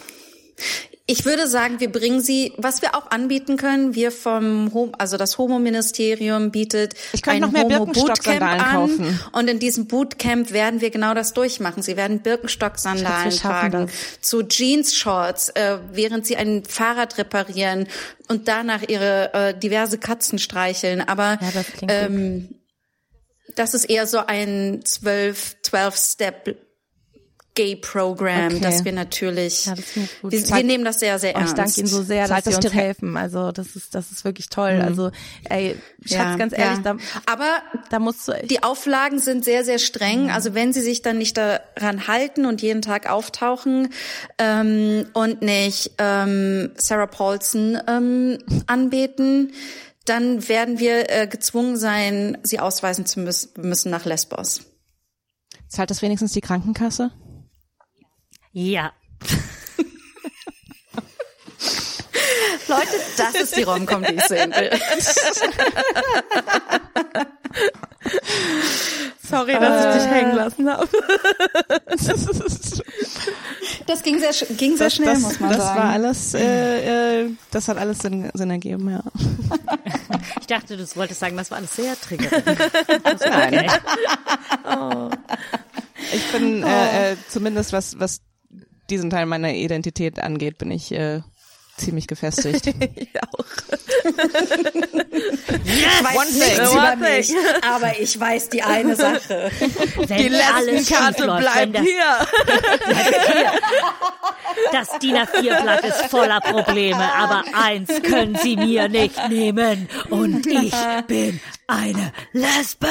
[1.12, 5.18] Ich würde sagen, wir bringen sie, was wir auch anbieten können, wir vom Hom also
[5.18, 9.20] das Homo-Ministerium bietet Ich ein noch mehr Homo-Bootcamp Birkenstock-Sandalen an kaufen.
[9.32, 11.82] und in diesem Bootcamp werden wir genau das durchmachen.
[11.82, 14.22] Sie werden Birkenstock-Sandalen tragen, das.
[14.22, 17.88] zu Jeans-Shorts, äh, während sie ein Fahrrad reparieren
[18.28, 21.02] und danach ihre äh, diverse Katzen streicheln.
[21.02, 21.90] Aber Ja, das gut.
[21.92, 22.50] ähm,
[23.56, 26.56] das ist eher so ein zwölf, zwölf Step
[27.56, 28.60] Gay Program, Okay.
[28.62, 31.58] dass wir natürlich, Ja, das ich wir, wir nehmen das sehr, sehr Oh, ich ernst.
[31.58, 33.18] danke Ihnen so sehr, Zahlt dass Sie das uns direkt- helfen.
[33.18, 34.80] Also das ist, das ist wirklich toll.
[34.82, 35.12] Also,
[35.50, 36.94] ey, Schatz, Ja, ganz ehrlich, ja.
[36.94, 37.50] da, Aber
[37.90, 38.50] da musst du echt.
[38.50, 40.30] die Auflagen sind sehr, sehr streng.
[40.32, 43.90] Also wenn sie sich dann nicht daran halten und jeden Tag auftauchen
[44.38, 49.52] ähm, und nicht ähm, Sarah Paulson ähm, anbeten,
[50.06, 54.62] dann werden wir äh, gezwungen sein, sie ausweisen zu müß müssen nach Lesbos.
[55.68, 57.12] Zahlt das wenigstens die Krankenkasse?
[58.54, 58.92] Ja.
[62.68, 64.72] Leute, das ist die Romcom, die ich sehen will.
[69.28, 70.88] Sorry, dass ich dich hängen lassen habe.
[73.88, 75.80] Das ging sehr, ging sehr Das, schnell, das, muss man das sagen.
[75.80, 79.04] war alles, äh, äh, das hat alles Sinn, Sinn ergeben, ja.
[80.40, 82.46] Ich dachte, du wolltest sagen, das war alles sehr triggernd.
[83.30, 83.72] Nein.
[86.14, 88.22] Ich bin äh, äh, zumindest was was
[88.92, 91.22] diesen Teil meiner Identität angeht, bin ich äh,
[91.80, 92.68] ziemlich gefestigt.
[92.96, 93.46] ich auch.
[95.66, 96.78] Ich weiß One nichts thing.
[96.78, 99.52] über mich, aber ich weiß die eine Sache.
[100.08, 102.18] Wenn Die alles schief Lesbenkarte läuft, wenn bleibt das, hier.
[104.72, 110.74] das DIN A4-Blatt ist voller Probleme, aber eins können sie mir nicht nehmen und ich
[111.08, 112.88] bin eine Lesbe.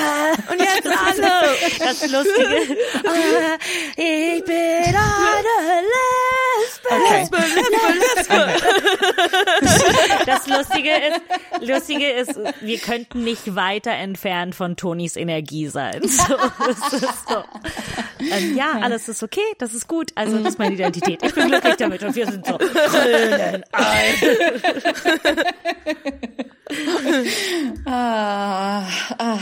[0.50, 1.56] Und jetzt alle.
[1.78, 2.76] Das Lustige,
[3.96, 6.88] ich bin eine Lesbe.
[6.90, 7.18] Okay.
[7.18, 7.36] Lesbe,
[8.16, 8.77] Lesbe.
[10.26, 16.00] Das Lustige ist, Lustige ist, wir könnten nicht weiter entfernt von Tonis Energie sein.
[16.02, 16.36] So,
[17.28, 17.44] so.
[18.20, 20.10] Ähm, ja, alles ist okay, das ist gut.
[20.14, 21.22] Also das ist meine Identität.
[21.22, 23.64] Ich bin glücklich damit und wir sind so grünen
[27.86, 28.86] Ah,
[29.18, 29.38] ah.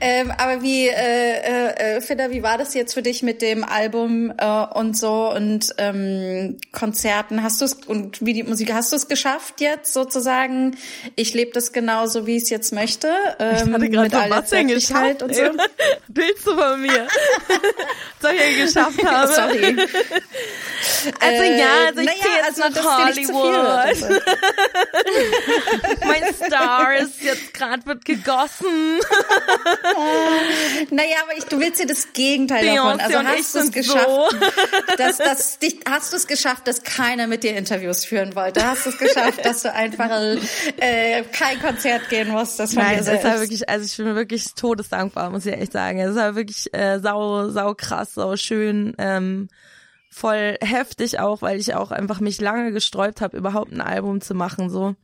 [0.00, 3.64] Ähm, aber wie, äh, äh, äh, Fidda, wie war das jetzt für dich mit dem
[3.64, 7.42] Album äh, und so und ähm, Konzerten?
[7.42, 10.76] Hast du es und wie die Musik, hast du es geschafft jetzt sozusagen?
[11.16, 13.08] Ich lebe das genauso, wie ich es jetzt möchte.
[13.38, 15.22] Ähm, Ich hatte gerade mit all der was geschafft?
[15.22, 15.40] und so.
[15.42, 15.50] ey?
[16.08, 17.06] Willst du von mir?
[18.22, 19.32] Soll ich geschafft habe?
[19.32, 19.76] Sorry.
[21.20, 24.20] Also Äh, ja, also ich naja, ziehe jetzt also, nach Hollywood.
[26.06, 29.00] mein Star ist jetzt gerade wird gegossen.
[30.90, 32.98] Naja, aber ich, du willst dir das Gegenteil davon.
[32.98, 34.28] Beyoncé Also hast du es geschafft, so.
[34.96, 38.59] dass, dass dich, hast du es geschafft, dass keiner mit dir Interviews führen wollte?
[38.62, 40.10] Hast du es geschafft, dass du einfach
[40.78, 43.24] äh, kein Konzert gehen musstest von Nein, ist selbst?
[43.24, 46.00] halt wirklich, also ich bin wirklich todesdankbar, muss ich echt sagen.
[46.00, 49.48] Es halt wirklich äh, sau, sau krass, sau schön, ähm,
[50.10, 54.34] voll heftig auch, weil ich auch einfach mich lange gesträubt habe, überhaupt ein Album zu
[54.34, 54.94] machen, so.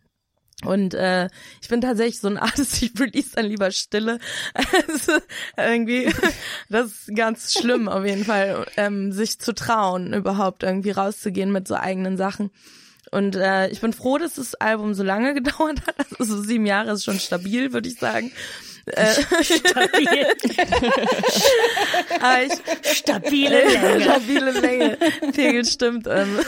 [0.64, 1.28] Und äh,
[1.60, 4.18] ich bin tatsächlich so ein Artist, ich release dann lieber Stille.
[4.54, 5.12] Also
[5.56, 6.12] irgendwie,
[6.68, 11.68] das ist ganz schlimm auf jeden Fall, ähm, sich zu trauen, überhaupt irgendwie rauszugehen mit
[11.68, 12.50] so eigenen Sachen.
[13.10, 16.06] Und äh, ich bin froh, dass das Album so lange gedauert hat.
[16.18, 18.32] Also so sieben Jahre ist schon stabil, würde ich sagen.
[18.86, 20.26] Äh, Stabil,
[22.20, 24.00] aber ich, stabile Länge.
[24.04, 24.98] Stabile Länge.
[25.32, 26.06] Pegel stimmt.
[26.06, 26.38] Ähm,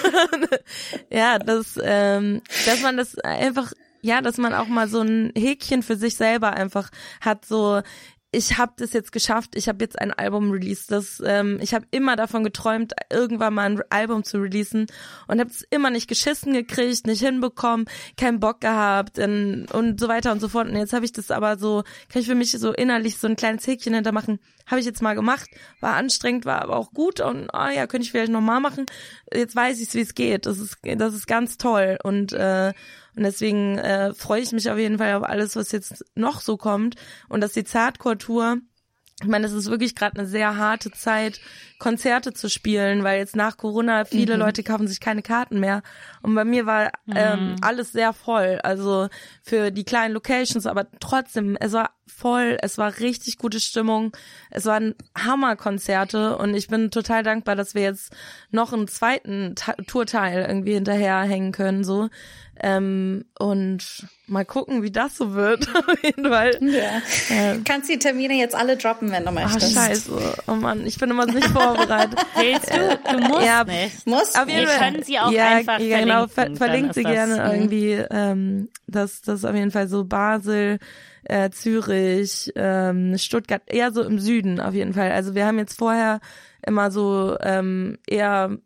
[1.10, 3.72] ja, dass, ähm, dass man das einfach,
[4.02, 6.90] ja, dass man auch mal so ein Häkchen für sich selber einfach
[7.20, 7.82] hat, so
[8.30, 10.90] ich habe das jetzt geschafft, ich habe jetzt ein Album released.
[10.90, 14.86] Das, ähm, ich habe immer davon geträumt, irgendwann mal ein Album zu releasen
[15.28, 17.86] und habe es immer nicht geschissen gekriegt, nicht hinbekommen,
[18.18, 20.68] keinen Bock gehabt in, und so weiter und so fort.
[20.68, 23.36] Und jetzt habe ich das aber so, kann ich für mich so innerlich so ein
[23.36, 24.40] kleines Häkchen hintermachen.
[24.66, 25.48] Habe ich jetzt mal gemacht,
[25.80, 28.84] war anstrengend, war aber auch gut und ah ja, könnte ich vielleicht nochmal machen.
[29.32, 30.44] Jetzt weiß ich, wie es geht.
[30.44, 32.74] Das ist, das ist ganz toll und äh,
[33.19, 36.57] und deswegen äh, freue ich mich auf jeden Fall auf alles, was jetzt noch so
[36.57, 36.95] kommt.
[37.28, 38.59] Und dass die Zartkultur,
[39.20, 41.40] ich meine, es ist wirklich gerade eine sehr harte Zeit,
[41.81, 45.82] Konzerte zu spielen, weil jetzt nach Corona viele Leute kaufen sich keine Karten mehr.
[46.23, 48.61] Und bei mir war ähm, alles sehr voll.
[48.62, 49.09] Also
[49.43, 54.16] für die kleinen Locations, aber trotzdem, es war voll, es war richtig gute Stimmung,
[54.51, 58.12] es waren Hammerkonzerte und ich bin total dankbar, dass wir jetzt
[58.51, 62.09] noch einen zweiten Ta Tourteil irgendwie hinterherhängen können, so.
[62.60, 66.59] Ähm, und mal gucken, wie das so wird, auf jeden Fall.
[66.60, 67.56] ja.
[67.64, 69.74] Kannst die Termine jetzt alle droppen, wenn du Ach, möchtest.
[69.74, 70.43] scheiße.
[70.48, 72.18] Oh Mann, ich bin immer nicht vorbereitet.
[72.36, 72.98] Willst du?
[73.12, 74.06] Du musst Ja, nicht.
[74.06, 74.35] Muss?
[74.35, 77.02] Auf jeden Wir können sie auch ja, einfach ja, genau, verlinken, ver dann verlinkt sie
[77.05, 77.52] gerne mhm.
[77.52, 77.93] irgendwie.
[78.10, 80.78] Ähm, das, das ist auf jeden Fall so Basel,
[81.28, 85.12] äh, Zürich, ähm, Stuttgart, eher so im Süden auf jeden Fall.
[85.12, 86.20] Also wir haben jetzt vorher
[86.66, 88.59] immer so ähm, eher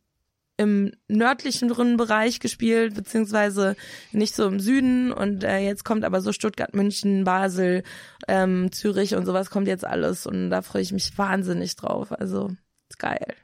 [0.56, 3.74] im nördlichen Bereich gespielt, beziehungsweise
[4.12, 5.12] nicht so im Süden.
[5.12, 7.82] Und äh, jetzt kommt aber so Stuttgart, München, Basel,
[8.28, 10.26] ähm, Zürich und sowas kommt jetzt alles.
[10.26, 12.12] Und da freue ich mich wahnsinnig drauf.
[12.12, 12.51] Also
[12.98, 13.34] geil.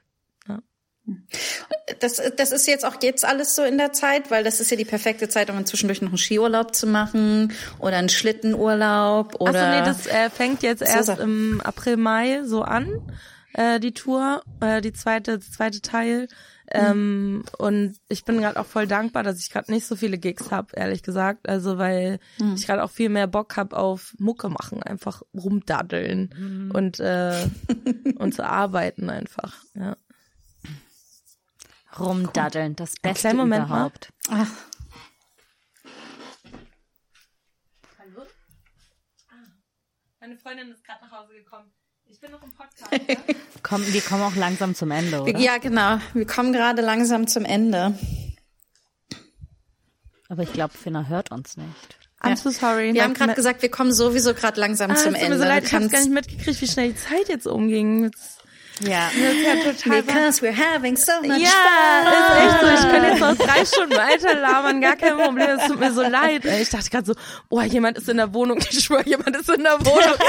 [1.99, 4.77] Das, das ist jetzt auch jetzt alles so in der Zeit, weil das ist ja
[4.77, 9.59] die perfekte Zeit, um zwischendurch noch einen Skiurlaub zu machen oder einen Schlittenurlaub oder.
[9.59, 11.23] Achso, nee, das äh, fängt jetzt So erst Sachen.
[11.23, 13.01] im April, Mai so an,
[13.53, 16.27] äh, die Tour, äh, die zweite, zweite Teil.
[16.71, 20.51] Ähm, und ich bin gerade auch voll dankbar, dass ich gerade nicht so viele Gigs
[20.51, 21.49] hab, ehrlich gesagt.
[21.49, 22.19] Also weil
[22.55, 27.33] ich gerade auch viel mehr Bock hab auf Mucke machen, einfach rumdaddeln und äh,
[28.19, 29.55] und zu arbeiten einfach.
[29.73, 29.97] Ja.
[31.99, 33.75] Rumdaddeln, das Beste Moment mal.
[33.77, 34.09] überhaupt.
[34.29, 34.47] Ach,
[40.21, 41.71] Meine Freundin ist gerade nach Hause gekommen.
[42.05, 42.91] Ich bin noch im Podcast.
[43.63, 45.39] Komm, wir kommen auch langsam zum Ende, oder?
[45.39, 45.99] ja, genau.
[46.13, 47.97] Wir kommen gerade langsam zum Ende.
[50.27, 51.97] Aber ich glaube, Finna hört uns nicht.
[52.21, 52.93] I'm so sorry.
[52.93, 55.29] Wir haben gerade gesagt, wir kommen sowieso gerade langsam ah, zum Ende.
[55.29, 58.03] mir so leid, ich kannst- gar nicht mitgekriegt, wie schnell die Zeit jetzt umging.
[58.05, 58.38] Jetzt,
[58.81, 59.09] Ja.
[59.13, 59.55] das ist ja
[59.89, 61.49] total Because we're having so much Ja,
[62.03, 62.13] fun.
[62.13, 62.67] ist echt so.
[62.67, 65.49] Ich könnte jetzt noch drei Stunden weiter labern, gar kein Problem.
[65.59, 66.45] Es tut mir so leid.
[66.45, 66.61] ey.
[66.61, 67.13] Ich dachte gerade so,
[67.49, 68.59] oh, jemand ist in der Wohnung.
[68.71, 70.15] Ich schwöre, jemand ist in der Wohnung.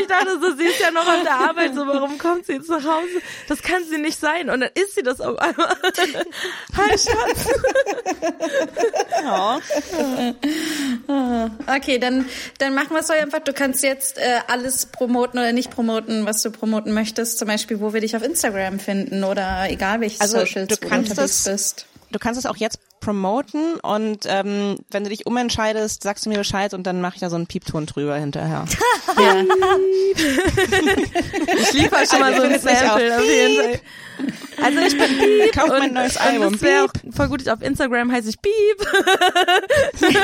[0.00, 1.74] ich dachte so, sie ist ja noch auf der Arbeit.
[1.74, 3.20] So, warum kommt sie jetzt nach Hause?
[3.48, 4.50] Das kann sie nicht sein.
[4.50, 5.68] Und dann ist sie das auf einmal.
[6.76, 7.48] Hi, Schatz.
[11.66, 12.28] Okay, dann,
[12.58, 13.40] dann machen wir es so einfach.
[13.40, 17.38] Du kannst jetzt äh, alles promoten oder nicht promoten, was du promoten möchtest.
[17.38, 21.10] Zum Beispiel, wo wir dich auf Instagram finden oder egal welche Also, Socials, du kannst
[21.10, 21.86] du das- bist.
[22.10, 26.38] Du kannst es auch jetzt promoten und ähm, wenn du dich umentscheidest, sagst du mir
[26.38, 28.64] Bescheid und dann mache ich da so einen Piepton drüber hinterher.
[29.18, 29.34] Ja.
[31.60, 33.80] Ich liefere schon mal so ein Sample auf jeden Fall.
[34.62, 35.52] Also ich bin Piep.
[35.52, 36.58] Kauf mein neues und Album.
[36.58, 37.48] Das auch voll gut.
[37.48, 38.86] Auf Instagram heiße ich Piep.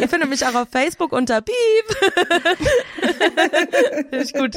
[0.00, 1.54] Ihr findet mich auch auf Facebook unter Piep.
[4.10, 4.56] Finde ich gut.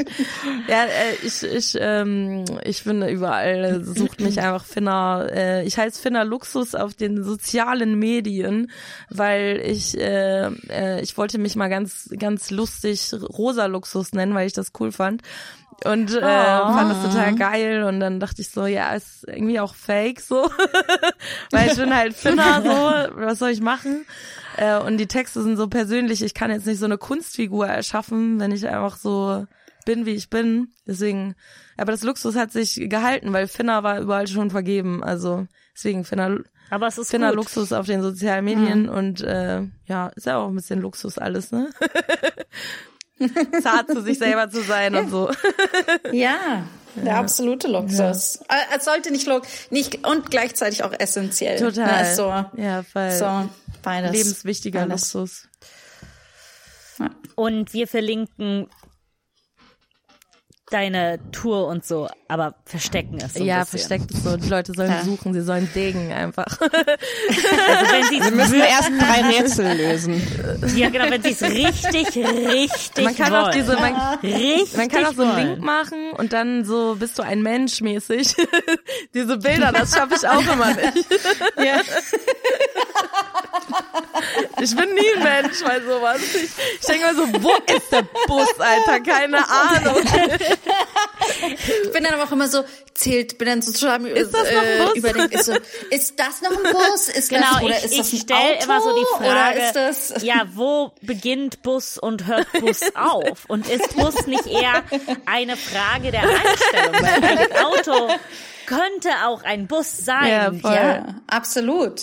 [0.67, 5.25] Ja, äh, ich, ich, ähm, ich finde überall, sucht mich einfach Finna.
[5.27, 8.71] Äh, ich heiße Finna Luxus auf den sozialen Medien,
[9.09, 14.47] weil ich, äh, äh, ich wollte mich mal ganz, ganz lustig Rosa Luxus nennen, weil
[14.47, 15.21] ich das cool fand.
[15.85, 19.75] Und äh, fand das total geil und dann dachte ich so, ja, ist irgendwie auch
[19.75, 20.49] fake so,
[21.51, 24.03] weil ich bin halt Finner so, was soll ich machen?
[24.57, 28.39] Äh, und die Texte sind so persönlich, ich kann jetzt nicht so eine Kunstfigur erschaffen,
[28.39, 29.45] wenn ich einfach so
[29.85, 30.69] bin, wie ich bin.
[30.87, 31.35] Deswegen,
[31.77, 35.47] aber das Luxus hat sich gehalten, weil Finner war überall schon vergeben, also
[35.77, 36.39] deswegen Finner,
[36.71, 37.35] Aber es ist Finner gut.
[37.37, 41.51] Luxus auf den sozialen Medien und äh, ja, ist ja auch ein bisschen Luxus alles,
[41.51, 41.69] ne?
[43.63, 45.31] Zart zu sich selber zu sein und so.
[46.11, 48.37] Ja, der absolute Luxus.
[48.49, 51.59] Äh, Es sollte nicht, lo- nicht und gleichzeitig auch essentiell.
[51.59, 52.03] Total.
[52.03, 52.27] Ne, so,
[52.61, 53.49] Ja, weil so
[53.83, 54.11] beides.
[54.11, 55.13] lebenswichtiger Beides.
[55.13, 55.47] Luxus.
[57.35, 58.67] Und wir verlinken
[60.69, 64.35] deine Tour und so, aber verstecken es so ja, versteckt es so.
[64.35, 65.01] Die Leute sollen Ja.
[65.03, 66.45] suchen, sie sollen degen einfach.
[66.59, 70.21] Also wenn sie Wir müssen erst drei Rätsel lösen.
[70.75, 73.43] ja genau, wenn sie es richtig, richtig Man kann wollen.
[73.45, 75.47] auch diese, man, richtig man kann auch so einen wollen.
[75.51, 78.35] Link machen und dann so bist du ein Mensch mäßig.
[79.13, 81.07] diese Bilder, das schaffe ich auch immer nicht.
[81.57, 81.81] Ja.
[84.61, 86.19] Ich bin nie ein Mensch bei sowas.
[86.21, 86.49] Ich,
[86.79, 88.99] ich denke mal so, wo ist der Bus, Alter?
[89.01, 90.01] Keine Ahnung.
[91.83, 92.63] Ich bin dann aber auch immer so,
[92.93, 94.95] zählt, bin dann so total Ist das noch ein Bus?
[94.95, 95.53] überlegt, ist, so,
[95.91, 97.09] ist das noch ein Bus?
[97.09, 98.63] Ist Genau, das, oder ich, ist das ein ich stelle Auto?
[98.63, 99.75] immer so die Frage, Oder ist
[100.13, 103.45] das, ja, wo beginnt Bus und hört Bus auf?
[103.47, 104.83] Und ist Bus nicht eher
[105.25, 106.93] eine Frage der Einstellung?
[106.93, 108.09] Weil ein Auto
[108.65, 110.27] könnte auch ein Bus sein.
[110.27, 110.73] Ja, voll.
[110.73, 112.01] ja, absolut.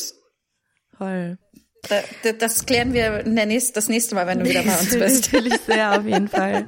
[0.97, 1.39] Voll.
[1.89, 4.73] Da- da- Das klären wir in der nächst, das nächste Mal, wenn du wieder bei
[4.79, 5.33] uns bist.
[5.33, 6.67] Will ich sehr, auf jeden Fall.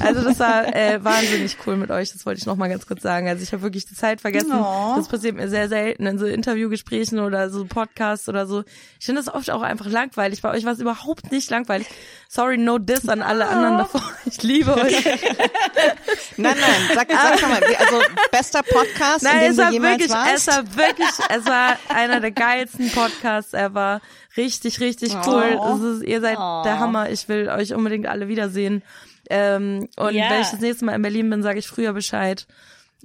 [0.00, 3.02] Also das war äh, wahnsinnig cool mit euch, das wollte ich noch mal ganz kurz
[3.02, 3.28] sagen.
[3.28, 4.52] Also ich habe wirklich die Zeit vergessen.
[4.52, 4.94] Oh.
[4.96, 8.62] Das passiert mir sehr selten in so Interviewgesprächen oder so Podcasts oder so.
[9.00, 10.42] Ich finde das oft auch einfach langweilig.
[10.42, 11.86] Bei euch war es überhaupt nicht langweilig.
[12.28, 14.02] Sorry, no diss an alle anderen davor.
[14.26, 15.04] Ich liebe euch.
[16.36, 18.00] Nein, nein, sag, sag schon mal, also
[18.30, 20.32] bester Podcast, Nein, in dem es du war jemals wirklich, warst.
[20.34, 24.00] es war wirklich, es war einer der geilsten Podcasts ever.
[24.36, 25.58] Richtig, richtig cool.
[25.74, 27.10] Es ist, ihr seid der Hammer.
[27.10, 28.82] Ich will euch unbedingt alle wiedersehen.
[29.30, 30.30] Ähm, und Ja.
[30.30, 32.46] wenn ich das nächste Mal in Berlin bin, sage ich früher Bescheid.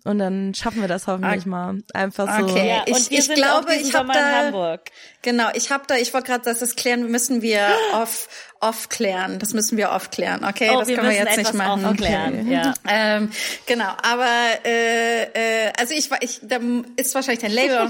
[0.06, 1.78] Und dann schaffen wir das hoffentlich mal.
[1.94, 2.45] Einfach so.
[2.45, 2.68] Okay.
[2.70, 4.82] Ja, und Ich- ich glaube, ich hab Sommer in da- Hamburg.
[5.24, 7.60] Genau, ich habe da, ich wollte gerade das, das klären, müssen wir
[7.94, 8.28] off,
[8.60, 9.40] aufklären.
[9.40, 10.70] Das müssen wir aufklären, okay?
[10.74, 11.84] Oh, das wir können wir jetzt nicht machen.
[11.86, 12.50] aufklären.
[12.50, 12.74] Ja.
[12.90, 13.30] Ähm,
[13.66, 14.26] genau, aber
[14.64, 15.24] äh,
[15.68, 16.60] äh, also ich, ich da
[16.95, 17.90] ist wahrscheinlich dein Label.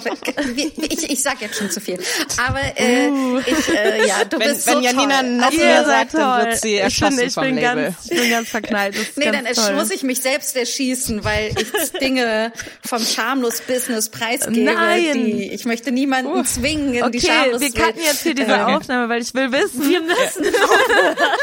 [0.90, 2.00] ich, ich sag jetzt schon zu viel.
[2.48, 3.08] Aber äh,
[3.46, 5.30] ich, äh, ja, du Wenn, bist wenn so Janina toll.
[5.30, 7.84] noch Also, mehr sagt, dann wird sie ich erschossen bin, ich vom bin Label.
[7.86, 8.96] ganz, ich bin ganz verknallt.
[8.96, 9.76] Das ist Nee, ganz dann toll.
[9.76, 12.52] muss ich mich selbst erschießen, weil ich Dinge
[12.84, 14.60] vom Schamlos-Business preisgebe.
[14.74, 15.14] Nein.
[15.14, 19.22] Die, ich möchte niemanden zwingen in die Okay, wir cutten jetzt hier diese Aufnahme, weil
[19.22, 19.90] ich will wissen.
[19.90, 20.46] Wir müssen.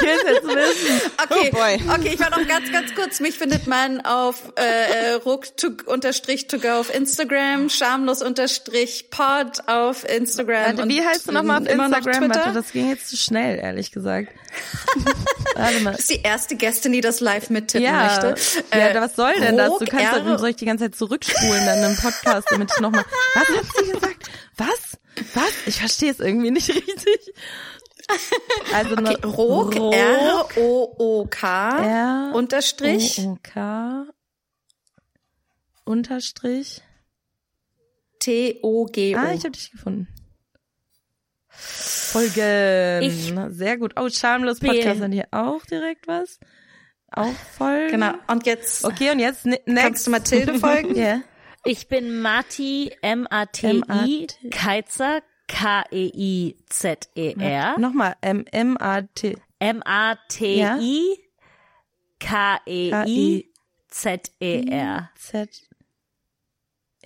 [0.00, 1.00] Ich will jetzt wissen.
[1.30, 1.80] Okay, Oh boy.
[1.94, 3.20] okay, ich war noch ganz, ganz kurz.
[3.20, 9.62] Mich findet man auf äh, ruck to, unterstrich to go auf Instagram, schamlos unterstrich pod
[9.68, 10.78] auf Instagram.
[10.78, 12.20] Warte, wie heißt du nochmal auf noch Instagram?
[12.30, 12.40] Twitter.
[12.46, 14.28] Warte, das ging jetzt zu schnell, ehrlich gesagt.
[15.54, 15.90] Warte mal.
[15.92, 18.34] Das ist die erste Gästin, die das live mittippen Ja, möchte.
[18.76, 19.70] ja Äh, was soll denn das?
[19.78, 23.04] Du kannst R- soll ich die ganze Zeit zurückspulen dann im Podcast, damit ich nochmal,
[23.34, 24.30] was hat sie gesagt?
[24.56, 24.89] Was?
[25.34, 25.66] Was?
[25.66, 27.34] Ich verstehe es irgendwie nicht richtig.
[28.72, 31.78] Also Okay, noch- Rook, Rook, R-O-O-K,
[32.30, 34.06] R- Unterstrich, O-O-K,
[35.84, 36.82] Unterstrich.
[38.20, 39.18] T-O-G-O.
[39.18, 40.08] Ah, ich habe dich gefunden.
[41.48, 43.02] Folgen.
[43.02, 43.94] Ich Sehr gut.
[43.98, 46.38] Oh, schamlos Podcast hat hier auch direkt was.
[47.12, 47.92] Auch folgen.
[47.92, 49.82] Genau, und jetzt Okay, und jetzt ne- next.
[49.82, 50.94] kannst du Mathilde folgen.
[50.96, 51.22] Ja.
[51.64, 56.58] Ich bin Mati, M-A-T-I, Keizer, K-E-I-Z-E-R,
[57.78, 59.36] Nochmal, M, M-A-T.
[59.58, 61.18] M-A-T-I,
[62.18, 63.50] K-E-I-Z-E-R.
[65.16, 65.48] Z.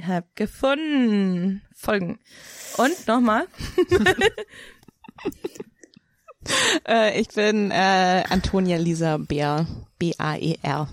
[0.01, 1.63] Hab gefunden.
[1.75, 2.21] Folgen.
[2.77, 3.47] Und nochmal.
[6.87, 9.67] Äh, ich bin äh, Antonia Lisa Bär.
[9.99, 10.89] B-A-E-R.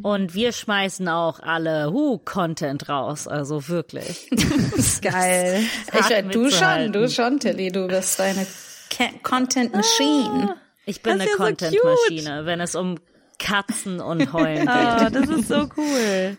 [0.00, 4.30] Und wir schmeißen auch alle Hu Content raus, also wirklich.
[5.02, 5.64] Geil.
[5.92, 8.46] Ich, du schon, du schon, Tilly, du bist eine
[9.22, 10.56] Content Machine.
[10.86, 12.98] Ich bin eine ja so Content-Maschine, wenn es um
[13.38, 15.14] Katzen und Heulen Oh, geht.
[15.14, 16.36] das ist so cool.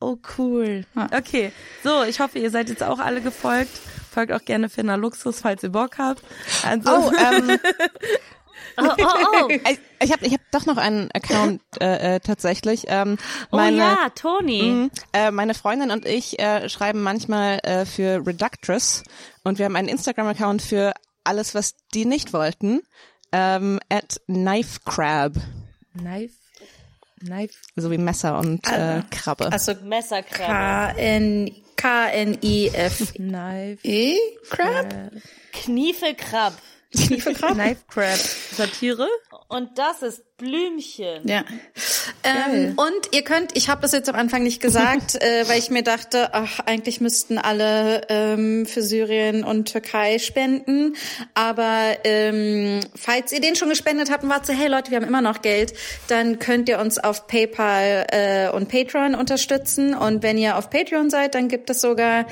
[0.00, 0.84] Oh, cool.
[1.12, 1.52] Okay,
[1.84, 3.70] so, ich hoffe, ihr seid jetzt auch alle gefolgt.
[4.10, 6.22] Folgt auch gerne Finna Luxus, falls ihr Bock habt.
[6.66, 7.58] Also, Oh, ähm,
[8.76, 9.06] Oh, oh,
[9.42, 9.48] oh.
[9.50, 12.84] ich, ich habe ich hab doch noch einen Account äh, äh, tatsächlich.
[12.88, 13.18] Ähm,
[13.50, 14.62] oh meine, ja, Toni.
[14.62, 14.90] Mhm.
[15.12, 19.04] Äh, meine Freundin und ich äh, schreiben manchmal äh, für Reductress
[19.44, 20.92] und wir haben einen Instagram-Account für
[21.24, 22.82] alles, was die nicht wollten.
[23.32, 25.32] Ähm, at Knife Crab,
[25.96, 26.34] Knife,
[27.20, 27.54] Knife.
[27.76, 29.50] so wie Messer und äh, Krabbe.
[29.50, 30.94] Also Messerkrabbe.
[30.96, 33.16] K-N- K-N-I-F-E?
[33.16, 34.18] Knife,
[34.50, 34.94] Crab?
[35.52, 36.52] Kniefelkrab.
[36.92, 38.16] Knife Crab.
[38.16, 39.08] Satire?
[39.48, 41.22] Und das ist Blümchen.
[41.24, 41.44] Ja.
[42.24, 45.70] Ähm, und ihr könnt, ich habe das jetzt am Anfang nicht gesagt, äh, weil ich
[45.70, 50.96] mir dachte, ach, eigentlich müssten alle ähm, für Syrien und Türkei spenden.
[51.34, 55.06] Aber ähm, falls ihr den schon gespendet habt und wart so, hey Leute, wir haben
[55.06, 55.74] immer noch Geld,
[56.08, 59.94] dann könnt ihr uns auf PayPal äh, und Patreon unterstützen.
[59.94, 62.26] Und wenn ihr auf Patreon seid, dann gibt es sogar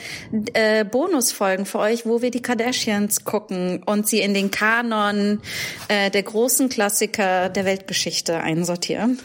[0.54, 5.40] äh, Bonusfolgen für euch, wo wir die Kardashians gucken und sie in den Kanon
[5.86, 7.66] äh, der großen Klassiker der
[8.00, 9.20] Weltgeschichte einsortieren.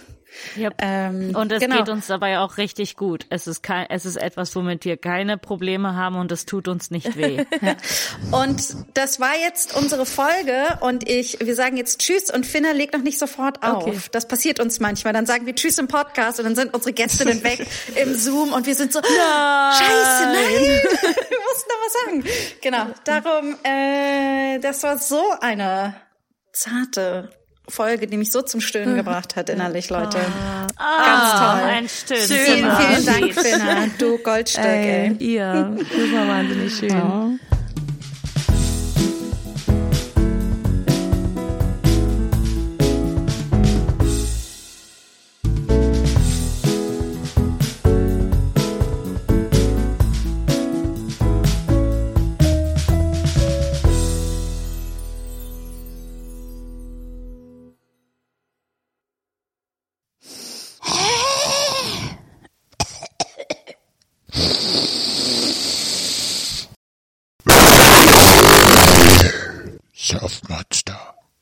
[0.57, 0.73] Yep.
[0.79, 1.77] Ähm, Und es genau.
[1.77, 3.25] geht uns dabei auch richtig gut.
[3.29, 6.91] Es ist kein, es ist etwas, womit wir keine Probleme haben und es tut uns
[6.91, 7.45] nicht weh.
[8.31, 12.93] Und das war jetzt unsere Folge und ich, wir sagen jetzt Tschüss und Finna legt
[12.93, 13.87] noch nicht sofort auf.
[13.87, 13.97] Okay.
[14.11, 15.13] Das passiert uns manchmal.
[15.13, 17.65] Dann sagen wir Tschüss im Podcast und dann sind unsere Gästinnen weg
[17.95, 20.35] im Zoom und wir sind so, Scheiße, nein,
[21.29, 22.23] wir mussten noch was sagen.
[22.61, 25.95] Genau, darum, äh, das war so eine
[26.51, 27.29] zarte
[27.67, 30.17] Folge, die mich so zum Stöhnen gebracht hat innerlich, Leute.
[30.17, 31.69] Ganz toll.
[31.69, 32.27] Ein Stöhnen.
[32.27, 33.33] Vielen, vielen Dank.
[33.33, 33.75] Finna.
[33.97, 35.07] Du Goldstück, ey.
[35.07, 35.75] Ey, ihr.
[35.77, 36.89] Das war wahnsinnig schön.
[36.89, 37.54] Self-Monster.